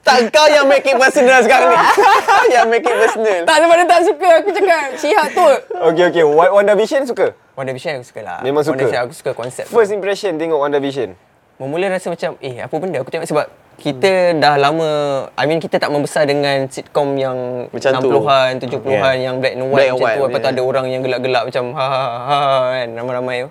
Tak 0.00 0.32
kau 0.32 0.46
yang 0.46 0.64
make 0.64 0.86
it 0.86 0.96
personal 0.96 1.42
sekarang 1.42 1.72
ni. 1.72 1.78
Kau 2.24 2.44
yang 2.48 2.66
make 2.68 2.80
it 2.82 2.94
personal. 2.94 3.40
tak 3.42 3.56
sebab 3.58 3.74
dia 3.74 3.86
tak 3.86 4.00
suka. 4.02 4.28
Aku 4.38 4.48
cakap 4.50 4.84
Shihak 4.94 5.26
tu. 5.34 5.46
Okey, 5.82 6.04
okey. 6.08 6.24
Wa- 6.24 6.52
WandaVision 6.54 7.04
suka? 7.04 7.36
WandaVision 7.52 7.98
aku 7.98 8.06
suka 8.06 8.20
lah. 8.22 8.38
Memang 8.40 8.62
suka? 8.62 8.76
WandaVision 8.76 9.00
aku 9.02 9.14
suka 9.14 9.30
konsep. 9.34 9.64
First 9.66 9.90
impression 9.90 10.36
tengok 10.36 10.56
WandaVision. 10.58 11.16
Bermula 11.60 11.92
rasa 11.92 12.08
macam, 12.08 12.40
eh 12.40 12.56
apa 12.56 12.72
benda 12.72 13.04
aku 13.04 13.12
tengok 13.12 13.28
sebab 13.28 13.46
kita 13.76 14.32
dah 14.36 14.56
lama, 14.56 14.88
I 15.36 15.44
mean 15.44 15.60
kita 15.60 15.76
tak 15.76 15.92
membesar 15.92 16.24
dengan 16.24 16.64
sitcom 16.68 17.16
yang 17.16 17.68
Macam 17.68 18.00
tu. 18.00 18.08
60-an, 18.08 18.50
70-an 18.56 18.88
Yeah. 18.88 19.12
yang 19.28 19.34
black 19.40 19.54
and 19.56 19.68
Black 19.68 19.76
white 19.76 19.84
and 19.84 19.92
macam 19.92 20.00
white, 20.00 20.16
tu. 20.16 20.24
Lepas 20.24 20.38
tu 20.38 20.44
yeah. 20.44 20.54
ada 20.56 20.62
orang 20.64 20.86
yang 20.88 21.00
gelak-gelak 21.04 21.42
macam 21.52 21.64
ha 21.76 21.84
ha 21.84 22.00
ha 22.00 22.16
ha 22.24 22.60
kan, 22.74 22.88
ramai-ramai 22.96 23.36
tu. 23.44 23.50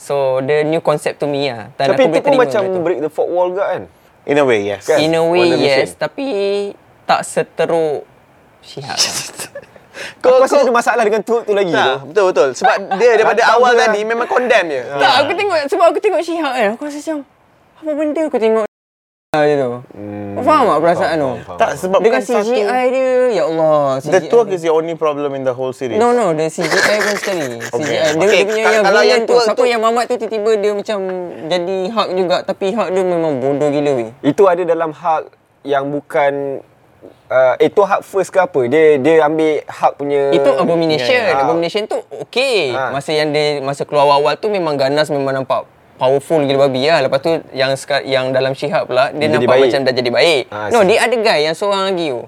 So, 0.00 0.14
the 0.40 0.64
new 0.64 0.80
concept 0.80 1.20
to 1.20 1.28
me 1.28 1.46
lah. 1.46 1.70
Dan 1.76 1.92
Tapi 1.92 2.08
aku 2.08 2.16
itu 2.16 2.20
pun 2.24 2.34
macam 2.34 2.62
tu. 2.66 2.78
break 2.80 3.00
the 3.00 3.12
fourth 3.12 3.30
wall 3.30 3.48
ke 3.52 3.60
kan? 3.60 3.82
In 4.24 4.36
a 4.40 4.44
way, 4.44 4.60
yes. 4.64 4.88
Kan? 4.88 4.98
In 4.98 5.12
a 5.12 5.22
way, 5.22 5.52
yes. 5.54 5.92
Tapi 5.94 6.26
tak 7.04 7.20
seteruk 7.22 8.08
lah. 8.80 8.96
Kau, 10.18 10.34
kau 10.34 10.40
rasa 10.40 10.64
ada 10.64 10.72
masalah 10.72 11.02
dengan 11.04 11.20
tu 11.20 11.44
tu 11.44 11.52
lagi 11.52 11.68
Tak, 11.70 11.84
tu? 11.84 11.96
betul 12.10 12.24
betul. 12.32 12.48
Sebab 12.56 12.96
dia 12.96 13.10
daripada 13.20 13.42
awal 13.54 13.76
tadi 13.76 14.00
memang 14.02 14.24
condemn 14.24 14.72
je. 14.72 14.82
tak, 14.98 15.12
aku 15.20 15.32
tengok, 15.36 15.58
sebab 15.68 15.84
aku 15.92 16.00
tengok 16.00 16.22
Shihak 16.24 16.54
kan. 16.54 16.68
Aku 16.74 16.82
rasa 16.88 16.98
macam, 16.98 17.16
apa 17.82 17.90
benda 17.92 18.22
aku 18.22 18.38
tengok 18.38 18.64
gitu. 19.34 19.80
Hmm. 19.90 20.36
Kau 20.36 20.44
faham 20.44 20.64
tak 20.68 20.78
perasaan 20.78 21.16
tu? 21.16 21.30
Tak, 21.56 21.70
sebab 21.74 21.98
Dengan 21.98 22.20
bukan 22.20 22.22
satu- 22.22 22.52
CGI 22.52 22.84
dia, 22.86 23.10
ya 23.32 23.42
Allah. 23.44 23.82
CGI 23.98 24.12
The 24.12 24.20
twerk 24.28 24.46
dia. 24.46 24.54
is 24.54 24.62
the 24.62 24.70
only 24.70 24.94
problem 24.94 25.30
in 25.32 25.42
the 25.42 25.50
whole 25.50 25.72
series. 25.72 25.96
No, 25.96 26.12
no, 26.12 26.30
the 26.30 26.46
CGI 26.46 26.68
pun 27.00 27.14
sekali. 27.16 27.48
CGI. 27.64 28.12
Dia, 28.12 28.22
Okay, 28.22 28.28
dia 28.36 28.44
punya 28.44 28.62
kalau- 28.62 28.70
yang 28.70 28.84
kalau 28.84 29.00
villain 29.00 29.08
yang 29.10 29.22
tu, 29.24 29.34
siapa 29.34 29.56
tu- 29.56 29.66
yang 29.66 29.80
mamat 29.80 30.04
tu 30.04 30.14
tiba-tiba 30.14 30.50
dia 30.54 30.72
macam 30.72 30.98
jadi 31.48 31.76
Hulk 31.88 32.10
juga. 32.14 32.36
Tapi 32.44 32.66
Hulk 32.70 32.88
dia 32.92 33.02
memang 33.02 33.32
bodoh 33.40 33.68
gila 33.72 33.90
weh. 33.96 34.10
Itu 34.22 34.42
ada 34.46 34.62
dalam 34.62 34.90
hak 34.92 35.22
yang 35.64 35.84
bukan 35.88 36.32
uh, 37.26 37.54
itu 37.58 37.80
hak 37.80 38.00
first 38.04 38.28
ke 38.28 38.38
apa? 38.38 38.60
Dia 38.68 39.00
dia 39.00 39.24
ambil 39.24 39.64
hak 39.64 39.92
punya 39.96 40.28
Itu 40.30 40.50
Abomination. 40.54 41.08
Ya, 41.10 41.32
ya. 41.32 41.40
Abomination 41.40 41.88
tu 41.88 41.98
okey. 42.20 42.70
Ha. 42.70 42.92
Masa 42.92 43.10
yang 43.10 43.32
dia 43.32 43.58
masa 43.58 43.82
keluar 43.82 44.04
awal-awal 44.06 44.36
tu 44.36 44.46
memang 44.46 44.76
ganas 44.76 45.08
memang 45.08 45.32
nampak 45.34 45.64
powerful 45.94 46.40
gila 46.40 46.66
babi 46.66 46.84
lah. 46.84 47.00
Lepas 47.00 47.18
tu 47.18 47.30
yang 47.52 47.70
yang 48.02 48.24
dalam 48.30 48.52
Shihab 48.52 48.86
pula 48.86 49.10
dia, 49.10 49.26
Dia 49.26 49.34
nampak 49.34 49.48
baik. 49.50 49.62
macam 49.66 49.80
dah 49.82 49.94
jadi 49.94 50.10
baik. 50.10 50.42
Ah, 50.48 50.68
no, 50.68 50.82
dia 50.82 50.98
ada 51.00 51.16
guy 51.16 51.40
yang 51.44 51.54
seorang 51.54 51.82
lagi 51.88 52.06
tu. 52.10 52.22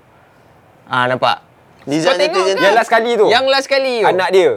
Ah 0.85 1.05
nampak. 1.05 1.37
Nizam 1.85 2.11
Kau 2.11 2.19
tengok 2.19 2.45
kan? 2.47 2.57
Yang 2.59 2.75
last 2.75 2.91
kali 2.91 3.11
tu. 3.15 3.27
Yang 3.27 3.45
last 3.47 3.69
kali 3.69 3.95
tu. 4.01 4.07
Anak 4.07 4.29
dia. 4.31 4.51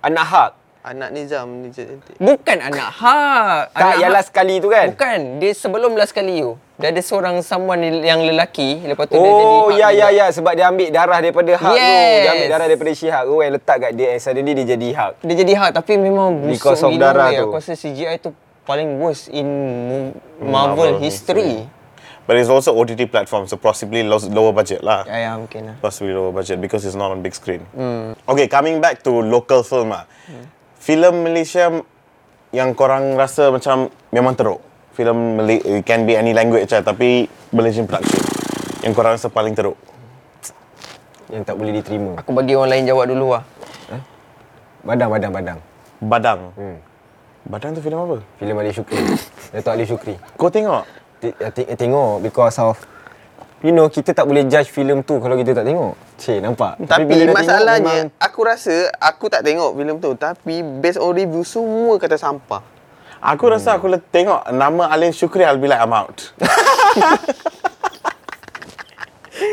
Anak 0.00 0.24
hak. 0.24 0.50
Anak 0.86 1.08
Nizam 1.10 1.48
Nizam. 1.60 1.98
Bukan 2.16 2.58
anak 2.62 2.90
hak. 2.92 3.62
Tak, 3.70 3.76
Anak 3.76 3.96
yang 3.96 4.02
hak- 4.04 4.14
last 4.14 4.30
kali 4.30 4.54
tu 4.56 4.68
kan? 4.68 4.86
Bukan. 4.88 5.20
Dia 5.36 5.50
sebelum 5.50 5.92
last 5.92 6.12
kali 6.12 6.38
tu. 6.38 6.54
Dia 6.76 6.92
ada 6.92 7.00
seorang 7.00 7.40
someone 7.40 7.80
yang 7.98 8.20
lelaki. 8.20 8.84
Lepas 8.84 9.08
tu 9.08 9.16
dia 9.16 9.24
jadi 9.24 9.44
Oh, 9.50 9.68
ya, 9.70 9.88
ya, 9.90 10.08
ya. 10.10 10.26
Sebab 10.28 10.52
dia 10.52 10.68
ambil 10.68 10.88
darah 10.90 11.18
daripada 11.18 11.52
hak 11.54 11.72
tu. 11.72 11.80
Yes. 11.80 12.20
Dia 12.20 12.30
ambil 12.30 12.48
darah 12.50 12.66
daripada 12.66 12.92
Shihak 12.92 13.22
tu 13.24 13.34
yang 13.36 13.52
letak 13.52 13.76
kat 13.78 13.92
dia 13.92 14.06
and 14.10 14.20
suddenly 14.20 14.52
dia 14.54 14.66
jadi 14.68 14.88
hak. 14.92 15.12
Dia 15.22 15.34
jadi 15.38 15.52
hak 15.56 15.70
tapi 15.74 15.92
memang 15.96 16.28
busuk 16.38 16.52
Because 16.54 16.80
of 16.82 16.92
gila 16.92 17.02
darah 17.02 17.26
weh. 17.26 17.36
tu. 17.36 17.44
Aku 17.46 17.56
rasa 17.56 17.72
CGI 17.74 18.16
tu 18.18 18.30
paling 18.66 18.98
worst 18.98 19.30
in 19.30 19.46
mo- 19.88 20.16
Marvel 20.42 20.98
history. 20.98 21.64
But 22.26 22.42
it's 22.42 22.50
also 22.50 22.74
OTT 22.74 23.06
platform, 23.06 23.46
so 23.46 23.54
possibly 23.54 24.02
low, 24.02 24.18
lower 24.18 24.50
budget 24.50 24.82
lah. 24.82 25.06
Ya, 25.06 25.30
ya 25.30 25.32
mungkin 25.38 25.70
lah. 25.70 25.76
Possibly 25.78 26.10
lower 26.10 26.34
budget 26.34 26.58
because 26.58 26.82
it's 26.82 26.98
not 26.98 27.14
on 27.14 27.22
big 27.22 27.38
screen. 27.38 27.62
Okay, 28.26 28.50
coming 28.50 28.82
back 28.82 29.06
to 29.06 29.22
local 29.22 29.62
film 29.62 29.94
ah. 29.94 30.10
Film 30.82 31.22
Malaysia 31.22 31.70
yang 32.50 32.74
korang 32.74 33.14
rasa 33.14 33.54
macam 33.54 33.94
memang 34.10 34.34
teruk. 34.34 34.58
Film 34.98 35.38
Malay, 35.38 35.62
it 35.62 35.86
can 35.86 36.02
be 36.02 36.18
any 36.18 36.34
language 36.34 36.66
lah, 36.66 36.82
tapi 36.82 37.30
Malaysian 37.54 37.86
production 37.86 38.18
yang 38.82 38.90
korang 38.90 39.14
rasa 39.14 39.30
paling 39.30 39.54
teruk. 39.54 39.78
Yang 41.30 41.42
tak 41.46 41.54
boleh 41.54 41.72
diterima. 41.78 42.18
Aku 42.18 42.34
bagi 42.34 42.58
orang 42.58 42.74
lain 42.74 42.84
jawab 42.90 43.06
dulu 43.06 43.38
lah. 43.38 43.46
Badang, 44.82 45.10
badang, 45.10 45.32
badang. 45.34 45.58
Badang. 45.98 46.40
Hmm. 46.54 46.78
Badang 47.46 47.78
tu 47.78 47.80
filem 47.80 47.98
apa? 48.02 48.18
Filem 48.42 48.56
Ali 48.58 48.74
Shukri. 48.74 48.98
Dato' 49.54 49.70
Ali 49.70 49.86
Shukri. 49.86 50.14
Kau 50.34 50.50
tengok? 50.50 50.82
T- 51.22 51.36
t- 51.54 51.70
tengok 51.78 52.22
because 52.22 52.58
of 52.58 52.76
You 53.64 53.72
know, 53.72 53.88
kita 53.88 54.12
tak 54.12 54.28
boleh 54.28 54.44
judge 54.44 54.68
filem 54.68 55.00
tu 55.00 55.16
kalau 55.16 55.32
kita 55.32 55.56
tak 55.56 55.64
tengok. 55.64 55.96
Cik, 56.20 56.44
nampak? 56.44 56.76
Tapi, 56.86 57.08
tengok, 57.08 57.34
masalahnya 57.34 58.12
memang- 58.12 58.12
aku 58.20 58.40
rasa 58.44 58.92
aku 59.00 59.32
tak 59.32 59.48
tengok 59.48 59.72
filem 59.72 59.96
tu 59.96 60.12
tapi 60.12 60.60
based 60.60 61.00
on 61.00 61.16
review 61.16 61.40
semua 61.40 61.96
kata 61.96 62.20
sampah. 62.20 62.60
Aku 63.16 63.48
rasa 63.48 63.80
aku 63.80 63.88
tengok 64.12 64.44
nama 64.52 64.92
Alin 64.92 65.08
Shukri, 65.08 65.40
I'll 65.40 65.56
be 65.56 65.66
like, 65.66 65.80
I'm 65.80 65.96
out. 65.96 66.36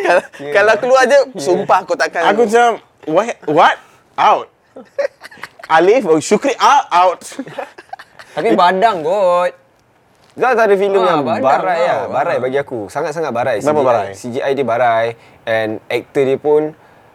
Kalau 0.04 0.24
kalau 0.52 0.74
keluar 0.78 1.04
je 1.08 1.20
sumpah 1.40 1.88
aku 1.88 1.96
takkan. 1.96 2.28
aku 2.28 2.44
macam, 2.44 2.84
what? 3.08 3.40
What? 3.48 3.76
Out. 4.20 4.48
Alif, 5.80 6.04
oh, 6.04 6.20
Shukri, 6.20 6.54
out, 6.60 6.86
out. 6.92 7.20
Tapi 8.34 8.50
badang 8.54 9.02
kot. 9.02 9.52
Zat 10.34 10.58
ada 10.58 10.74
filem 10.74 10.98
Ah, 10.98 11.08
yang 11.14 11.22
badang 11.22 11.46
barai 11.46 11.78
tau. 11.78 11.86
lah. 11.86 12.02
Barai 12.10 12.38
bagi 12.42 12.58
aku. 12.58 12.90
Sangat-sangat 12.90 13.30
barai. 13.30 13.62
Kenapa 13.62 13.78
CGI. 13.78 13.86
barai? 13.86 14.08
CGI 14.12 14.52
dia 14.52 14.66
barai. 14.66 15.06
And 15.46 15.72
actor 15.88 16.26
dia 16.26 16.38
pun, 16.38 16.74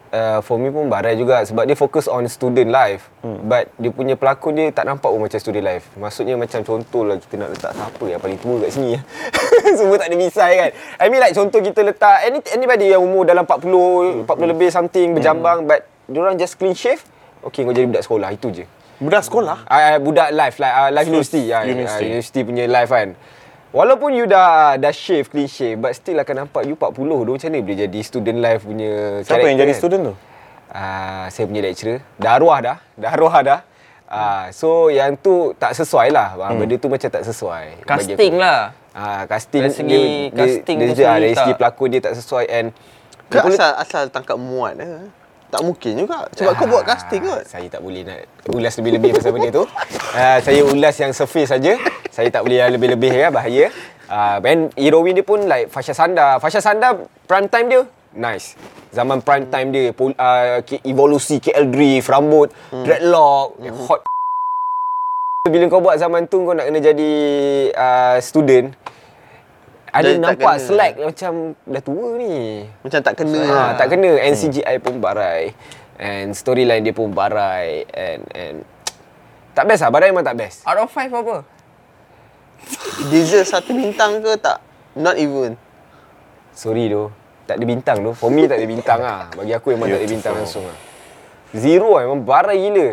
uh, 0.08 0.38
for 0.38 0.54
me 0.54 0.70
pun 0.70 0.86
barai 0.86 1.18
juga. 1.18 1.42
Sebab 1.42 1.66
dia 1.66 1.74
fokus 1.74 2.06
on 2.06 2.22
student 2.26 2.70
life. 2.70 3.10
Hmm. 3.20 3.42
But 3.44 3.74
dia 3.74 3.90
punya 3.90 4.14
pelakon 4.14 4.54
dia 4.54 4.70
tak 4.70 4.86
nampak 4.86 5.10
pun 5.10 5.18
macam 5.18 5.34
student 5.34 5.66
life. 5.66 5.90
Maksudnya 5.98 6.38
macam 6.38 6.62
contoh 6.62 7.02
lah 7.02 7.18
kita 7.18 7.34
nak 7.36 7.48
letak 7.52 7.72
siapa 7.74 8.04
yang 8.06 8.20
paling 8.22 8.38
tua 8.38 8.54
kat 8.62 8.70
sini. 8.70 8.90
Semua 9.78 9.98
tak 9.98 10.08
ada 10.08 10.16
misai 10.16 10.52
kan. 10.54 10.70
I 10.96 11.06
mean 11.10 11.18
like 11.18 11.34
contoh 11.34 11.58
kita 11.58 11.82
letak 11.82 12.22
any, 12.22 12.38
anybody 12.54 12.94
yang 12.94 13.02
umur 13.02 13.26
dalam 13.26 13.42
40, 13.42 14.30
40 14.30 14.46
lebih 14.46 14.70
something 14.70 15.18
berjambang. 15.18 15.66
But 15.66 15.90
diorang 16.06 16.38
just 16.38 16.54
clean 16.54 16.78
shave. 16.78 17.02
Okay 17.42 17.66
kau 17.66 17.74
jadi 17.74 17.90
budak 17.90 18.06
sekolah. 18.06 18.30
Itu 18.30 18.54
je. 18.54 18.62
Budak 18.98 19.22
sekolah? 19.22 19.62
Uh, 19.70 19.96
budak 20.02 20.28
live 20.34 20.56
like 20.58 20.74
uh, 20.74 20.90
live 20.90 21.06
university 21.06 21.42
ya 21.50 21.62
University. 21.62 21.70
university. 21.70 22.02
Uh, 22.02 22.10
university 22.10 22.40
punya 22.42 22.64
live 22.66 22.90
kan 22.90 23.10
walaupun 23.68 24.16
you 24.16 24.24
dah 24.24 24.80
dah 24.80 24.92
shave 24.92 25.28
clean 25.28 25.46
shave 25.46 25.76
but 25.76 25.92
still 25.92 26.16
akan 26.16 26.48
nampak 26.48 26.64
you 26.64 26.72
40 26.72 26.96
tu 26.96 27.04
macam 27.36 27.48
mana 27.52 27.58
boleh 27.60 27.78
jadi 27.84 28.00
student 28.00 28.38
life 28.40 28.62
punya 28.64 29.20
Siapa 29.22 29.44
yang 29.44 29.60
character 29.60 29.60
jadi 29.60 29.72
kan? 29.72 29.78
student 29.78 30.02
tu? 30.02 30.14
uh, 30.72 31.24
saya 31.28 31.44
punya 31.44 31.60
lecturer 31.64 31.98
dah 32.16 32.30
arwah 32.36 32.58
dah 32.64 32.76
dah 32.96 33.10
arwah 33.12 33.34
dah 33.44 33.60
uh, 34.08 34.44
so 34.52 34.88
yang 34.88 35.16
tu 35.20 35.52
tak 35.60 35.76
sesuai 35.76 36.08
lah 36.08 36.36
hmm. 36.36 36.58
benda 36.58 36.74
tu 36.80 36.88
macam 36.88 37.08
tak 37.08 37.24
sesuai 37.24 37.84
Casting 37.84 38.34
lah. 38.40 38.72
Ah, 38.98 39.22
casting 39.30 39.62
Dari 39.62 39.74
segi 39.78 40.02
casting 40.34 40.76
dia, 40.82 40.86
tu 40.90 40.94
dia, 40.98 40.98
dia, 40.98 41.06
sendiri 41.06 41.22
dari 41.22 41.36
segi 41.38 41.52
tak- 41.54 41.58
pelakon 41.62 41.88
dia 41.92 42.00
tak 42.02 42.14
sesuai 42.18 42.44
and 42.50 42.68
Ke 43.28 43.38
asal 43.44 43.70
asal 43.78 44.02
tangkap 44.08 44.40
muat 44.40 44.74
eh. 44.80 45.06
Tak 45.48 45.64
mungkin 45.64 45.92
juga. 45.96 46.28
Sebab 46.36 46.52
kau 46.60 46.66
buat 46.68 46.84
casting 46.84 47.24
kot. 47.24 47.40
Ah, 47.40 47.42
Saya 47.48 47.66
tak 47.72 47.80
boleh 47.80 48.04
nak 48.04 48.20
ulas 48.52 48.72
lebih-lebih 48.76 49.16
pasal 49.16 49.32
benda 49.32 49.48
tu. 49.48 49.64
Uh, 50.12 50.38
saya 50.44 50.60
ulas 50.60 50.94
yang 51.00 51.12
surface 51.16 51.48
saja. 51.56 51.80
Saya 52.12 52.28
tak 52.28 52.44
boleh 52.44 52.60
yang 52.60 52.72
lebih-lebih 52.76 53.12
ya, 53.16 53.28
bahaya. 53.32 53.72
Uh, 54.08 54.40
and 54.44 54.72
heroine 54.76 55.16
dia 55.16 55.24
pun 55.24 55.48
like 55.48 55.72
Fasha 55.72 55.96
Sanda. 55.96 56.36
Fasha 56.36 56.60
Sanda 56.60 56.96
prime 57.24 57.48
time 57.48 57.66
dia 57.68 57.82
nice. 58.12 58.56
Zaman 58.92 59.20
prime 59.20 59.48
time 59.48 59.68
dia 59.72 59.92
pol, 59.92 60.12
uh, 60.16 60.60
evolusi 60.84 61.40
KL 61.40 61.68
Drift, 61.68 62.08
rambut, 62.08 62.48
Hmm. 62.72 62.84
dreadlock, 62.84 63.56
hot 63.88 64.00
bila 65.48 65.64
kau 65.72 65.80
buat 65.80 65.96
zaman 65.96 66.28
tu 66.28 66.44
kau 66.44 66.52
nak 66.52 66.68
kena 66.68 66.80
jadi 66.82 67.12
uh, 67.72 68.16
student 68.20 68.76
ada 69.92 70.10
nampak 70.20 70.54
kena. 70.56 70.66
slack 70.66 70.92
macam 71.00 71.32
dah 71.64 71.82
tua 71.82 72.06
ni. 72.20 72.64
Macam 72.84 73.00
tak 73.00 73.14
kena. 73.16 73.40
Ha, 73.40 73.52
lah. 73.52 73.70
tak 73.76 73.86
kena 73.96 74.10
and 74.20 74.34
CGI 74.36 74.76
pun 74.80 75.00
barai 75.00 75.52
and 75.98 76.30
storyline 76.32 76.86
dia 76.86 76.94
pun 76.94 77.10
barai 77.10 77.82
and 77.90 78.22
and 78.32 78.56
tak 79.52 79.66
best 79.66 79.82
lah 79.82 79.90
barai 79.90 80.14
memang 80.14 80.22
tak 80.22 80.38
best 80.38 80.62
Out 80.62 80.78
of 80.78 80.90
five 80.94 81.10
apa? 81.10 81.42
Deserve 83.10 83.46
satu 83.46 83.74
bintang 83.74 84.22
ke 84.22 84.38
tak? 84.38 84.62
Not 84.94 85.18
even. 85.18 85.58
sorry 86.58 86.90
tu 86.90 87.06
tak 87.46 87.62
ada 87.62 87.64
bintang 87.64 87.98
tu 88.02 88.12
for 88.18 88.34
me 88.34 88.50
tak 88.50 88.58
ada 88.58 88.66
bintang 88.66 88.98
lah 88.98 89.30
bagi 89.30 89.54
aku 89.54 89.72
memang 89.78 89.86
tak 89.94 90.02
ada 90.02 90.10
bintang 90.10 90.34
langsung 90.34 90.66
lah 90.66 90.78
zero 91.54 91.94
lah 91.94 92.02
memang 92.04 92.26
barai 92.26 92.58
gila 92.66 92.88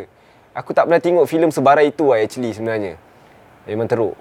aku 0.54 0.70
tak 0.72 0.86
pernah 0.86 1.02
tengok 1.02 1.26
filem 1.26 1.50
sebarai 1.50 1.90
itu 1.90 2.14
lah 2.14 2.22
actually 2.22 2.54
sebenarnya 2.54 2.96
memang 3.66 3.90
teruk 3.90 4.14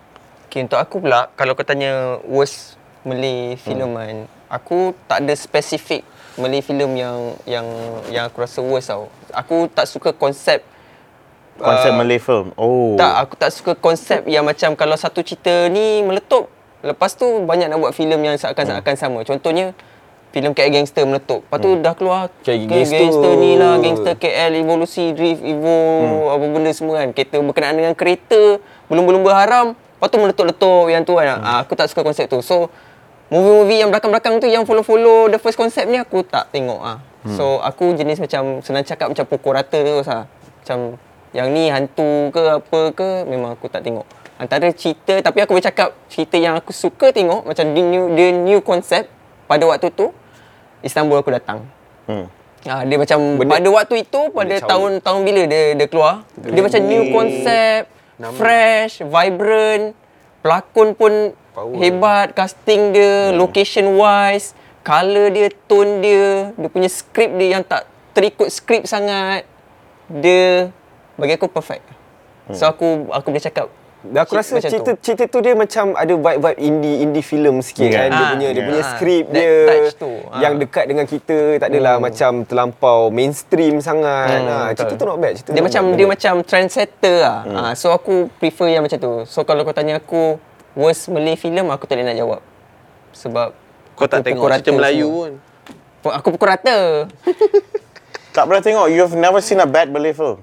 Okay, 0.54 0.70
untuk 0.70 0.78
aku 0.78 1.02
pula, 1.02 1.34
kalau 1.34 1.58
kau 1.58 1.66
tanya 1.66 2.22
worst 2.30 2.78
Malay 3.02 3.58
filem 3.58 3.90
Hmm. 3.90 3.98
kan, 3.98 4.16
aku 4.46 4.94
tak 5.10 5.26
ada 5.26 5.34
spesifik 5.34 6.06
Malay 6.38 6.62
filem 6.62 6.94
yang 6.94 7.34
yang 7.42 7.66
yang 8.06 8.30
aku 8.30 8.38
rasa 8.38 8.62
worst 8.62 8.86
tau. 8.86 9.10
Aku 9.34 9.66
tak 9.66 9.90
suka 9.90 10.14
konsep 10.14 10.62
Konsep 11.58 11.90
uh, 11.90 11.98
Malay 11.98 12.22
film. 12.22 12.54
Oh. 12.54 12.94
Tak, 12.94 13.14
aku 13.26 13.34
tak 13.34 13.50
suka 13.50 13.74
konsep 13.74 14.22
yang 14.30 14.46
macam 14.46 14.78
kalau 14.78 14.94
satu 14.94 15.26
cerita 15.26 15.66
ni 15.74 16.06
meletup, 16.06 16.46
lepas 16.86 17.18
tu 17.18 17.26
banyak 17.42 17.66
nak 17.66 17.82
buat 17.82 17.90
filem 17.90 18.22
yang 18.22 18.38
seakan-akan 18.38 18.94
sama. 18.94 19.26
Contohnya 19.26 19.74
filem 20.30 20.54
KL 20.54 20.70
Gangster 20.70 21.02
meletup. 21.02 21.42
Lepas 21.50 21.58
tu 21.66 21.70
dah 21.82 21.98
keluar 21.98 22.30
KL 22.46 22.70
Gangster. 22.70 23.02
Gangster 23.02 23.32
ni 23.42 23.58
lah, 23.58 23.82
Gangster 23.82 24.14
KL 24.14 24.54
Evolusi 24.54 25.10
Drift 25.18 25.42
Evo 25.42 26.30
apa 26.30 26.46
benda 26.46 26.70
semua 26.70 27.02
kan. 27.02 27.10
Kereta 27.10 27.42
berkenaan 27.42 27.74
dengan 27.74 27.94
kereta, 27.98 28.62
belum-belum 28.86 29.26
berharam. 29.26 29.74
Lepas 30.04 30.12
tu 30.12 30.20
meletup-letup 30.20 30.84
yang 30.92 31.00
tu 31.00 31.16
kan. 31.16 31.40
Ah, 31.40 31.64
aku 31.64 31.72
tak 31.72 31.88
suka 31.88 32.04
konsep 32.04 32.28
tu. 32.28 32.44
So 32.44 32.68
movie-movie 33.32 33.80
yang 33.80 33.88
belakang-belakang 33.88 34.36
tu 34.36 34.44
yang 34.44 34.68
follow-follow 34.68 35.32
the 35.32 35.40
first 35.40 35.56
concept 35.56 35.88
ni 35.88 35.96
aku 35.96 36.20
tak 36.20 36.52
tengok 36.52 36.76
ah. 36.76 37.00
So 37.24 37.56
aku 37.64 37.96
jenis 37.96 38.20
macam 38.20 38.60
senang 38.60 38.84
cakap 38.84 39.08
macam 39.08 39.24
pukul 39.24 39.56
rata 39.56 39.80
terus 39.80 40.04
ah. 40.04 40.28
Macam 40.60 41.00
yang 41.32 41.48
ni 41.48 41.72
hantu 41.72 42.28
ke 42.28 42.42
apa 42.60 42.80
ke 42.92 43.08
memang 43.24 43.56
aku 43.56 43.72
tak 43.72 43.80
tengok. 43.80 44.04
Antara 44.36 44.68
cerita 44.76 45.16
tapi 45.24 45.40
aku 45.40 45.56
boleh 45.56 45.64
cakap 45.64 45.96
cerita 46.12 46.36
yang 46.36 46.52
aku 46.52 46.68
suka 46.68 47.08
tengok 47.08 47.48
macam 47.48 47.64
the 47.72 47.80
new 47.80 48.12
the 48.12 48.28
new 48.28 48.60
concept 48.60 49.08
pada 49.48 49.64
waktu 49.64 49.88
tu 49.88 50.12
Istanbul 50.84 51.16
aku 51.16 51.32
datang. 51.32 51.64
Hmm. 52.04 52.28
Ah 52.68 52.84
dia 52.84 53.00
macam 53.00 53.40
Benda- 53.40 53.56
pada 53.56 53.68
waktu 53.72 54.04
itu 54.04 54.20
pada 54.28 54.54
cawi. 54.60 54.68
tahun 54.68 54.90
tahun 55.00 55.20
bila 55.24 55.42
dia 55.48 55.62
dia 55.72 55.86
keluar. 55.88 56.28
Dia 56.36 56.60
macam 56.60 56.80
new 56.84 57.08
concept, 57.08 57.88
fresh, 58.36 59.02
vibrant. 59.02 59.96
Pelakon 60.44 60.92
pun 60.92 61.12
Power. 61.56 61.76
hebat, 61.80 62.36
casting 62.36 62.92
dia, 62.92 63.32
location 63.32 63.96
wise, 63.96 64.52
color 64.84 65.32
dia, 65.32 65.48
tone 65.64 66.04
dia, 66.04 66.52
dia 66.52 66.68
punya 66.68 66.90
skrip 66.92 67.32
dia 67.40 67.56
yang 67.56 67.64
tak 67.64 67.88
terikut 68.12 68.52
skrip 68.52 68.84
sangat. 68.84 69.48
Dia 70.12 70.68
bagi 71.16 71.40
aku 71.40 71.48
perfect. 71.48 71.86
So 72.52 72.68
aku 72.68 73.08
aku 73.08 73.32
boleh 73.32 73.40
cakap 73.40 73.72
aku 74.06 74.30
Cik- 74.30 74.38
rasa 74.38 74.54
cerita 74.60 74.76
tu. 74.86 75.00
cerita 75.00 75.24
tu 75.26 75.38
dia 75.38 75.52
macam 75.52 75.92
ada 75.92 76.12
vibe-vibe 76.12 76.58
indie 76.58 76.96
indie 77.00 77.22
film 77.22 77.56
sikit 77.58 77.84
Yeah. 77.84 77.96
kan. 77.96 78.08
Dia 78.10 78.20
Ah, 78.20 78.30
punya 78.30 78.46
dia 78.46 78.54
yeah. 78.54 78.66
punya 78.66 78.82
Ah, 78.82 78.90
skrip 78.90 79.24
that 79.26 79.34
dia 79.34 79.96
tu. 79.96 80.12
Ah. 80.26 80.40
yang 80.40 80.54
dekat 80.56 80.84
dengan 80.84 81.04
kita 81.04 81.36
tak 81.56 81.68
adalah 81.68 81.94
macam 81.98 82.32
terlampau 82.42 83.08
mainstream 83.08 83.80
sangat. 83.80 84.28
Hmm, 84.36 84.46
ha, 84.46 84.56
cerita 84.70 84.84
betul. 84.90 84.98
tu 84.98 85.06
not 85.06 85.18
bad. 85.18 85.32
Cerita 85.34 85.50
Dia 85.50 85.62
macam 85.62 85.82
bad. 85.82 85.96
dia 85.96 86.06
macam 86.06 86.34
trendsetter 86.42 87.16
lah. 87.18 87.38
Hmm. 87.42 87.56
Ha, 87.56 87.70
so 87.72 87.86
aku 87.88 88.12
prefer 88.34 88.68
yang 88.70 88.82
macam 88.82 88.98
tu. 88.98 89.14
So 89.24 89.40
kalau 89.40 89.62
kau 89.62 89.72
tanya 89.72 89.96
aku 89.96 90.36
worst 90.74 91.08
Malay 91.08 91.34
film 91.34 91.66
aku 91.66 91.84
tak 91.84 91.96
boleh 91.96 92.06
nak 92.06 92.18
jawab. 92.18 92.40
Sebab 93.10 93.48
Kau 93.94 94.04
tak 94.04 94.20
tengok 94.22 94.50
cerita 94.52 94.70
Melayu 94.70 95.06
semua. 95.06 95.16
pun. 95.16 95.32
Pu- 96.02 96.12
Aku 96.12 96.28
pukul 96.30 96.48
rata. 96.50 97.06
Tak 98.30 98.44
pernah 98.44 98.60
tengok. 98.60 98.90
You've 98.90 99.14
never 99.14 99.38
seen 99.38 99.56
a 99.56 99.64
bad 99.64 99.88
Malay 99.88 100.10
film? 100.10 100.42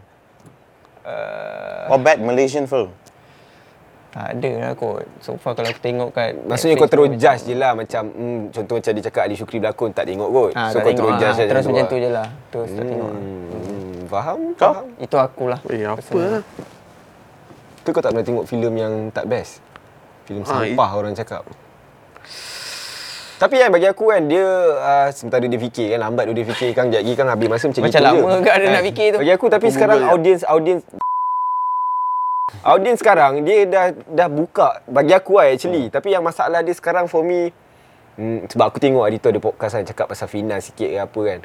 Uh, 1.02 1.89
Or 1.89 1.97
bad 1.97 2.17
Malaysian 2.17 2.63
film? 2.63 2.93
Tak 4.12 4.28
ada 4.36 4.52
lah 4.60 4.71
kot. 4.76 5.08
So 5.24 5.39
far 5.39 5.56
kalau 5.56 5.71
aku 5.71 5.80
tengok 5.80 6.12
kat 6.12 6.36
Maksudnya 6.43 6.76
Netflix 6.76 6.84
kau 6.84 6.89
terus 6.91 7.10
judge 7.15 7.41
je 7.47 7.56
lah 7.56 7.71
macam 7.71 8.04
hmm, 8.12 8.39
contoh 8.52 8.76
macam 8.76 8.91
dia 8.91 9.04
cakap 9.08 9.21
Ali 9.24 9.36
Syukri 9.39 9.58
berlakon 9.63 9.89
tak 9.95 10.06
tengok 10.12 10.30
kot. 10.30 10.52
Ha, 10.52 10.62
so 10.67 10.78
tak 10.78 10.84
kau 10.84 10.91
terus 10.91 11.08
lah. 11.08 11.19
judge 11.24 11.38
je 11.39 11.45
Terus 11.47 11.63
macam 11.63 11.86
tu 11.88 11.95
lah. 11.95 12.04
je 12.04 12.10
lah. 12.12 12.28
Terus 12.52 12.69
tak 12.76 12.86
tengok. 12.91 13.12
Hmm, 13.15 13.99
faham? 14.12 14.39
Kau? 14.59 14.72
Faham. 14.76 14.88
Itu 14.99 15.16
akulah. 15.16 15.59
Eh, 15.72 15.88
apa 15.88 16.20
lah. 16.20 16.43
Tu 17.82 17.89
kau 17.89 18.01
tak 18.03 18.12
pernah 18.12 18.26
tengok 18.28 18.45
filem 18.45 18.74
yang 18.76 18.93
tak 19.16 19.26
best? 19.32 19.64
Filem 20.28 20.43
Ha, 20.43 20.51
sampah 20.59 20.89
orang 20.91 21.16
cakap. 21.16 21.47
Tapi 23.41 23.57
kan 23.57 23.74
bagi 23.74 23.89
aku 23.89 24.14
kan 24.14 24.22
dia 24.30 24.45
uh, 24.78 25.09
sementara 25.09 25.41
dia 25.49 25.57
fikir 25.57 25.97
kan 25.97 25.99
lambat 26.05 26.30
dia 26.30 26.45
fikir 26.45 26.78
kan 26.78 26.93
lagi 26.93 27.18
kan 27.18 27.26
habis 27.26 27.49
masa 27.49 27.66
macam, 27.74 27.82
Macam 27.89 28.01
gitu 28.05 28.05
lama 28.05 28.30
je. 28.30 28.43
ke 28.45 28.49
ada 28.53 28.66
nak 28.70 28.84
fikir 28.86 29.07
tu. 29.16 29.18
Bagi 29.26 29.34
aku 29.34 29.45
tapi 29.49 29.66
Aku 29.66 29.74
sekarang 29.74 29.99
audience 30.14 30.43
audience 30.45 30.84
audience 32.64 32.99
sekarang 32.99 33.41
dia 33.47 33.66
dah 33.66 33.86
dah 34.08 34.30
buka 34.30 34.84
bagi 34.88 35.16
aku 35.16 35.39
lah 35.39 35.52
actually. 35.52 35.88
Tapi 35.88 36.14
yang 36.14 36.24
masalah 36.24 36.62
dia 36.62 36.76
sekarang 36.76 37.08
for 37.08 37.24
me 37.24 37.52
Hmm, 38.20 38.43
sebab 38.45 38.70
aku 38.70 38.78
tengok 38.84 39.08
hari 39.08 39.24
tu 39.24 39.32
ada 39.32 39.39
podcast 39.39 39.80
kan 39.80 39.88
cakap 39.88 40.06
pasal 40.12 40.28
finance 40.28 40.70
sikit 40.70 40.89
ke 40.91 40.99
apa 40.99 41.20
kan. 41.24 41.39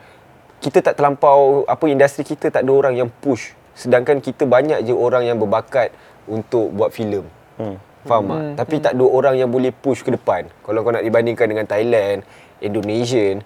Kita 0.58 0.78
tak 0.82 0.98
terlampau 0.98 1.62
apa 1.64 1.84
industri 1.86 2.26
kita 2.26 2.50
tak 2.50 2.66
ada 2.66 2.72
orang 2.74 2.98
yang 2.98 3.08
push. 3.08 3.54
Sedangkan 3.76 4.18
kita 4.18 4.48
banyak 4.48 4.82
je 4.82 4.92
orang 4.92 5.24
yang 5.28 5.38
berbakat 5.38 5.94
untuk 6.26 6.74
buat 6.74 6.90
filem. 6.90 7.22
Hmm. 7.60 7.78
Faham 8.04 8.28
tak? 8.28 8.40
Tapi 8.60 8.76
tak 8.82 8.92
ada 8.98 9.04
orang 9.06 9.34
yang 9.38 9.50
boleh 9.50 9.70
push 9.70 10.02
ke 10.02 10.10
depan. 10.10 10.52
Kalau 10.66 10.82
kau 10.82 10.92
nak 10.92 11.06
dibandingkan 11.06 11.46
dengan 11.46 11.66
Thailand, 11.66 12.26
Indonesian, 12.58 13.42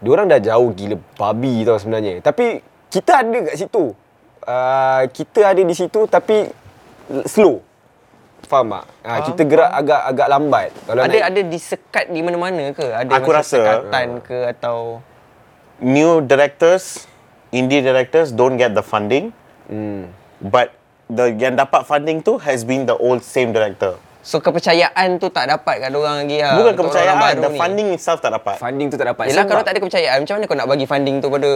diorang 0.00 0.28
dah 0.28 0.40
jauh 0.40 0.72
gila 0.72 0.96
babi 1.20 1.68
tau 1.68 1.76
sebenarnya. 1.76 2.24
Tapi 2.24 2.58
kita 2.88 3.24
ada 3.24 3.38
kat 3.44 3.56
situ. 3.60 3.92
Uh, 4.44 5.02
kita 5.14 5.52
ada 5.52 5.62
di 5.62 5.72
situ 5.72 6.04
tapi 6.04 6.44
slow. 7.24 7.60
Faham 8.44 8.68
tak? 8.70 8.84
Uh, 9.00 9.20
kita 9.24 9.42
gerak 9.42 9.70
agak 9.72 10.00
agak 10.04 10.26
lambat. 10.28 10.68
Kalau 10.84 11.00
Ada 11.00 11.16
nak- 11.16 11.26
ada 11.26 11.40
disekat 11.42 12.04
di 12.08 12.20
mana-mana 12.20 12.64
ke? 12.70 12.86
Ada 12.86 13.12
Aku 13.16 13.30
rasa- 13.32 13.56
sekatan 13.56 14.20
ke 14.20 14.38
atau 14.46 15.00
New 15.74 16.22
directors, 16.22 17.10
indie 17.50 17.82
directors 17.82 18.30
don't 18.30 18.54
get 18.54 18.72
the 18.72 18.84
funding. 18.84 19.34
Hmm. 19.66 20.06
But 20.38 20.70
the 21.08 21.32
yang 21.32 21.56
dapat 21.56 21.82
funding 21.82 22.20
tu 22.20 22.38
has 22.38 22.62
been 22.62 22.84
the 22.84 22.94
old 22.94 23.20
same 23.20 23.50
director. 23.50 23.98
So 24.24 24.40
kepercayaan 24.40 25.18
tu 25.18 25.28
tak 25.28 25.50
dapat 25.50 25.84
kat 25.84 25.92
orang 25.92 26.24
lagi 26.24 26.40
lah 26.40 26.56
Bukan 26.56 26.72
kepercayaan, 26.78 27.32
the 27.36 27.50
ni. 27.50 27.58
funding 27.58 27.88
itself 27.92 28.20
tak 28.20 28.32
dapat. 28.32 28.56
funding 28.56 28.88
tu 28.88 28.96
tak 28.96 29.12
dapat. 29.12 29.28
Yelah 29.28 29.44
Sebab- 29.44 29.50
kalau 29.50 29.62
tak 29.62 29.72
ada 29.72 29.80
kepercayaan 29.80 30.16
macam 30.20 30.34
mana 30.36 30.44
kau 30.46 30.56
nak 30.56 30.68
bagi 30.68 30.86
funding 30.86 31.16
tu 31.18 31.28
pada 31.28 31.50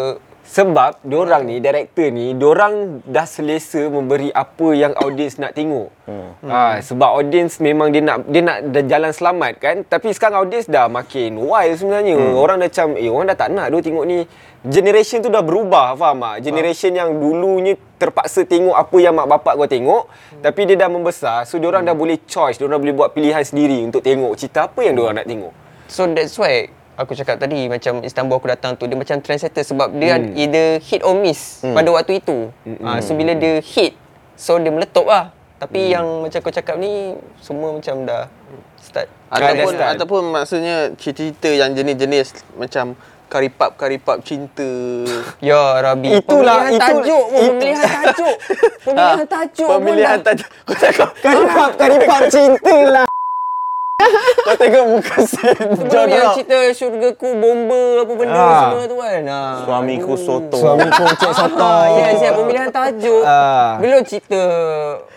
Sebab 0.48 1.04
diorang 1.04 1.44
ni, 1.44 1.60
director 1.60 2.08
ni, 2.08 2.32
diorang 2.32 3.04
dah 3.04 3.28
selesa 3.28 3.84
memberi 3.92 4.32
apa 4.32 4.72
yang 4.72 4.96
audiens 4.96 5.36
nak 5.36 5.52
tengok. 5.52 5.92
Hmm. 6.08 6.40
Ha, 6.48 6.80
sebab 6.80 7.20
audiens 7.20 7.60
memang 7.60 7.92
dia 7.92 8.00
nak 8.00 8.24
dia 8.24 8.40
nak 8.40 8.64
dah 8.72 8.84
jalan 8.88 9.12
selamat 9.12 9.52
kan. 9.60 9.76
Tapi 9.84 10.08
sekarang 10.16 10.40
audiens 10.40 10.64
dah 10.64 10.88
makin 10.88 11.36
wild 11.36 11.76
sebenarnya. 11.76 12.16
Hmm. 12.16 12.32
Orang 12.32 12.64
dah 12.64 12.72
macam, 12.72 12.96
eh 12.96 13.12
orang 13.12 13.28
dah 13.28 13.36
tak 13.36 13.50
nak 13.52 13.68
dia 13.68 13.92
tengok 13.92 14.04
ni. 14.08 14.24
Generation 14.64 15.20
tu 15.20 15.28
dah 15.28 15.44
berubah, 15.44 15.94
faham 16.00 16.24
tak? 16.24 16.48
Generation 16.48 16.96
yang 16.96 17.12
dulunya 17.12 17.76
terpaksa 18.00 18.48
tengok 18.48 18.74
apa 18.74 18.96
yang 19.04 19.12
mak 19.12 19.28
bapak 19.28 19.52
kau 19.52 19.68
tengok. 19.68 20.08
Hmm. 20.08 20.42
Tapi 20.48 20.60
dia 20.64 20.76
dah 20.80 20.88
membesar, 20.88 21.44
so 21.44 21.60
diorang 21.60 21.84
hmm. 21.84 21.92
dah 21.92 21.96
boleh 22.00 22.16
choice. 22.24 22.56
Diorang 22.56 22.80
boleh 22.80 22.96
buat 22.96 23.12
pilihan 23.12 23.44
sendiri 23.44 23.84
untuk 23.84 24.00
tengok 24.00 24.32
cerita 24.40 24.64
apa 24.64 24.80
yang 24.80 24.96
diorang 24.96 25.20
nak 25.20 25.28
tengok. 25.28 25.52
So 25.92 26.08
that's 26.08 26.40
why 26.40 26.72
aku 26.98 27.14
cakap 27.14 27.38
tadi 27.38 27.70
macam 27.70 28.02
Istanbul 28.02 28.42
aku 28.42 28.50
datang 28.50 28.74
tu 28.74 28.90
dia 28.90 28.98
macam 28.98 29.22
trendsetter 29.22 29.62
sebab 29.62 29.94
dia 29.94 30.18
hmm. 30.18 30.34
either 30.34 30.66
hit 30.82 31.06
or 31.06 31.14
miss 31.14 31.62
hmm. 31.62 31.78
pada 31.78 31.88
waktu 31.94 32.18
itu. 32.18 32.50
Hmm. 32.66 32.82
Ha, 32.82 32.98
so 32.98 33.14
bila 33.14 33.38
dia 33.38 33.62
hit 33.62 33.94
so 34.34 34.58
dia 34.58 34.74
meletup 34.74 35.06
lah. 35.06 35.30
Tapi 35.62 35.78
hmm. 35.78 35.94
yang 35.94 36.06
macam 36.26 36.38
kau 36.42 36.50
cakap 36.50 36.74
ni 36.74 37.14
semua 37.38 37.70
macam 37.70 38.02
dah 38.02 38.26
start. 38.82 39.06
Ataupun 39.30 39.54
Understand. 39.54 39.94
ataupun 39.94 40.22
maksudnya 40.34 40.76
cerita-cerita 40.98 41.50
yang 41.54 41.70
jenis-jenis 41.78 42.28
macam 42.58 42.98
karipap-karipap 43.28 44.24
cinta. 44.24 44.66
Ya 45.38 45.78
Rabi. 45.84 46.18
Itulah, 46.18 46.64
pemilihan 46.64 46.72
itu- 46.72 46.80
tajuk 46.80 47.24
pun, 47.28 47.38
itu- 47.38 47.48
pemilihan 47.52 47.90
tajuk. 48.08 48.36
Pemilihan 48.82 49.26
tajuk 49.28 49.68
Pemilihan 49.68 50.16
pun 50.16 50.26
tajuk. 50.26 50.48
Kau 50.64 50.74
cakap 50.74 51.10
Karipap, 51.20 51.70
karipap 51.76 52.22
cinta 52.32 52.76
lah. 52.88 53.08
Kau 54.46 54.54
tengok 54.54 54.84
muka 54.88 55.18
sen. 55.26 55.58
Sebelum 55.58 56.06
yang 56.06 56.30
cerita 56.32 56.58
syurgaku 56.70 57.28
bomba 57.34 57.80
apa 58.00 58.12
benda 58.14 58.38
Ah. 58.38 58.60
semua 58.62 58.82
tu 58.86 58.96
kan. 58.96 59.20
Ha. 59.20 59.40
Suamiku 59.66 60.14
soto. 60.14 60.56
Suamiku 60.56 61.02
cek 61.18 61.32
soto. 61.34 61.58
Ah, 61.60 61.84
yes, 61.98 62.22
ya, 62.22 62.30
pemilihan 62.32 62.70
tajuk. 62.70 63.22
Ah. 63.26 63.76
Belum 63.76 64.00
cerita 64.06 64.40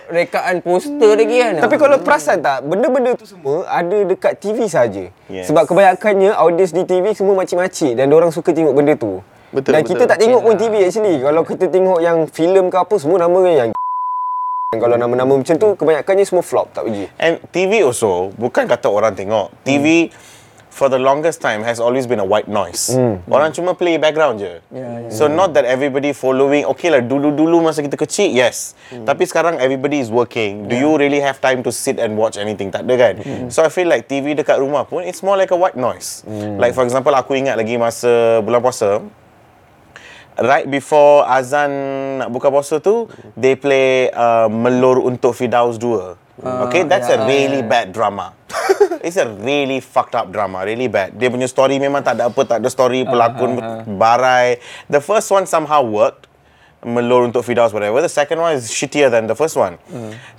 rekaan 0.10 0.56
poster 0.60 1.12
lagi 1.14 1.36
kan. 1.38 1.54
Tapi 1.62 1.76
kalau 1.78 1.98
perasan 2.02 2.42
tak, 2.42 2.66
benda-benda 2.66 3.14
tu 3.14 3.24
semua 3.24 3.64
ada 3.70 3.98
dekat 4.02 4.34
TV 4.36 4.66
saja. 4.66 5.14
Yes. 5.30 5.46
Sebab 5.48 5.64
kebanyakannya 5.64 6.34
audiens 6.34 6.74
di 6.74 6.84
TV 6.84 7.14
semua 7.14 7.38
makcik-makcik 7.38 7.94
dan 7.94 8.10
orang 8.10 8.34
suka 8.34 8.50
tengok 8.50 8.74
benda 8.74 8.98
tu. 8.98 9.22
Betul, 9.52 9.76
Dan 9.76 9.84
betul. 9.84 9.92
kita 9.94 10.04
tak 10.08 10.18
tengok 10.18 10.42
pun 10.42 10.56
TV 10.56 10.74
actually. 10.82 11.20
Kalau 11.20 11.42
kita 11.44 11.66
tengok 11.68 12.00
yang 12.00 12.24
filem 12.26 12.66
ke 12.68 12.78
apa 12.78 12.96
semua 12.98 13.20
nama 13.20 13.40
yang 13.46 13.70
kalau 14.72 14.96
nama-nama 14.96 15.36
macam 15.36 15.52
tu 15.60 15.76
kebanyakannya 15.76 16.24
semua 16.24 16.48
flop 16.48 16.72
tak 16.72 16.88
pergi. 16.88 17.12
And 17.20 17.44
TV 17.52 17.84
also, 17.84 18.32
bukan 18.40 18.72
kata 18.72 18.88
orang 18.88 19.20
tengok. 19.20 19.52
TV 19.68 20.08
for 20.72 20.88
the 20.88 20.96
longest 20.96 21.44
time 21.44 21.60
has 21.60 21.84
always 21.84 22.08
been 22.08 22.24
a 22.24 22.28
white 22.28 22.48
noise. 22.48 22.88
Orang 23.28 23.52
cuma 23.52 23.76
play 23.76 24.00
background 24.00 24.40
je. 24.40 24.64
Ya, 24.72 25.04
ya. 25.04 25.12
So 25.12 25.28
not 25.28 25.52
that 25.60 25.68
everybody 25.68 26.16
following, 26.16 26.64
okay 26.72 26.88
lah 26.88 27.04
dulu-dulu 27.04 27.60
masa 27.60 27.84
kita 27.84 28.00
kecil, 28.00 28.32
yes. 28.32 28.72
Tapi 28.96 29.28
sekarang 29.28 29.60
everybody 29.60 30.00
is 30.00 30.08
working. 30.08 30.72
Do 30.72 30.80
you 30.80 30.96
really 30.96 31.20
have 31.20 31.44
time 31.44 31.68
to 31.68 31.72
sit 31.76 32.00
and 32.00 32.16
watch 32.16 32.40
anything? 32.40 32.72
Tak 32.72 32.88
ada 32.88 32.96
kan? 32.96 33.14
So 33.52 33.68
I 33.68 33.70
feel 33.76 33.92
like 33.92 34.08
TV 34.08 34.40
dekat 34.40 34.56
rumah 34.56 34.88
pun, 34.88 35.04
it's 35.04 35.20
more 35.20 35.36
like 35.36 35.52
a 35.52 35.60
white 35.60 35.76
noise. 35.76 36.24
Like 36.32 36.72
for 36.80 36.88
example, 36.88 37.12
aku 37.12 37.36
ingat 37.36 37.60
lagi 37.60 37.76
masa 37.76 38.40
bulan 38.40 38.64
puasa, 38.64 39.04
right 40.40 40.68
before 40.70 41.28
azan 41.28 41.72
nak 42.24 42.30
buka 42.32 42.48
puasa 42.48 42.80
tu 42.80 43.10
they 43.36 43.60
play 43.60 44.08
uh, 44.16 44.48
Melur 44.48 45.04
untuk 45.04 45.36
Firdaus 45.36 45.76
2. 45.76 46.22
okay, 46.42 46.84
that's 46.88 47.10
a 47.12 47.28
really 47.28 47.62
bad 47.62 47.92
drama. 47.92 48.34
It's 49.06 49.18
a 49.18 49.26
really 49.26 49.82
fucked 49.82 50.14
up 50.14 50.30
drama, 50.30 50.62
really 50.62 50.86
bad. 50.86 51.18
Dia 51.18 51.34
punya 51.34 51.50
story 51.50 51.82
memang 51.82 52.06
tak 52.06 52.22
ada 52.22 52.30
apa, 52.30 52.42
tak 52.46 52.62
ada 52.62 52.70
story 52.70 53.02
pelakon 53.02 53.58
barai. 53.98 54.62
The 54.90 55.02
first 55.02 55.30
one 55.34 55.50
somehow 55.50 55.82
worked. 55.82 56.31
Melur 56.82 57.30
untuk 57.30 57.46
Firdaus 57.46 57.70
whatever. 57.70 58.02
The 58.02 58.10
second 58.10 58.42
one 58.42 58.58
is 58.58 58.74
shittier 58.74 59.14
than 59.14 59.30
the 59.30 59.38
first 59.38 59.54
one. 59.54 59.78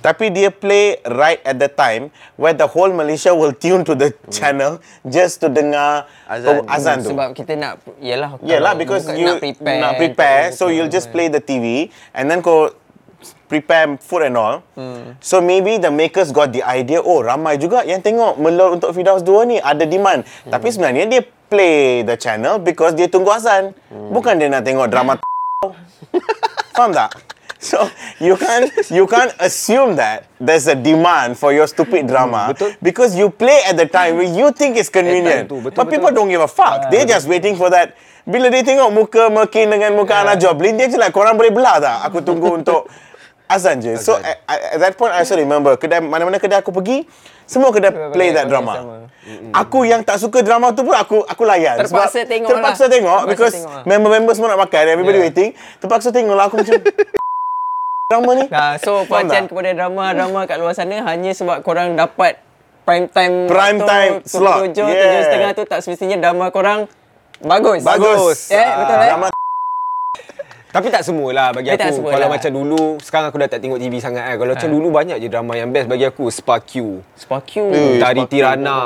Tapi 0.03 0.27
dia 0.27 0.51
play 0.51 0.99
right 1.07 1.39
at 1.47 1.55
the 1.55 1.71
time 1.71 2.11
where 2.35 2.51
the 2.51 2.67
whole 2.67 2.91
Malaysia 2.91 3.31
will 3.31 3.55
tune 3.55 3.87
to 3.87 3.95
the 3.95 4.11
channel 4.27 4.83
just 5.07 5.39
to 5.39 5.47
dengar 5.47 6.03
Azan. 6.27 6.67
azan 6.67 6.95
tu. 6.99 7.15
Sebab 7.15 7.31
kita 7.31 7.55
nak 7.55 7.79
Yalah 8.03 8.35
Yeah 8.43 8.59
lah 8.59 8.75
kalau 8.75 8.83
because 8.83 9.03
bukan 9.07 9.19
you 9.23 9.27
nak 9.31 9.39
prepare 9.39 9.79
nak 9.79 9.91
prepare 9.95 10.43
so 10.51 10.67
you'll 10.67 10.91
just 10.91 11.15
play 11.15 11.31
the 11.31 11.39
TV 11.39 11.87
and 12.11 12.27
then 12.27 12.43
kau 12.43 12.75
prepare 13.47 13.95
food 14.03 14.27
and 14.27 14.35
all. 14.35 14.59
Hmm. 14.75 15.15
So 15.23 15.39
maybe 15.39 15.79
the 15.79 15.95
makers 15.95 16.35
got 16.35 16.51
the 16.51 16.59
idea 16.59 16.99
oh 16.99 17.23
ramai 17.23 17.55
juga 17.55 17.87
yang 17.87 18.03
tengok 18.03 18.35
Melur 18.35 18.75
untuk 18.75 18.91
Firdaus 18.91 19.23
2 19.23 19.47
ni 19.47 19.57
ada 19.63 19.87
demand. 19.87 20.27
Hmm. 20.27 20.51
Tapi 20.51 20.67
sebenarnya 20.75 21.07
dia 21.07 21.21
play 21.47 22.03
the 22.03 22.19
channel 22.19 22.59
because 22.59 22.91
dia 22.99 23.07
tunggu 23.07 23.31
azan. 23.31 23.71
Hmm. 23.87 24.11
Bukan 24.11 24.35
dia 24.35 24.51
nak 24.51 24.67
tengok 24.67 24.91
drama 24.91 25.15
Faham 26.73 26.91
tak? 26.91 27.11
So 27.63 27.79
you 28.19 28.35
can't 28.35 28.67
you 28.91 29.07
can't 29.07 29.31
assume 29.39 29.95
that 29.95 30.27
there's 30.35 30.67
a 30.67 30.75
demand 30.75 31.39
for 31.39 31.55
your 31.55 31.63
stupid 31.63 32.11
drama 32.11 32.51
betul. 32.51 32.75
because 32.83 33.15
you 33.15 33.31
play 33.31 33.63
at 33.63 33.79
the 33.79 33.87
time 33.87 34.19
where 34.19 34.27
you 34.27 34.51
think 34.51 34.75
it's 34.75 34.91
convenient. 34.91 35.47
tu, 35.47 35.63
betul, 35.63 35.71
But 35.71 35.87
betul. 35.87 35.93
people 35.95 36.11
don't 36.11 36.27
give 36.27 36.43
a 36.43 36.51
fuck. 36.51 36.91
They're 36.91 37.07
just 37.07 37.23
waiting 37.23 37.55
for 37.55 37.71
that. 37.71 37.95
Bila 38.27 38.51
dia 38.51 38.63
tengok 38.67 38.91
muka 38.91 39.23
Mekin 39.31 39.67
dengan 39.71 39.95
muka 39.95 40.23
Ana 40.23 40.35
Joblin, 40.35 40.75
dia 40.75 40.87
je 40.87 40.95
like, 40.95 41.11
korang 41.15 41.35
boleh 41.39 41.51
belah 41.51 41.79
tak? 41.79 42.07
Aku 42.11 42.19
tunggu 42.19 42.55
untuk 42.55 42.87
azan 43.53 43.77
je. 43.77 43.93
So 43.95 44.15
at, 44.15 44.41
at 44.47 44.79
that 44.79 44.93
point, 44.93 45.11
I 45.11 45.21
still 45.21 45.37
remember, 45.37 45.73
kedai 45.73 45.99
mana-mana 45.99 46.37
kedai 46.37 46.57
aku 46.57 46.71
pergi, 46.71 47.05
semua 47.43 47.69
kedai 47.69 47.91
play 48.09 48.31
that 48.31 48.45
sama. 48.45 48.51
drama. 48.51 48.73
Aku 49.55 49.83
yang 49.83 50.01
tak 50.01 50.17
suka 50.17 50.41
drama 50.41 50.71
tu 50.71 50.81
pun 50.81 50.91
aku 50.91 51.21
aku 51.21 51.43
layan. 51.43 51.79
Terpaksa 51.79 52.19
Sebab 52.19 52.27
tengok 52.27 52.49
Terpaksa 52.49 52.83
lah. 52.83 52.91
tengok 52.91 53.13
Terpaksa 53.15 53.29
because 53.29 53.53
tengok 53.55 53.71
lah. 53.71 53.83
member-member 53.85 54.33
semua 54.33 54.49
nak 54.51 54.61
makan, 54.61 54.83
everybody 54.85 55.17
Yeah. 55.17 55.25
waiting. 55.25 55.49
Terpaksa 55.77 56.09
tengok 56.09 56.33
lah 56.33 56.45
aku 56.45 56.55
macam 56.59 56.73
drama 58.09 58.31
ni. 58.35 58.45
Nah, 58.47 58.73
so 58.77 58.91
perhatian 59.03 59.43
tak? 59.43 59.49
kepada 59.49 59.69
drama-drama 59.73 60.39
kat 60.43 60.57
luar 60.57 60.73
sana 60.73 61.01
hanya 61.03 61.31
sebab 61.31 61.61
korang 61.61 61.95
dapat 61.95 62.37
prime 62.83 63.07
time 63.07 63.47
Prime 63.47 63.77
waktu 63.79 63.89
time 63.89 64.13
slot. 64.23 64.57
tujuh, 64.61 64.85
Yeah. 64.85 64.99
tujuh 64.99 65.21
setengah 65.23 65.49
tu 65.53 65.63
tak 65.63 65.79
semestinya 65.79 66.17
drama 66.19 66.45
korang 66.49 66.79
bagus. 67.39 67.81
Bagus. 67.81 68.51
Eh, 68.51 68.59
betul 68.75 68.97
eh? 68.97 69.09
Drama 69.09 69.27
Tapi 70.73 70.89
tak 70.89 71.05
semualah 71.05 71.53
bagi 71.53 71.69
tak 71.69 71.93
aku. 71.93 72.01
semua 72.01 72.09
Kalau 72.17 72.25
lah. 72.25 72.33
macam 72.33 72.49
dulu, 72.49 72.97
sekarang 72.97 73.27
aku 73.29 73.37
dah 73.45 73.49
tak 73.53 73.61
tengok 73.61 73.77
TV 73.77 74.01
sangat 74.01 74.25
kan. 74.25 74.35
Kalau 74.41 74.51
macam 74.57 74.69
dulu 74.73 74.87
banyak 74.89 75.17
je 75.21 75.27
drama 75.29 75.53
yang 75.53 75.69
best 75.69 75.85
bagi 75.85 76.09
aku. 76.09 76.33
Spark 76.33 76.65
Q. 76.65 76.97
Spark 77.13 77.45
you. 77.53 77.69
Eh, 77.69 78.01
Tari 78.01 78.25
Spark 78.25 78.33
Q. 78.33 78.33
Tirana. 78.33 78.79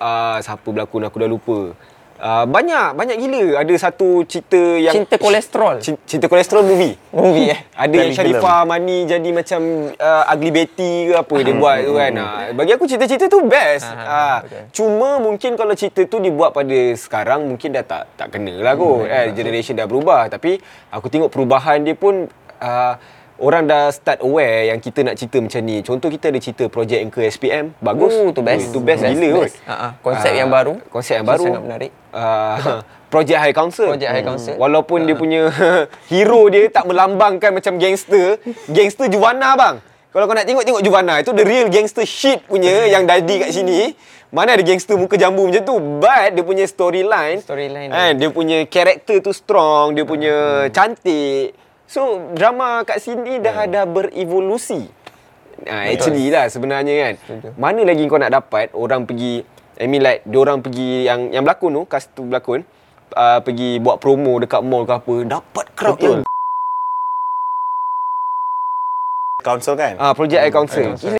Uh, 0.00 0.36
siapa 0.40 0.64
berlakon 0.64 1.04
aku 1.04 1.16
dah 1.20 1.28
lupa. 1.28 1.76
Uh, 2.22 2.46
banyak, 2.46 2.94
banyak 2.94 3.18
gila. 3.18 3.66
Ada 3.66 3.74
satu 3.90 4.22
cerita 4.30 4.78
yang... 4.78 4.94
Cinta 4.94 5.18
kolesterol. 5.18 5.82
Cin- 5.82 5.98
Cinta 6.06 6.30
kolesterol 6.30 6.62
movie. 6.62 6.94
Movie 7.10 7.50
eh. 7.50 7.66
Ada 7.74 7.94
yang. 7.98 8.14
Sharifah 8.14 8.62
Mani 8.62 9.10
jadi 9.10 9.26
macam 9.34 9.90
uh, 9.90 10.30
Ugly 10.30 10.50
Betty 10.54 11.10
ke 11.10 11.14
apa 11.18 11.34
dia 11.42 11.54
buat 11.58 11.76
tu 11.82 11.92
kan. 11.98 12.12
Uh, 12.14 12.38
bagi 12.54 12.70
aku 12.78 12.84
cerita-cerita 12.86 13.26
tu 13.26 13.42
best. 13.50 13.90
Ah, 13.90 14.00
Uh, 14.22 14.38
cuma 14.70 15.18
mungkin 15.18 15.58
kalau 15.58 15.74
cerita 15.74 16.06
tu 16.06 16.22
dibuat 16.22 16.54
pada 16.54 16.78
sekarang 16.94 17.42
mungkin 17.42 17.74
dah 17.74 17.82
tak 17.82 18.06
tak 18.14 18.30
kena 18.30 18.54
lah 18.62 18.78
kot. 18.78 19.02
Eh, 19.02 19.34
generation 19.34 19.74
dah 19.74 19.90
berubah. 19.90 20.30
Tapi 20.30 20.62
aku 20.94 21.10
tengok 21.10 21.26
perubahan 21.26 21.82
dia 21.82 21.98
pun 21.98 22.30
uh, 22.62 22.94
orang 23.42 23.66
dah 23.66 23.90
start 23.90 24.22
aware 24.22 24.70
yang 24.70 24.78
kita 24.78 25.02
nak 25.02 25.18
cerita 25.18 25.42
macam 25.42 25.60
ni. 25.60 25.82
Contoh 25.82 26.06
kita 26.06 26.30
ada 26.30 26.38
cerita 26.38 26.64
projek 26.66 27.02
Anchor 27.02 27.26
SPM. 27.26 27.74
Bagus. 27.76 28.14
Oh, 28.14 28.30
tu 28.30 28.40
best. 28.40 28.70
Itu 28.70 28.78
best, 28.78 29.02
Best, 29.02 29.12
gila 29.12 29.28
kot. 29.34 29.44
best. 29.44 29.56
Ah, 29.66 29.74
ah. 29.74 29.90
Konsep 29.98 30.30
Ah, 30.30 30.38
yang 30.38 30.48
baru. 30.48 30.72
Konsep 30.88 31.14
yang 31.18 31.26
baru. 31.26 31.44
sangat 31.44 31.62
menarik. 31.62 31.90
Uh, 32.14 32.80
projek 33.12 33.36
High 33.36 33.52
Council. 33.52 33.88
Projek 33.90 34.08
High 34.08 34.24
Council. 34.24 34.54
Walaupun 34.54 35.04
dia 35.04 35.16
punya 35.18 35.42
hero 36.12 36.46
dia 36.46 36.70
tak 36.70 36.86
melambangkan 36.86 37.50
macam 37.50 37.76
gangster. 37.76 38.38
Gangster 38.70 39.10
Juvana 39.10 39.58
bang. 39.58 39.76
Kalau 40.12 40.28
kau 40.28 40.36
nak 40.36 40.44
tengok, 40.44 40.62
tengok 40.62 40.82
Juvana. 40.84 41.14
Itu 41.18 41.32
the 41.32 41.42
real 41.42 41.66
gangster 41.66 42.06
shit 42.06 42.46
punya 42.46 42.84
yang 42.94 43.04
dadi 43.04 43.42
kat 43.42 43.50
sini. 43.50 43.92
Mana 44.32 44.56
ada 44.56 44.64
gangster 44.64 44.96
muka 44.96 45.16
jambu 45.16 45.44
macam 45.44 45.60
tu. 45.60 45.76
But 45.98 46.32
dia 46.32 46.40
punya 46.40 46.64
storyline. 46.64 47.44
Storyline. 47.44 47.92
Kan, 47.92 48.12
dia 48.16 48.28
punya 48.32 48.64
karakter 48.64 49.20
tu 49.20 49.28
strong. 49.28 49.92
Dia 49.92 50.04
punya 50.04 50.34
cantik. 50.72 51.52
So, 51.92 52.32
drama 52.32 52.88
kat 52.88 53.04
sini 53.04 53.36
dah 53.36 53.68
dah 53.68 53.84
berevolusi. 53.84 54.88
Ha, 55.68 55.92
actually 55.92 56.32
lah 56.32 56.48
sebenarnya 56.48 56.94
kan. 56.96 57.14
Mana 57.60 57.84
lagi 57.84 58.08
kau 58.08 58.16
nak 58.16 58.32
dapat 58.32 58.72
orang 58.72 59.04
pergi 59.04 59.44
I 59.76 59.84
mean 59.84 60.00
like 60.00 60.24
orang 60.32 60.64
pergi 60.64 61.04
yang 61.04 61.28
yang 61.36 61.44
berlakon 61.44 61.76
tu, 61.76 61.82
cast 61.84 62.08
tu 62.16 62.24
berlakon 62.24 62.64
uh, 63.12 63.44
pergi 63.44 63.76
buat 63.76 64.00
promo 64.00 64.40
dekat 64.40 64.64
mall 64.64 64.88
ke 64.88 64.94
apa, 64.96 65.14
dapat 65.28 65.66
crowd 65.76 65.98
Betul. 66.00 66.08
yang 66.08 66.30
Council 69.42 69.74
kan? 69.74 69.94
ah 69.98 70.14
project 70.16 70.38
air 70.38 70.54
council. 70.54 70.94
Gila. 70.96 71.18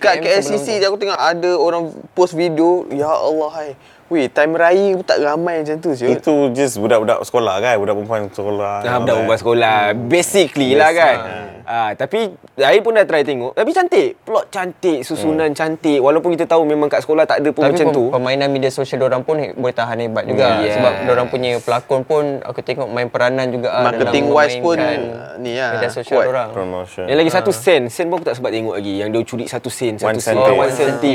Kat 0.00 0.16
KLCC 0.24 0.80
je 0.80 0.84
aku 0.88 0.96
tengok 0.96 1.20
ada 1.20 1.50
orang 1.60 1.92
post 2.16 2.32
video, 2.32 2.88
ya 2.88 3.04
Allah 3.04 3.50
hai. 3.52 3.68
Weh, 4.10 4.26
time 4.26 4.58
raya 4.58 4.98
pun 4.98 5.06
tak 5.06 5.22
ramai 5.22 5.62
macam 5.62 5.78
tu 5.78 5.94
siut. 5.94 6.18
Itu 6.18 6.50
just 6.50 6.76
budak-budak 6.76 7.22
sekolah 7.22 7.62
kan? 7.62 7.78
Budak 7.78 7.94
perempuan 7.94 8.26
sekolah. 8.26 8.82
Ah, 8.82 8.98
budak 8.98 9.14
perempuan 9.16 9.38
sekolah. 9.38 9.76
Basically 9.94 10.74
lah 10.74 10.90
kan. 10.90 11.16
Ah, 11.62 11.90
tapi 11.94 12.34
saya 12.52 12.74
pun 12.82 12.90
dah 12.90 13.06
try 13.06 13.22
tengok. 13.22 13.54
Tapi 13.54 13.70
cantik. 13.70 14.18
Plot 14.20 14.50
cantik, 14.50 15.06
susunan 15.06 15.54
cantik. 15.54 16.02
Walaupun 16.02 16.34
kita 16.34 16.42
tahu 16.44 16.66
memang 16.66 16.90
kat 16.90 17.06
sekolah 17.06 17.22
tak 17.22 17.38
ada 17.38 17.54
pun 17.54 17.62
Tapi 17.62 17.70
macam 17.70 17.86
pem- 17.86 17.94
tu. 17.94 18.04
permainan 18.10 18.48
media 18.50 18.66
sosial 18.68 18.98
orang 19.00 19.22
pun 19.22 19.38
boleh 19.38 19.70
tahan 19.70 20.02
hebat 20.02 20.26
juga 20.26 20.58
Yes. 20.60 20.74
sebab 20.74 20.92
orang 21.06 21.26
punya 21.30 21.50
pelakon 21.62 22.02
pun 22.02 22.42
aku 22.42 22.58
tengok 22.60 22.90
main 22.90 23.06
peranan 23.06 23.46
juga 23.48 23.70
ah, 23.70 23.86
Marketing 23.86 24.26
dalam 24.26 24.38
wise 24.42 24.58
pun 24.58 24.74
memainkan 24.74 24.98
uh, 25.06 25.38
ni 25.38 25.52
lah. 25.54 25.70
media 25.78 25.90
sosial 25.94 26.16
kuat. 26.18 26.26
orang. 26.26 26.48
Promotion. 26.50 27.04
Yang 27.06 27.18
lagi 27.22 27.30
satu 27.30 27.50
sen. 27.54 27.82
Sen 27.86 28.10
pun 28.10 28.18
aku 28.18 28.26
tak 28.26 28.34
sempat 28.34 28.50
tengok 28.50 28.74
lagi. 28.74 28.92
Yang 28.98 29.08
dia 29.14 29.22
curi 29.22 29.44
satu 29.46 29.70
sen. 29.70 29.94
Satu 29.94 30.10
One 30.10 30.18
sen. 30.18 30.34
Oh, 30.34 30.50
one 30.50 30.70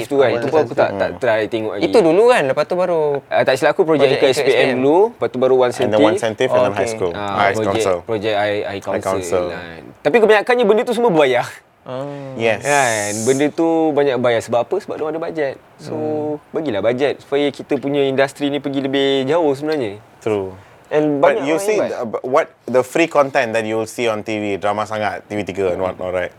tu 0.07 0.15
kan. 0.15 0.31
One 0.31 0.39
Itu 0.39 0.47
pun 0.47 0.59
aku 0.63 0.71
tak 0.71 0.89
tak 0.95 1.09
try 1.19 1.43
tengok 1.51 1.71
lagi. 1.75 1.83
Itu 1.83 1.97
dulu 1.99 2.31
kan 2.31 2.43
lepas 2.47 2.63
tu 2.63 2.79
baru 2.85 3.03
Uh, 3.25 3.43
tak 3.43 3.53
silap 3.55 3.73
aku 3.73 3.83
projek 3.83 4.15
ke 4.15 4.29
SPM 4.29 4.77
dulu, 4.77 5.11
lepas 5.11 5.27
tu 5.27 5.37
baru 5.37 5.55
One 5.57 5.67
And 5.67 5.75
Sentif. 5.75 5.91
then 5.91 6.01
one 6.03 6.15
centif 6.15 6.47
and 6.47 6.61
then 6.61 6.71
Oh, 6.71 6.71
high 6.71 6.81
okay. 6.81 6.93
school. 6.93 7.11
Ah, 7.11 7.27
high 7.41 7.51
projek, 7.51 7.67
council. 7.73 7.97
projek 8.03 8.33
I, 8.33 8.49
I 8.63 8.77
council. 8.79 9.03
council. 9.03 9.43
Kan. 9.49 9.81
Tapi 9.99 10.15
kebanyakannya 10.19 10.63
benda 10.63 10.81
tu 10.81 10.93
semua 10.93 11.09
berbayar. 11.09 11.45
Yes. 12.35 12.61
Kan? 12.61 13.11
Benda 13.25 13.45
tu 13.51 13.67
banyak 13.91 14.17
bayar. 14.17 14.41
Sebab 14.41 14.65
apa? 14.65 14.75
Sebab 14.79 14.95
dia 14.95 15.05
ada 15.05 15.21
bajet. 15.21 15.55
So, 15.77 15.93
bagilah 16.49 16.81
bajet 16.81 17.21
supaya 17.21 17.45
kita 17.49 17.77
punya 17.77 18.01
industri 18.03 18.49
ni 18.49 18.57
pergi 18.57 18.81
lebih 18.81 19.25
jauh 19.25 19.53
sebenarnya. 19.53 20.01
True. 20.17 20.57
And 20.87 21.17
But 21.17 21.37
banyak 21.37 21.45
you 21.45 21.57
see 21.57 21.77
hebat. 21.77 21.89
the, 21.91 22.21
what 22.23 22.47
the 22.65 22.81
free 22.81 23.05
content 23.05 23.53
that 23.53 23.65
you 23.65 23.75
will 23.75 23.89
see 23.89 24.05
on 24.05 24.21
TV, 24.21 24.57
drama 24.57 24.85
sangat, 24.85 25.25
TV3 25.25 25.73
and 25.73 25.81
whatnot, 25.81 26.09
right? 26.09 26.33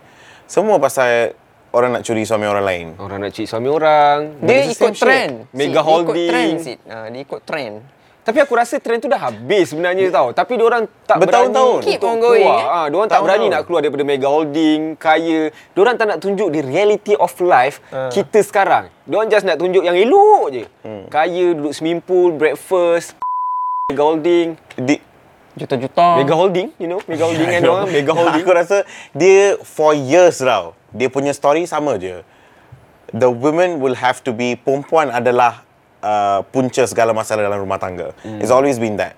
Semua 0.46 0.78
pasal 0.78 1.34
orang 1.76 1.90
nak 1.92 2.02
curi 2.02 2.24
suami 2.24 2.48
orang 2.48 2.64
lain. 2.64 2.86
Orang 2.96 3.20
nak 3.20 3.30
curi 3.30 3.44
suami 3.44 3.68
orang. 3.68 4.18
dia 4.40 4.64
ikut 4.64 4.92
trend. 4.96 5.32
Mega 5.52 5.60
Sid, 5.60 5.70
dia 5.70 5.82
holding. 5.84 6.16
Ikut 6.16 6.32
trend, 6.32 6.54
Sid. 6.58 6.78
Ah, 6.88 7.06
dia 7.06 7.20
ikut 7.20 7.40
trend. 7.44 7.74
Tapi 8.26 8.42
aku 8.42 8.58
rasa 8.58 8.82
trend 8.82 8.98
tu 8.98 9.06
dah 9.06 9.22
habis 9.22 9.70
sebenarnya 9.70 10.10
tau. 10.10 10.34
Tapi 10.34 10.58
dia 10.58 10.66
orang 10.66 10.82
tak 11.06 11.22
Bertahun-tahun. 11.22 11.78
berani 11.78 11.86
Keep 11.86 12.02
on 12.02 12.16
going, 12.18 12.42
keluar. 12.42 12.58
eh? 12.58 12.66
Ah, 12.66 12.86
dia 12.90 12.96
orang 12.96 13.10
tak 13.12 13.20
berani 13.22 13.46
nak 13.46 13.62
keluar 13.62 13.80
daripada 13.80 14.02
mega 14.02 14.26
holding, 14.26 14.80
kaya. 14.98 15.40
Dia 15.54 15.78
orang 15.78 15.94
tak 15.94 16.06
nak 16.10 16.18
tunjuk 16.18 16.48
the 16.50 16.58
reality 16.58 17.14
of 17.14 17.30
life 17.38 17.78
kita 18.10 18.42
sekarang. 18.42 18.90
Dia 19.04 19.14
orang 19.14 19.30
just 19.30 19.46
nak 19.46 19.56
tunjuk 19.56 19.84
yang 19.84 19.94
elok 19.94 20.46
je. 20.50 20.64
Kaya, 21.06 21.54
duduk 21.54 21.70
swimming 21.70 22.02
pool, 22.02 22.34
breakfast, 22.34 23.14
mega 23.86 24.02
holding. 24.02 24.58
Di, 24.74 24.98
Juta-juta. 25.56 26.20
Mega 26.20 26.34
holding, 26.36 26.68
you 26.76 26.84
know, 26.84 27.00
mega 27.08 27.24
holding 27.28 27.48
kan 27.48 27.60
dia 27.64 27.72
orang, 27.72 27.88
mega 27.88 28.12
holding. 28.18 28.44
Aku 28.44 28.52
rasa 28.52 28.84
dia 29.16 29.56
for 29.64 29.96
years 29.96 30.38
tau. 30.38 30.76
Dia 30.92 31.08
punya 31.08 31.32
story 31.32 31.64
sama 31.64 31.96
je. 31.96 32.20
The 33.16 33.32
women 33.32 33.80
will 33.80 33.96
have 33.96 34.20
to 34.28 34.36
be 34.36 34.60
perempuan 34.60 35.08
adalah 35.08 35.64
uh, 36.04 36.44
punca 36.52 36.84
segala 36.84 37.16
masalah 37.16 37.48
dalam 37.48 37.58
rumah 37.64 37.80
tangga. 37.80 38.12
Hmm. 38.20 38.38
It's 38.44 38.52
always 38.52 38.76
been 38.76 39.00
that. 39.00 39.16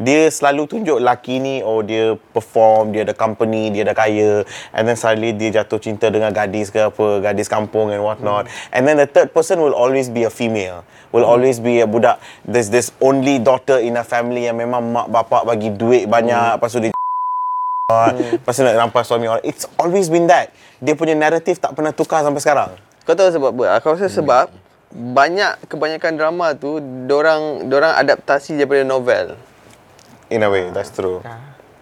Dia 0.00 0.32
selalu 0.32 0.64
tunjuk 0.64 0.96
laki 0.96 1.44
ni 1.44 1.54
oh 1.60 1.84
dia 1.84 2.16
perform, 2.32 2.96
dia 2.96 3.04
ada 3.04 3.12
company, 3.12 3.68
dia 3.68 3.84
ada 3.84 3.92
kaya 3.92 4.48
and 4.72 4.88
then 4.88 4.96
suddenly 4.96 5.36
dia 5.36 5.60
jatuh 5.60 5.76
cinta 5.76 6.08
dengan 6.08 6.32
gadis 6.32 6.72
ke 6.72 6.88
apa, 6.88 7.20
gadis 7.20 7.52
kampung 7.52 7.92
and 7.92 8.00
whatnot. 8.00 8.48
Hmm. 8.48 8.72
And 8.72 8.82
then 8.88 8.96
the 8.96 9.04
third 9.04 9.36
person 9.36 9.60
will 9.60 9.76
always 9.76 10.08
be 10.08 10.24
a 10.24 10.32
female. 10.32 10.88
Will 11.12 11.28
always 11.28 11.60
be 11.60 11.84
a 11.84 11.86
budak. 11.86 12.16
There's 12.48 12.72
this 12.72 12.96
only 13.04 13.36
daughter 13.36 13.76
in 13.76 14.00
a 14.00 14.04
family 14.06 14.48
yang 14.48 14.56
memang 14.56 14.88
mak 14.88 15.12
bapak 15.12 15.44
bagi 15.44 15.68
duit 15.68 16.08
banyak, 16.08 16.56
lepas 16.56 16.72
tu 16.72 16.80
dia 16.80 16.96
Lepas 18.40 18.54
tu 18.56 18.62
nak 18.64 18.76
rampas 18.78 19.04
suami 19.04 19.26
orang. 19.28 19.44
It's 19.44 19.68
always 19.76 20.08
been 20.08 20.30
that. 20.30 20.54
Dia 20.80 20.96
punya 20.96 21.12
narrative 21.12 21.60
tak 21.60 21.76
pernah 21.76 21.92
tukar 21.92 22.24
sampai 22.24 22.40
sekarang. 22.40 22.70
Kau 23.04 23.12
tahu 23.12 23.28
sebab 23.28 23.50
apa? 23.52 23.64
Aku 23.76 23.86
rasa 23.92 24.06
sebab 24.08 24.48
banyak 24.90 25.70
kebanyakan 25.70 26.12
drama 26.18 26.46
tu 26.54 26.82
dorang 27.06 27.66
dorang 27.70 27.94
adaptasi 27.94 28.58
daripada 28.58 28.86
novel. 28.86 29.49
In 30.30 30.46
a 30.46 30.48
way, 30.48 30.70
that's 30.70 30.94
true. 30.94 31.18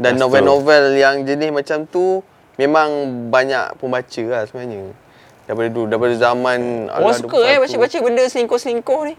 Dan 0.01 0.17
That's 0.17 0.21
novel-novel 0.25 0.97
yang 0.97 1.29
jenis 1.29 1.53
macam 1.53 1.85
tu 1.85 2.25
memang 2.57 2.89
banyak 3.29 3.77
pembaca 3.77 4.25
lah 4.25 4.43
sebenarnya. 4.49 4.97
Daripada 5.45 5.69
dulu, 5.69 5.87
daripada 5.89 6.15
zaman 6.17 6.89
Orang 6.89 7.13
ala 7.13 7.21
suka 7.21 7.39
eh 7.45 7.57
21. 7.61 7.65
baca-baca 7.65 7.97
benda 8.05 8.23
selingkuh-selingkuh 8.29 9.01
ni. 9.05 9.15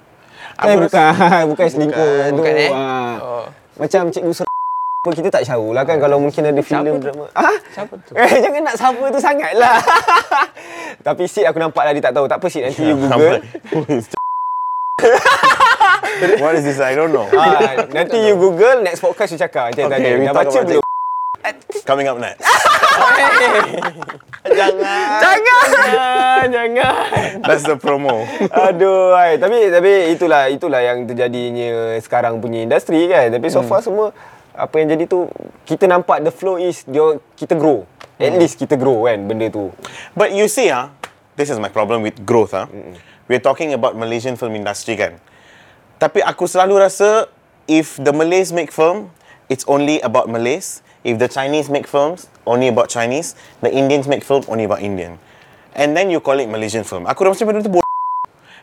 Eh, 0.65 0.75
bukan, 0.75 1.11
bukan 1.53 1.67
selingkuh. 1.69 2.13
Bukan, 2.25 2.29
tu, 2.33 2.37
bukan, 2.41 2.53
eh? 2.57 2.71
ah. 2.73 3.13
Oh. 3.21 3.45
Macam 3.79 4.01
cikgu 4.11 4.33
ser 4.33 4.45
apa 4.99 5.15
kita 5.15 5.31
tak 5.31 5.47
tahu 5.47 5.71
lah 5.71 5.87
kan 5.87 5.95
kalau 5.95 6.19
mungkin 6.19 6.43
ada 6.43 6.59
filem 6.59 6.99
tu? 6.99 7.07
drama. 7.07 7.31
Ah? 7.31 7.55
Siapa 7.71 7.95
tu? 8.03 8.11
Eh, 8.19 8.31
jangan 8.43 8.61
nak 8.67 8.75
siapa 8.75 9.03
tu 9.07 9.19
sangat 9.23 9.51
lah. 9.55 9.79
Tapi 11.07 11.23
Sid 11.23 11.47
aku 11.47 11.55
nampak 11.55 11.87
lah 11.87 11.95
dia 11.95 12.03
tak 12.03 12.19
tahu. 12.19 12.27
Tak 12.27 12.43
apa 12.43 12.47
Sid, 12.51 12.67
nanti 12.67 12.83
you 12.83 12.99
Google. 13.07 13.39
What 16.43 16.55
is 16.55 16.63
this? 16.63 16.79
I 16.79 16.93
don't 16.93 17.11
know. 17.11 17.27
ah, 17.31 17.85
nanti 17.89 18.17
you 18.21 18.35
Google, 18.35 18.81
next 18.81 18.99
podcast 18.99 19.31
you 19.31 19.39
cakap. 19.39 19.71
Macam 19.71 19.87
Okay, 19.87 19.99
tadi. 19.99 20.09
we 20.15 20.25
Dah 20.25 20.33
talk 20.33 20.45
baca 20.45 20.59
about 20.59 20.67
belum? 20.69 20.83
Coming 21.83 22.07
up 22.07 22.17
next. 22.19 22.43
Jangan. 24.49 25.17
Jangan. 25.19 26.45
Jangan. 26.49 26.93
That's 27.43 27.65
the 27.65 27.75
promo. 27.75 28.23
Aduh, 28.49 29.13
ay. 29.13 29.37
tapi 29.37 29.69
tapi 29.69 29.91
itulah 30.13 30.47
itulah 30.47 30.81
yang 30.81 31.05
terjadinya 31.05 31.97
sekarang 31.99 32.39
punya 32.39 32.63
industri 32.63 33.07
kan. 33.07 33.31
Tapi 33.31 33.47
so 33.49 33.63
far 33.63 33.81
semua 33.81 34.11
apa 34.51 34.75
yang 34.77 34.91
jadi 34.91 35.07
tu 35.07 35.27
kita 35.63 35.87
nampak 35.87 36.19
the 36.21 36.31
flow 36.33 36.59
is 36.59 36.83
dia 36.85 37.17
kita 37.35 37.55
grow. 37.55 37.87
At 38.19 38.35
least 38.35 38.59
kita 38.59 38.75
grow 38.75 39.07
kan 39.07 39.23
benda 39.23 39.47
tu. 39.47 39.71
But 40.11 40.35
you 40.35 40.51
see, 40.51 40.67
ah, 40.69 40.91
this 41.39 41.47
is 41.47 41.55
my 41.55 41.71
problem 41.71 42.03
with 42.03 42.19
growth. 42.27 42.51
Ah, 42.51 42.67
we're 43.31 43.39
talking 43.39 43.71
about 43.71 43.95
Malaysian 43.95 44.35
film 44.35 44.59
industry 44.59 44.99
kan. 44.99 45.15
Tapi 45.99 46.23
aku 46.23 46.47
selalu 46.47 46.79
rasa 46.79 47.27
if 47.67 47.99
the 47.99 48.15
Malays 48.15 48.55
make 48.55 48.71
film, 48.71 49.11
it's 49.51 49.67
only 49.67 49.99
about 49.99 50.31
Malays. 50.31 50.79
If 51.03 51.19
the 51.19 51.27
Chinese 51.27 51.67
make 51.67 51.87
films, 51.87 52.27
only 52.47 52.67
about 52.67 52.87
Chinese. 52.89 53.35
The 53.59 53.71
Indians 53.71 54.07
make 54.07 54.23
film, 54.23 54.43
only 54.47 54.63
about 54.63 54.81
Indian. 54.81 55.19
And 55.75 55.95
then 55.95 56.09
you 56.09 56.19
call 56.19 56.39
it 56.39 56.47
Malaysian 56.47 56.83
film. 56.83 57.07
Aku 57.07 57.23
rasa 57.23 57.45
benda 57.45 57.63
tu. 57.63 57.79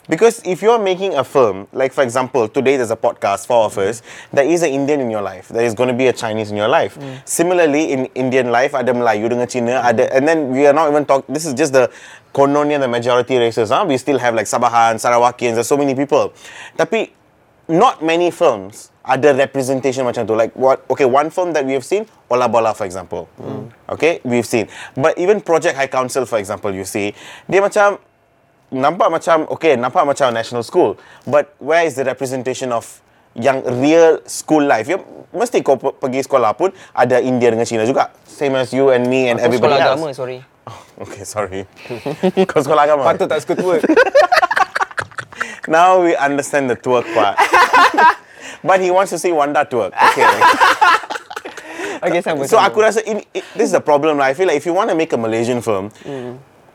Because 0.08 0.38
if 0.46 0.62
you're 0.62 0.78
making 0.78 1.18
a 1.18 1.24
film, 1.24 1.66
like 1.72 1.90
for 1.90 2.06
example, 2.06 2.46
today 2.46 2.76
there's 2.78 2.94
a 2.94 2.96
podcast, 2.96 3.46
four 3.46 3.66
of 3.66 3.74
us, 3.78 4.02
there 4.30 4.46
is 4.46 4.62
an 4.62 4.70
Indian 4.70 5.00
in 5.00 5.10
your 5.10 5.22
life. 5.22 5.48
There 5.48 5.66
is 5.66 5.74
going 5.74 5.88
to 5.88 5.98
be 5.98 6.06
a 6.06 6.12
Chinese 6.12 6.50
in 6.50 6.56
your 6.56 6.68
life. 6.68 6.94
Similarly, 7.26 7.90
in 7.90 8.06
Indian 8.14 8.54
life, 8.54 8.74
ada 8.74 8.94
Melayu 8.94 9.26
dengan 9.26 9.50
Cina, 9.50 9.82
ada, 9.82 10.06
and 10.14 10.22
then 10.22 10.54
we 10.54 10.62
are 10.62 10.72
not 10.72 10.94
even 10.94 11.02
talk. 11.10 11.26
This 11.26 11.42
is 11.42 11.58
just 11.58 11.74
the 11.74 11.90
kononnya 12.30 12.78
the 12.78 12.86
majority 12.86 13.34
races. 13.34 13.74
Huh? 13.74 13.82
We 13.82 13.98
still 13.98 14.22
have 14.22 14.38
like 14.38 14.46
Sabahan, 14.46 15.02
Sarawakians, 15.02 15.58
there's 15.58 15.66
so 15.66 15.76
many 15.76 15.98
people. 15.98 16.30
Tapi 16.78 17.15
not 17.68 18.02
many 18.02 18.30
films 18.30 18.90
ada 19.06 19.30
representation 19.30 20.02
macam 20.02 20.26
tu. 20.26 20.34
Like 20.34 20.50
what? 20.58 20.82
Okay, 20.90 21.06
one 21.06 21.30
film 21.30 21.54
that 21.54 21.62
we 21.62 21.78
have 21.78 21.86
seen, 21.86 22.10
Ola 22.26 22.50
Bola, 22.50 22.74
for 22.74 22.82
example. 22.82 23.30
Okay, 23.86 24.18
we've 24.26 24.46
seen. 24.46 24.66
But 24.98 25.14
even 25.14 25.38
Project 25.38 25.78
High 25.78 25.86
Council, 25.86 26.26
for 26.26 26.42
example, 26.42 26.74
you 26.74 26.82
see, 26.82 27.14
dia 27.46 27.62
macam 27.62 28.02
nampak 28.74 29.06
macam 29.06 29.46
okay, 29.46 29.78
nampak 29.78 30.02
macam 30.02 30.34
national 30.34 30.66
school. 30.66 30.98
But 31.22 31.54
where 31.62 31.86
is 31.86 31.94
the 31.94 32.02
representation 32.02 32.74
of 32.74 32.82
yang 33.38 33.62
real 33.78 34.18
school 34.26 34.66
life? 34.66 34.90
Ya, 34.90 34.98
mesti 35.30 35.62
kau 35.62 35.78
pe- 35.78 35.94
pergi 35.94 36.26
sekolah 36.26 36.58
pun 36.58 36.74
ada 36.90 37.22
India 37.22 37.54
dengan 37.54 37.62
Cina 37.62 37.86
juga. 37.86 38.10
Same 38.26 38.58
as 38.58 38.74
you 38.74 38.90
and 38.90 39.06
me 39.06 39.30
and 39.30 39.38
Aku 39.38 39.54
everybody 39.54 39.78
sekolah 39.78 39.86
else. 39.86 40.02
agama, 40.02 40.10
sorry. 40.14 40.38
Okay, 40.96 41.22
sorry. 41.22 41.62
kau 42.50 42.58
sekolah 42.58 42.90
agama? 42.90 43.06
Patut 43.06 43.30
tak 43.30 43.38
suka 43.38 43.54
tua. 43.54 43.76
Now 45.66 46.02
we 46.02 46.14
understand 46.16 46.70
the 46.70 46.76
twerk 46.76 47.06
part. 47.14 47.36
But 48.66 48.80
he 48.80 48.90
wants 48.90 49.10
to 49.10 49.18
see 49.18 49.30
Wanda 49.30 49.66
twerk. 49.66 49.92
Okay. 49.92 50.26
Okay, 51.96 52.20
sama. 52.20 52.44
so 52.44 52.60
sama. 52.60 52.68
aku 52.68 52.78
rasa 52.84 53.00
in, 53.08 53.24
i- 53.32 53.46
this 53.56 53.72
is 53.72 53.74
the 53.74 53.80
problem 53.80 54.20
lah. 54.20 54.28
I 54.28 54.34
feel 54.36 54.44
like 54.46 54.60
if 54.60 54.68
you 54.68 54.76
want 54.76 54.92
to 54.92 54.96
make 54.98 55.16
a 55.16 55.18
Malaysian 55.18 55.64
film, 55.64 55.88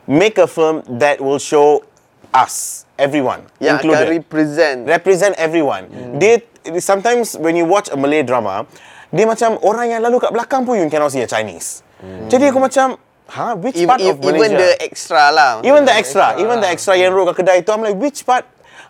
make 0.10 0.42
a 0.42 0.50
film 0.50 0.82
that 0.98 1.22
will 1.22 1.38
show 1.38 1.86
us, 2.34 2.84
everyone, 2.98 3.46
akan 3.62 3.78
included, 3.78 4.08
represent 4.10 4.78
represent 4.90 5.34
everyone. 5.38 5.86
Dia 6.18 6.42
sometimes 6.82 7.38
when 7.38 7.54
you 7.54 7.70
watch 7.70 7.86
a 7.94 7.98
Malay 7.98 8.26
drama, 8.26 8.66
dia 9.14 9.30
macam 9.30 9.62
orang 9.62 9.94
yang 9.94 10.02
lalu 10.02 10.18
kat 10.20 10.34
belakang 10.34 10.66
pun 10.66 10.82
you 10.82 10.90
cannot 10.90 11.14
see 11.14 11.22
a 11.22 11.30
Chinese. 11.30 11.86
Jadi 12.02 12.50
aku 12.50 12.58
macam, 12.58 12.98
huh, 13.30 13.54
which 13.62 13.78
even, 13.78 13.88
part 13.94 14.02
of 14.02 14.18
Malaysia? 14.18 14.42
even 14.42 14.52
the 14.58 14.72
extra 14.82 15.30
lah 15.30 15.62
Even 15.62 15.86
the 15.86 15.94
extra, 15.94 16.34
even 16.42 16.58
the 16.58 16.70
extra 16.70 16.98
yang 16.98 17.14
road 17.14 17.30
kat 17.30 17.46
kedai 17.46 17.62
tu, 17.62 17.70
I'm 17.70 17.86
like, 17.86 17.94
which 17.94 18.26
part? 18.26 18.42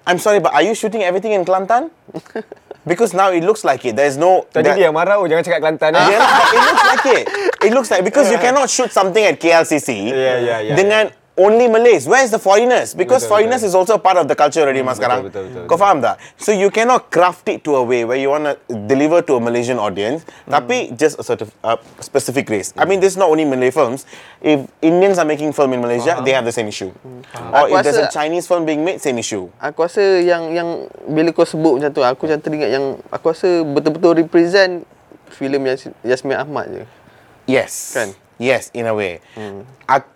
I'm 0.07 0.17
sorry, 0.17 0.39
but 0.39 0.53
are 0.53 0.61
you 0.63 0.73
shooting 0.73 1.03
everything 1.03 1.31
in 1.33 1.45
Kelantan? 1.45 1.91
Because 2.81 3.13
now 3.13 3.29
it 3.29 3.45
looks 3.45 3.61
like 3.61 3.85
it. 3.85 3.93
There's 3.93 4.17
no. 4.17 4.49
Tadi 4.49 4.65
that- 4.65 4.73
dia 4.73 4.89
marah, 4.89 5.21
oh 5.21 5.29
jangan 5.29 5.45
cakap 5.45 5.61
Kelantan. 5.61 5.93
Yeah, 6.01 6.17
eh. 6.17 6.17
but 6.17 6.49
it 6.49 6.65
looks 6.65 6.81
like 6.81 7.05
it. 7.05 7.23
It 7.61 7.71
looks 7.77 7.89
like 7.93 8.01
because 8.01 8.27
you 8.33 8.41
cannot 8.45 8.65
shoot 8.73 8.89
something 8.89 9.21
at 9.21 9.37
KLCC 9.37 10.09
Yeah, 10.09 10.41
yeah, 10.41 10.59
yeah, 10.65 10.73
dengan 10.73 11.13
only 11.37 11.67
Malays. 11.67 12.07
Where's 12.07 12.29
the 12.29 12.37
foreigners? 12.37 12.93
Because 12.93 13.23
Betul, 13.23 13.31
foreigners 13.31 13.63
is 13.63 13.73
also 13.73 13.95
a 13.95 14.01
part 14.01 14.17
of 14.17 14.27
the 14.27 14.35
culture 14.35 14.61
already, 14.61 14.83
mas 14.83 14.99
sekarang. 14.99 15.25
betul, 15.25 15.47
betul, 15.47 15.63
Kau 15.65 15.79
faham 15.79 16.03
tak? 16.03 16.19
So 16.35 16.51
you 16.51 16.67
cannot 16.69 17.07
craft 17.07 17.47
it 17.47 17.63
to 17.63 17.79
a 17.79 17.83
way 17.83 18.03
where 18.03 18.19
you 18.19 18.29
want 18.29 18.45
to 18.45 18.53
deliver 18.85 19.23
to 19.23 19.37
a 19.37 19.41
Malaysian 19.41 19.79
audience, 19.79 20.27
tapi 20.43 20.91
just 20.93 21.17
a 21.17 21.23
sort 21.23 21.41
of 21.41 21.49
uh, 21.63 21.79
specific 22.03 22.51
race. 22.51 22.75
I 22.75 22.83
mean, 22.83 22.99
this 22.99 23.15
is 23.15 23.19
not 23.19 23.31
only 23.31 23.47
Malay 23.47 23.71
films. 23.71 24.03
If 24.43 24.67
Indians 24.83 25.17
are 25.17 25.25
making 25.25 25.53
film 25.53 25.71
in 25.71 25.79
Malaysia, 25.79 26.19
they 26.21 26.35
have 26.35 26.43
the 26.43 26.53
same 26.53 26.67
issue. 26.67 26.91
Or 27.55 27.69
Aku 27.69 27.79
if 27.79 27.87
there's 27.87 28.01
a 28.01 28.11
rasa- 28.11 28.13
Chinese 28.13 28.45
film 28.45 28.67
being 28.67 28.83
made, 28.83 28.99
same 28.99 29.17
issue. 29.17 29.47
Aku 29.57 29.87
rasa 29.87 30.19
yang 30.19 30.51
yang 30.51 30.69
bila 31.07 31.31
kau 31.31 31.47
sebut 31.47 31.79
macam 31.79 31.91
tu, 31.91 32.03
aku 32.03 32.27
macam 32.27 32.39
teringat 32.43 32.69
yang 32.69 32.85
aku 33.07 33.31
rasa 33.31 33.63
betul-betul 33.63 34.19
represent 34.19 34.83
filem 35.31 35.63
Yas, 35.63 35.87
Yasmin 36.03 36.35
Ahmad 36.35 36.67
je. 36.69 36.83
Yes. 37.47 37.95
Kan? 37.95 38.11
Yes, 38.35 38.67
in 38.73 38.85
a 38.85 38.93
way. 38.93 39.21
Ak- 39.87 40.09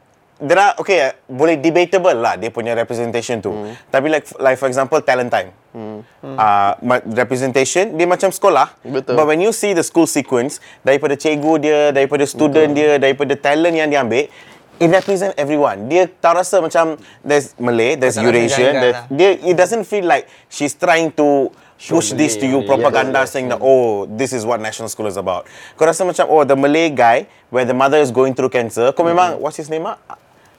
there 0.46 0.62
are 0.62 0.74
okay, 0.78 1.10
uh, 1.10 1.12
boleh 1.26 1.58
debatable 1.58 2.14
lah 2.14 2.38
dia 2.38 2.54
punya 2.54 2.78
representation 2.78 3.42
tu. 3.42 3.52
Tapi 3.90 4.08
like 4.14 4.30
like 4.38 4.58
for 4.62 4.70
example 4.70 5.02
talent 5.02 5.34
time. 5.34 5.50
Uh, 5.76 6.72
ma- 6.80 7.04
representation 7.04 8.00
dia 8.00 8.08
macam 8.08 8.32
sekolah. 8.32 8.72
Betul. 8.86 9.20
But 9.20 9.26
when 9.28 9.44
you 9.44 9.52
see 9.52 9.76
the 9.76 9.84
school 9.84 10.08
sequence 10.08 10.64
daripada 10.88 11.20
cikgu 11.20 11.54
dia, 11.60 11.80
daripada 11.92 12.24
student 12.24 12.72
dia, 12.72 12.96
daripada 12.96 13.36
talent 13.36 13.76
yang 13.76 13.92
dia 13.92 14.00
ambil, 14.00 14.32
it 14.80 14.90
represent 14.92 15.36
everyone. 15.36 15.92
Dia 15.92 16.08
tak 16.08 16.40
rasa 16.40 16.64
macam 16.64 16.96
there's 17.24 17.56
Malay, 17.60 18.00
there's 18.00 18.16
Tak 18.16 18.24
rasa 18.24 18.32
Eurasian, 18.32 18.74
there's, 18.80 18.96
lah. 18.96 19.06
dia 19.12 19.30
it 19.36 19.56
doesn't 19.60 19.84
feel 19.84 20.08
like 20.08 20.32
she's 20.48 20.76
trying 20.76 21.12
to 21.16 21.52
push 21.76 22.16
this 22.16 22.40
to 22.40 22.48
you 22.48 22.64
Malay, 22.64 22.72
propaganda 22.72 23.28
yes. 23.28 23.36
saying 23.36 23.52
that 23.52 23.60
oh 23.60 24.08
this 24.08 24.32
is 24.32 24.48
what 24.48 24.64
national 24.64 24.88
school 24.88 25.12
is 25.12 25.20
about. 25.20 25.44
Kau 25.76 25.84
rasa 25.84 26.08
macam 26.08 26.28
oh 26.32 26.48
the 26.48 26.56
Malay 26.56 26.88
guy 26.92 27.28
where 27.52 27.68
the 27.68 27.76
mother 27.76 28.00
is 28.00 28.16
going 28.16 28.32
through 28.32 28.52
cancer. 28.52 28.96
Kau 28.96 29.04
memang 29.04 29.44
what's 29.44 29.60
his 29.60 29.68
name 29.68 29.84
ah? 29.84 30.00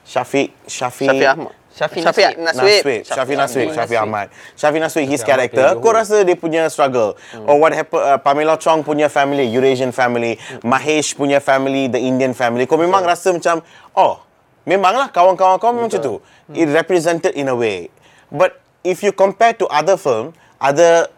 Syafiq 0.07 0.55
Syafiq 0.63 1.11
Syafiq 1.11 1.27
Ahmad. 1.27 1.53
Syafiq 1.77 2.01
Syafiq 2.01 2.33
Naswid, 2.41 2.81
Naswid. 2.81 3.01
Syafiq 3.05 3.37
Naswid, 3.37 3.67
Syafiq 3.75 3.99
Ahmad. 4.01 4.27
Syafiq 4.57 4.81
Naswid, 4.81 5.05
his 5.05 5.21
character, 5.21 5.77
kau 5.77 5.93
rasa 5.93 6.25
dia 6.25 6.33
punya 6.33 6.65
struggle. 6.73 7.13
Or 7.45 7.61
what 7.61 7.69
happened, 7.75 8.01
uh, 8.01 8.17
Pamela 8.17 8.57
Chong 8.57 8.81
punya 8.81 9.11
family, 9.13 9.45
Eurasian 9.45 9.93
family, 9.93 10.41
Mahesh 10.65 11.13
punya 11.13 11.37
family, 11.37 11.85
the 11.85 12.01
Indian 12.01 12.33
family. 12.33 12.65
Kau 12.65 12.81
memang 12.81 13.05
rasa 13.05 13.29
macam, 13.29 13.61
oh, 13.93 14.25
memanglah 14.65 15.13
kawan-kawan 15.13 15.61
kau 15.61 15.69
memang 15.69 15.91
macam 15.91 16.01
tu. 16.01 16.15
It 16.57 16.65
represented 16.73 17.37
in 17.37 17.45
a 17.45 17.53
way. 17.53 17.93
But 18.33 18.57
if 18.81 19.05
you 19.05 19.13
compare 19.13 19.53
to 19.61 19.69
other 19.69 20.01
film, 20.01 20.33
other 20.57 21.13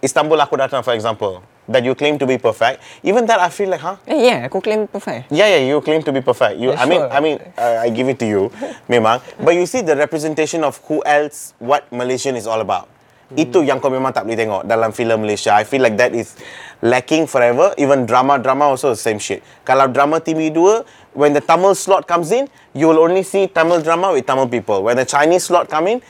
Istanbul 0.00 0.40
Aku 0.40 0.56
Datang 0.56 0.80
for 0.80 0.96
example, 0.96 1.44
that 1.68 1.84
you 1.84 1.94
claim 1.94 2.18
to 2.18 2.26
be 2.26 2.38
perfect, 2.38 2.82
even 3.02 3.26
that 3.26 3.38
I 3.38 3.48
feel 3.48 3.70
like, 3.70 3.80
huh? 3.80 3.96
Eh, 4.06 4.30
yeah, 4.30 4.46
aku 4.46 4.58
claim 4.60 4.86
perfect. 4.90 5.30
Yeah, 5.30 5.46
yeah, 5.46 5.62
you 5.62 5.80
claim 5.80 6.02
to 6.02 6.12
be 6.12 6.20
perfect. 6.20 6.58
You, 6.58 6.74
Yeah, 6.74 6.82
I 6.82 6.84
mean, 6.86 7.00
sure. 7.00 7.10
I 7.12 7.18
mean, 7.20 7.36
uh, 7.54 7.86
I 7.86 7.88
give 7.90 8.08
it 8.08 8.18
to 8.20 8.26
you, 8.26 8.50
memang. 8.90 9.22
But 9.38 9.54
you 9.54 9.66
see 9.66 9.82
the 9.82 9.94
representation 9.94 10.64
of 10.64 10.82
who 10.90 11.02
else, 11.06 11.54
what 11.62 11.86
Malaysian 11.92 12.34
is 12.34 12.46
all 12.46 12.60
about. 12.60 12.88
Itu 13.32 13.64
yang 13.64 13.80
kau 13.80 13.88
memang 13.88 14.12
tak 14.12 14.28
boleh 14.28 14.36
tengok 14.36 14.62
dalam 14.68 14.92
filem 14.92 15.24
Malaysia. 15.24 15.56
I 15.56 15.64
feel 15.64 15.80
like 15.80 15.96
that 15.96 16.12
is 16.12 16.36
lacking 16.84 17.24
forever. 17.24 17.72
Even 17.80 18.04
drama-drama 18.04 18.68
also 18.68 18.92
the 18.92 19.00
same 19.00 19.16
shit. 19.16 19.40
Kalau 19.64 19.88
drama 19.88 20.20
TV2, 20.20 20.84
when 21.16 21.32
the 21.32 21.40
Tamil 21.40 21.72
slot 21.72 22.04
comes 22.04 22.28
in, 22.28 22.44
you 22.76 22.92
will 22.92 23.00
only 23.00 23.24
see 23.24 23.48
Tamil 23.48 23.80
drama 23.80 24.12
with 24.12 24.28
Tamil 24.28 24.52
people. 24.52 24.84
When 24.84 25.00
the 25.00 25.08
Chinese 25.08 25.48
slot 25.48 25.72
come 25.72 25.88
in, 25.88 26.04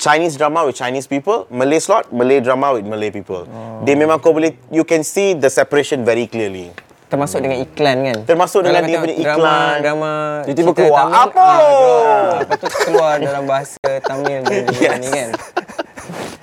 Chinese 0.00 0.40
drama 0.40 0.64
with 0.64 0.74
Chinese 0.74 1.04
people, 1.04 1.44
Malay 1.52 1.76
slot, 1.76 2.08
Malay 2.08 2.40
drama 2.40 2.72
with 2.72 2.88
Malay 2.88 3.12
people. 3.12 3.44
Dia 3.84 3.92
memang 3.92 4.16
kau 4.16 4.32
boleh, 4.32 4.56
you 4.72 4.80
can 4.82 5.04
see 5.04 5.36
the 5.36 5.52
separation 5.52 6.00
very 6.02 6.24
clearly. 6.24 6.72
Termasuk 7.10 7.42
dengan 7.42 7.58
iklan 7.60 7.96
kan. 8.06 8.18
Termasuk 8.24 8.64
dengan 8.64 8.86
dia 8.86 8.96
punya 8.96 9.16
iklan. 9.18 9.82
Drama, 9.82 10.12
Tiba-tiba 10.46 10.70
cerita 10.72 10.78
keluar, 10.80 11.02
Tamil, 11.02 11.18
"Apa?" 11.20 11.42
ah, 11.42 11.58
keluar. 11.58 12.32
Lepas 12.40 12.56
tu 12.56 12.66
keluar 12.80 13.12
dalam 13.18 13.44
bahasa 13.44 13.90
Tamil 14.00 14.40
Yes. 14.80 14.96
ni 14.96 15.08
kan. 15.10 15.30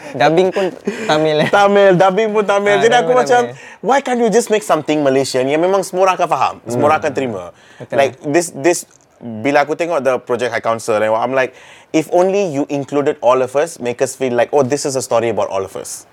Dubbing 0.08 0.50
pun 0.52 0.66
Tamil 1.08 1.38
eh. 1.42 1.50
Tamil, 1.50 1.92
dubbing 1.96 2.30
pun 2.32 2.44
Tamil. 2.44 2.78
Ah, 2.78 2.82
Jadi 2.84 2.96
aku 2.96 3.12
macam, 3.12 3.42
Tamil. 3.48 3.82
why 3.82 4.00
can't 4.00 4.20
you 4.20 4.30
just 4.30 4.52
make 4.52 4.62
something 4.62 5.02
Malaysian 5.02 5.48
yang 5.48 5.60
memang 5.60 5.82
semua 5.82 6.12
orang 6.12 6.16
akan 6.20 6.30
faham, 6.30 6.56
semua 6.68 6.86
orang 6.92 7.00
akan 7.02 7.12
terima. 7.16 7.44
Like 7.90 8.20
this, 8.22 8.54
this 8.54 8.86
bila 9.18 9.66
aku 9.66 9.74
tengok 9.74 10.04
the 10.04 10.22
project 10.22 10.54
High 10.54 10.62
Council, 10.62 10.94
and 10.94 11.10
I'm 11.10 11.34
like, 11.34 11.58
if 11.94 12.12
only 12.12 12.52
you 12.52 12.68
included 12.70 13.16
all 13.22 13.42
of 13.42 13.56
us, 13.56 13.80
make 13.80 14.02
us 14.02 14.16
feel 14.16 14.34
like, 14.34 14.52
oh, 14.52 14.64
this 14.64 14.86
is 14.86 14.96
a 14.96 15.02
story 15.02 15.30
about 15.30 15.48
all 15.48 15.64
of 15.64 15.76
us. 15.76 16.06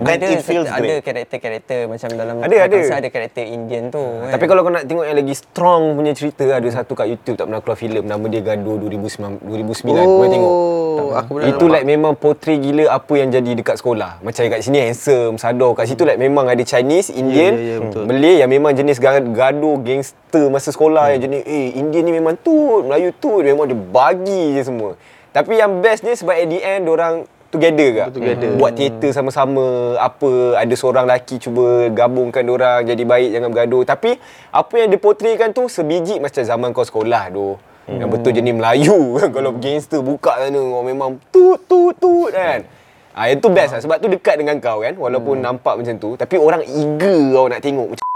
Then 0.00 0.16
ada, 0.16 0.32
it 0.32 0.46
feels 0.48 0.64
ada 0.64 0.80
great. 0.80 1.04
karakter-karakter 1.04 1.84
macam 1.84 2.08
dalam 2.16 2.40
Ada, 2.40 2.56
ada. 2.64 2.78
Ada 3.04 3.08
karakter 3.12 3.44
Indian 3.44 3.92
tu. 3.92 4.00
Kan? 4.00 4.32
Tapi 4.32 4.44
kalau 4.48 4.64
kau 4.64 4.72
nak 4.72 4.88
tengok 4.88 5.04
yang 5.04 5.18
lagi 5.20 5.34
strong 5.36 5.92
punya 5.92 6.16
cerita 6.16 6.48
ada 6.48 6.64
satu 6.72 6.96
kat 6.96 7.12
YouTube 7.12 7.36
tak 7.36 7.52
pernah 7.52 7.60
keluar 7.60 7.76
filem 7.76 8.04
nama 8.08 8.24
dia 8.24 8.40
Gaduh 8.40 8.80
2009 8.80 9.44
2009 9.44 9.92
kau 9.92 10.16
boleh 10.16 10.30
tengok. 10.32 10.52
Oh, 10.90 11.10
aku 11.12 11.30
pernah 11.36 11.48
Itu 11.52 11.64
nampak. 11.68 11.74
like 11.76 11.84
memang 11.84 12.12
portray 12.16 12.56
gila 12.56 12.84
apa 12.88 13.12
yang 13.12 13.28
jadi 13.28 13.50
dekat 13.52 13.76
sekolah. 13.76 14.24
Macam 14.24 14.42
kat 14.48 14.60
sini 14.64 14.78
handsome, 14.80 15.36
sador. 15.36 15.76
Kat 15.76 15.84
situ 15.84 16.02
like 16.08 16.16
memang 16.16 16.48
ada 16.48 16.64
Chinese, 16.64 17.12
Indian, 17.12 17.52
ya, 17.52 17.60
ya, 17.60 17.76
betul. 17.84 18.04
Malay 18.08 18.34
yang 18.40 18.48
memang 18.48 18.72
jenis 18.72 18.96
ga- 18.96 19.20
gaduh 19.20 19.76
gangster 19.84 20.48
masa 20.48 20.72
sekolah 20.72 21.12
yang 21.12 21.28
jenis 21.28 21.42
eh 21.44 21.76
Indian 21.76 22.08
ni 22.08 22.12
memang 22.16 22.40
tu, 22.40 22.86
Melayu 22.88 23.12
tu 23.12 23.44
memang 23.44 23.68
dia 23.68 23.76
bagi 23.76 24.56
je 24.56 24.64
semua. 24.64 24.96
Tapi 25.30 25.62
yang 25.62 25.78
best 25.78 26.02
ni 26.02 26.12
sebab 26.18 26.34
at 26.34 26.48
the 26.50 26.58
end 26.58 26.90
orang 26.90 27.22
together 27.54 27.88
ke? 27.94 28.04
Together. 28.10 28.50
Buat 28.58 28.74
teater 28.74 29.10
sama-sama, 29.14 29.94
apa 29.98 30.58
ada 30.58 30.74
seorang 30.74 31.06
lelaki 31.06 31.38
cuba 31.38 31.86
gabungkan 31.94 32.42
orang 32.50 32.82
jadi 32.82 33.02
baik 33.06 33.30
jangan 33.38 33.48
bergaduh. 33.54 33.82
Tapi 33.86 34.18
apa 34.50 34.74
yang 34.74 34.88
dia 34.90 34.98
portraykan 34.98 35.54
tu 35.54 35.70
sebiji 35.70 36.18
macam 36.18 36.42
zaman 36.42 36.68
kau 36.74 36.86
sekolah 36.86 37.30
tu. 37.30 37.54
Yang 37.90 38.10
betul 38.14 38.32
jenis 38.38 38.54
Melayu 38.54 39.18
Kalau 39.34 39.50
gangster 39.58 39.98
buka 39.98 40.38
sana 40.38 40.62
Orang 40.62 40.86
memang 40.86 41.10
tut 41.34 41.58
tut 41.66 41.90
tut 41.98 42.30
kan 42.30 42.62
Ah, 43.10 43.26
yang 43.26 43.42
tu 43.42 43.50
best 43.50 43.74
lah 43.74 43.82
Sebab 43.82 43.98
tu 43.98 44.06
dekat 44.06 44.38
dengan 44.38 44.62
kau 44.62 44.78
kan 44.78 44.94
Walaupun 44.94 45.42
nampak 45.42 45.74
macam 45.74 45.98
tu 45.98 46.14
Tapi 46.14 46.38
orang 46.38 46.62
eager 46.62 47.34
kau 47.34 47.50
nak 47.50 47.58
tengok 47.58 47.88
Macam 47.90 48.09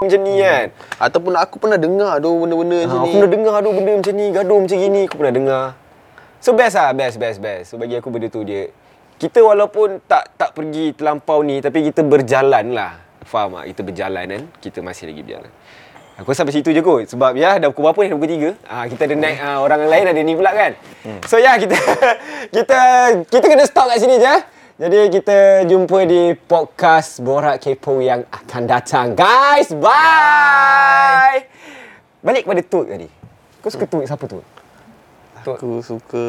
macam 0.00 0.24
ni 0.24 0.40
kan. 0.40 0.72
Ataupun 0.96 1.36
aku 1.36 1.60
pernah 1.60 1.76
dengar 1.76 2.24
tu 2.24 2.32
benda-benda 2.32 2.78
ha, 2.80 2.84
macam 2.88 2.98
Aku 3.04 3.04
ni. 3.04 3.12
pernah 3.20 3.30
dengar 3.36 3.56
tu 3.60 3.70
benda 3.76 3.92
macam 4.00 4.14
ni 4.16 4.26
Gaduh 4.32 4.58
macam 4.64 4.78
gini 4.80 5.00
Aku 5.04 5.16
pernah 5.20 5.34
dengar. 5.36 5.64
So 6.40 6.50
best 6.56 6.74
lah 6.80 6.88
Best 6.96 7.16
best 7.20 7.36
best. 7.44 7.64
So 7.68 7.76
bagi 7.76 8.00
aku 8.00 8.08
benda 8.08 8.32
tu 8.32 8.40
dia. 8.40 8.72
Kita 9.20 9.44
walaupun 9.44 10.00
tak 10.08 10.32
tak 10.40 10.56
pergi 10.56 10.96
terlampau 10.96 11.44
ni 11.44 11.60
Tapi 11.60 11.92
kita 11.92 12.00
berjalan 12.00 12.72
lah. 12.72 12.96
Faham 13.28 13.60
tak? 13.60 13.76
Kita 13.76 13.80
berjalan 13.84 14.24
kan? 14.24 14.42
Kita 14.56 14.78
masih 14.80 15.04
lagi 15.12 15.20
berjalan. 15.20 15.52
Aku 16.16 16.32
sampai 16.32 16.56
situ 16.56 16.72
je 16.72 16.80
kot. 16.80 17.04
Sebab 17.04 17.36
ya 17.36 17.60
dah 17.60 17.68
pukul 17.68 17.92
berapa 17.92 18.00
ni? 18.00 18.08
Dah 18.08 18.16
pukul 18.16 18.56
3 18.56 18.72
ah, 18.72 18.84
Kita 18.88 19.02
ada 19.04 19.14
naik 19.20 19.36
ah, 19.44 19.58
orang 19.60 19.84
lain 19.84 20.04
ada 20.16 20.20
ni 20.24 20.32
pula 20.32 20.50
kan? 20.56 20.72
So 21.28 21.36
ya 21.36 21.60
kita 21.60 21.76
Kita 22.56 22.78
Kita 23.28 23.44
kena 23.44 23.68
stop 23.68 23.92
kat 23.92 24.00
sini 24.00 24.16
je 24.16 24.32
Jadi 24.80 25.12
kita 25.12 25.68
jumpa 25.68 26.08
di 26.08 26.32
podcast 26.32 27.20
Borak 27.20 27.60
Kepo 27.60 28.00
yang 28.00 28.24
akan 28.32 28.64
datang 28.64 29.12
Guys 29.12 29.76
Bye 29.76 31.44
Balik 32.24 32.48
kepada 32.48 32.64
Tut 32.64 32.88
tadi 32.88 33.04
Kau 33.60 33.68
suka 33.68 33.84
Tut 33.84 34.08
siapa 34.08 34.24
tu? 34.24 34.40
Aku 35.44 35.84
suka 35.84 36.24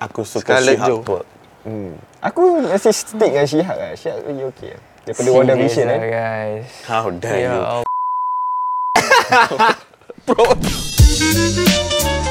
Aku 0.00 0.24
suka 0.24 0.64
Scarlett 0.64 0.80
Shihab. 0.80 1.28
Hmm. 1.68 2.00
Aku 2.24 2.64
masih 2.64 2.96
stick 2.96 3.20
dengan 3.20 3.44
Shihab 3.44 3.76
lah 3.76 3.92
Shihab 3.92 4.32
lagi 4.32 4.42
okey 4.48 4.68
lah 4.72 4.82
Daripada 5.04 5.28
Wonder 5.36 5.56
Vision 5.60 5.84
lah, 5.84 6.00
kan 6.00 6.08
guys. 6.08 6.88
How 6.88 7.12
dare 7.12 7.36
Ya 7.36 7.52
you? 7.52 7.84
Allah. 7.84 7.84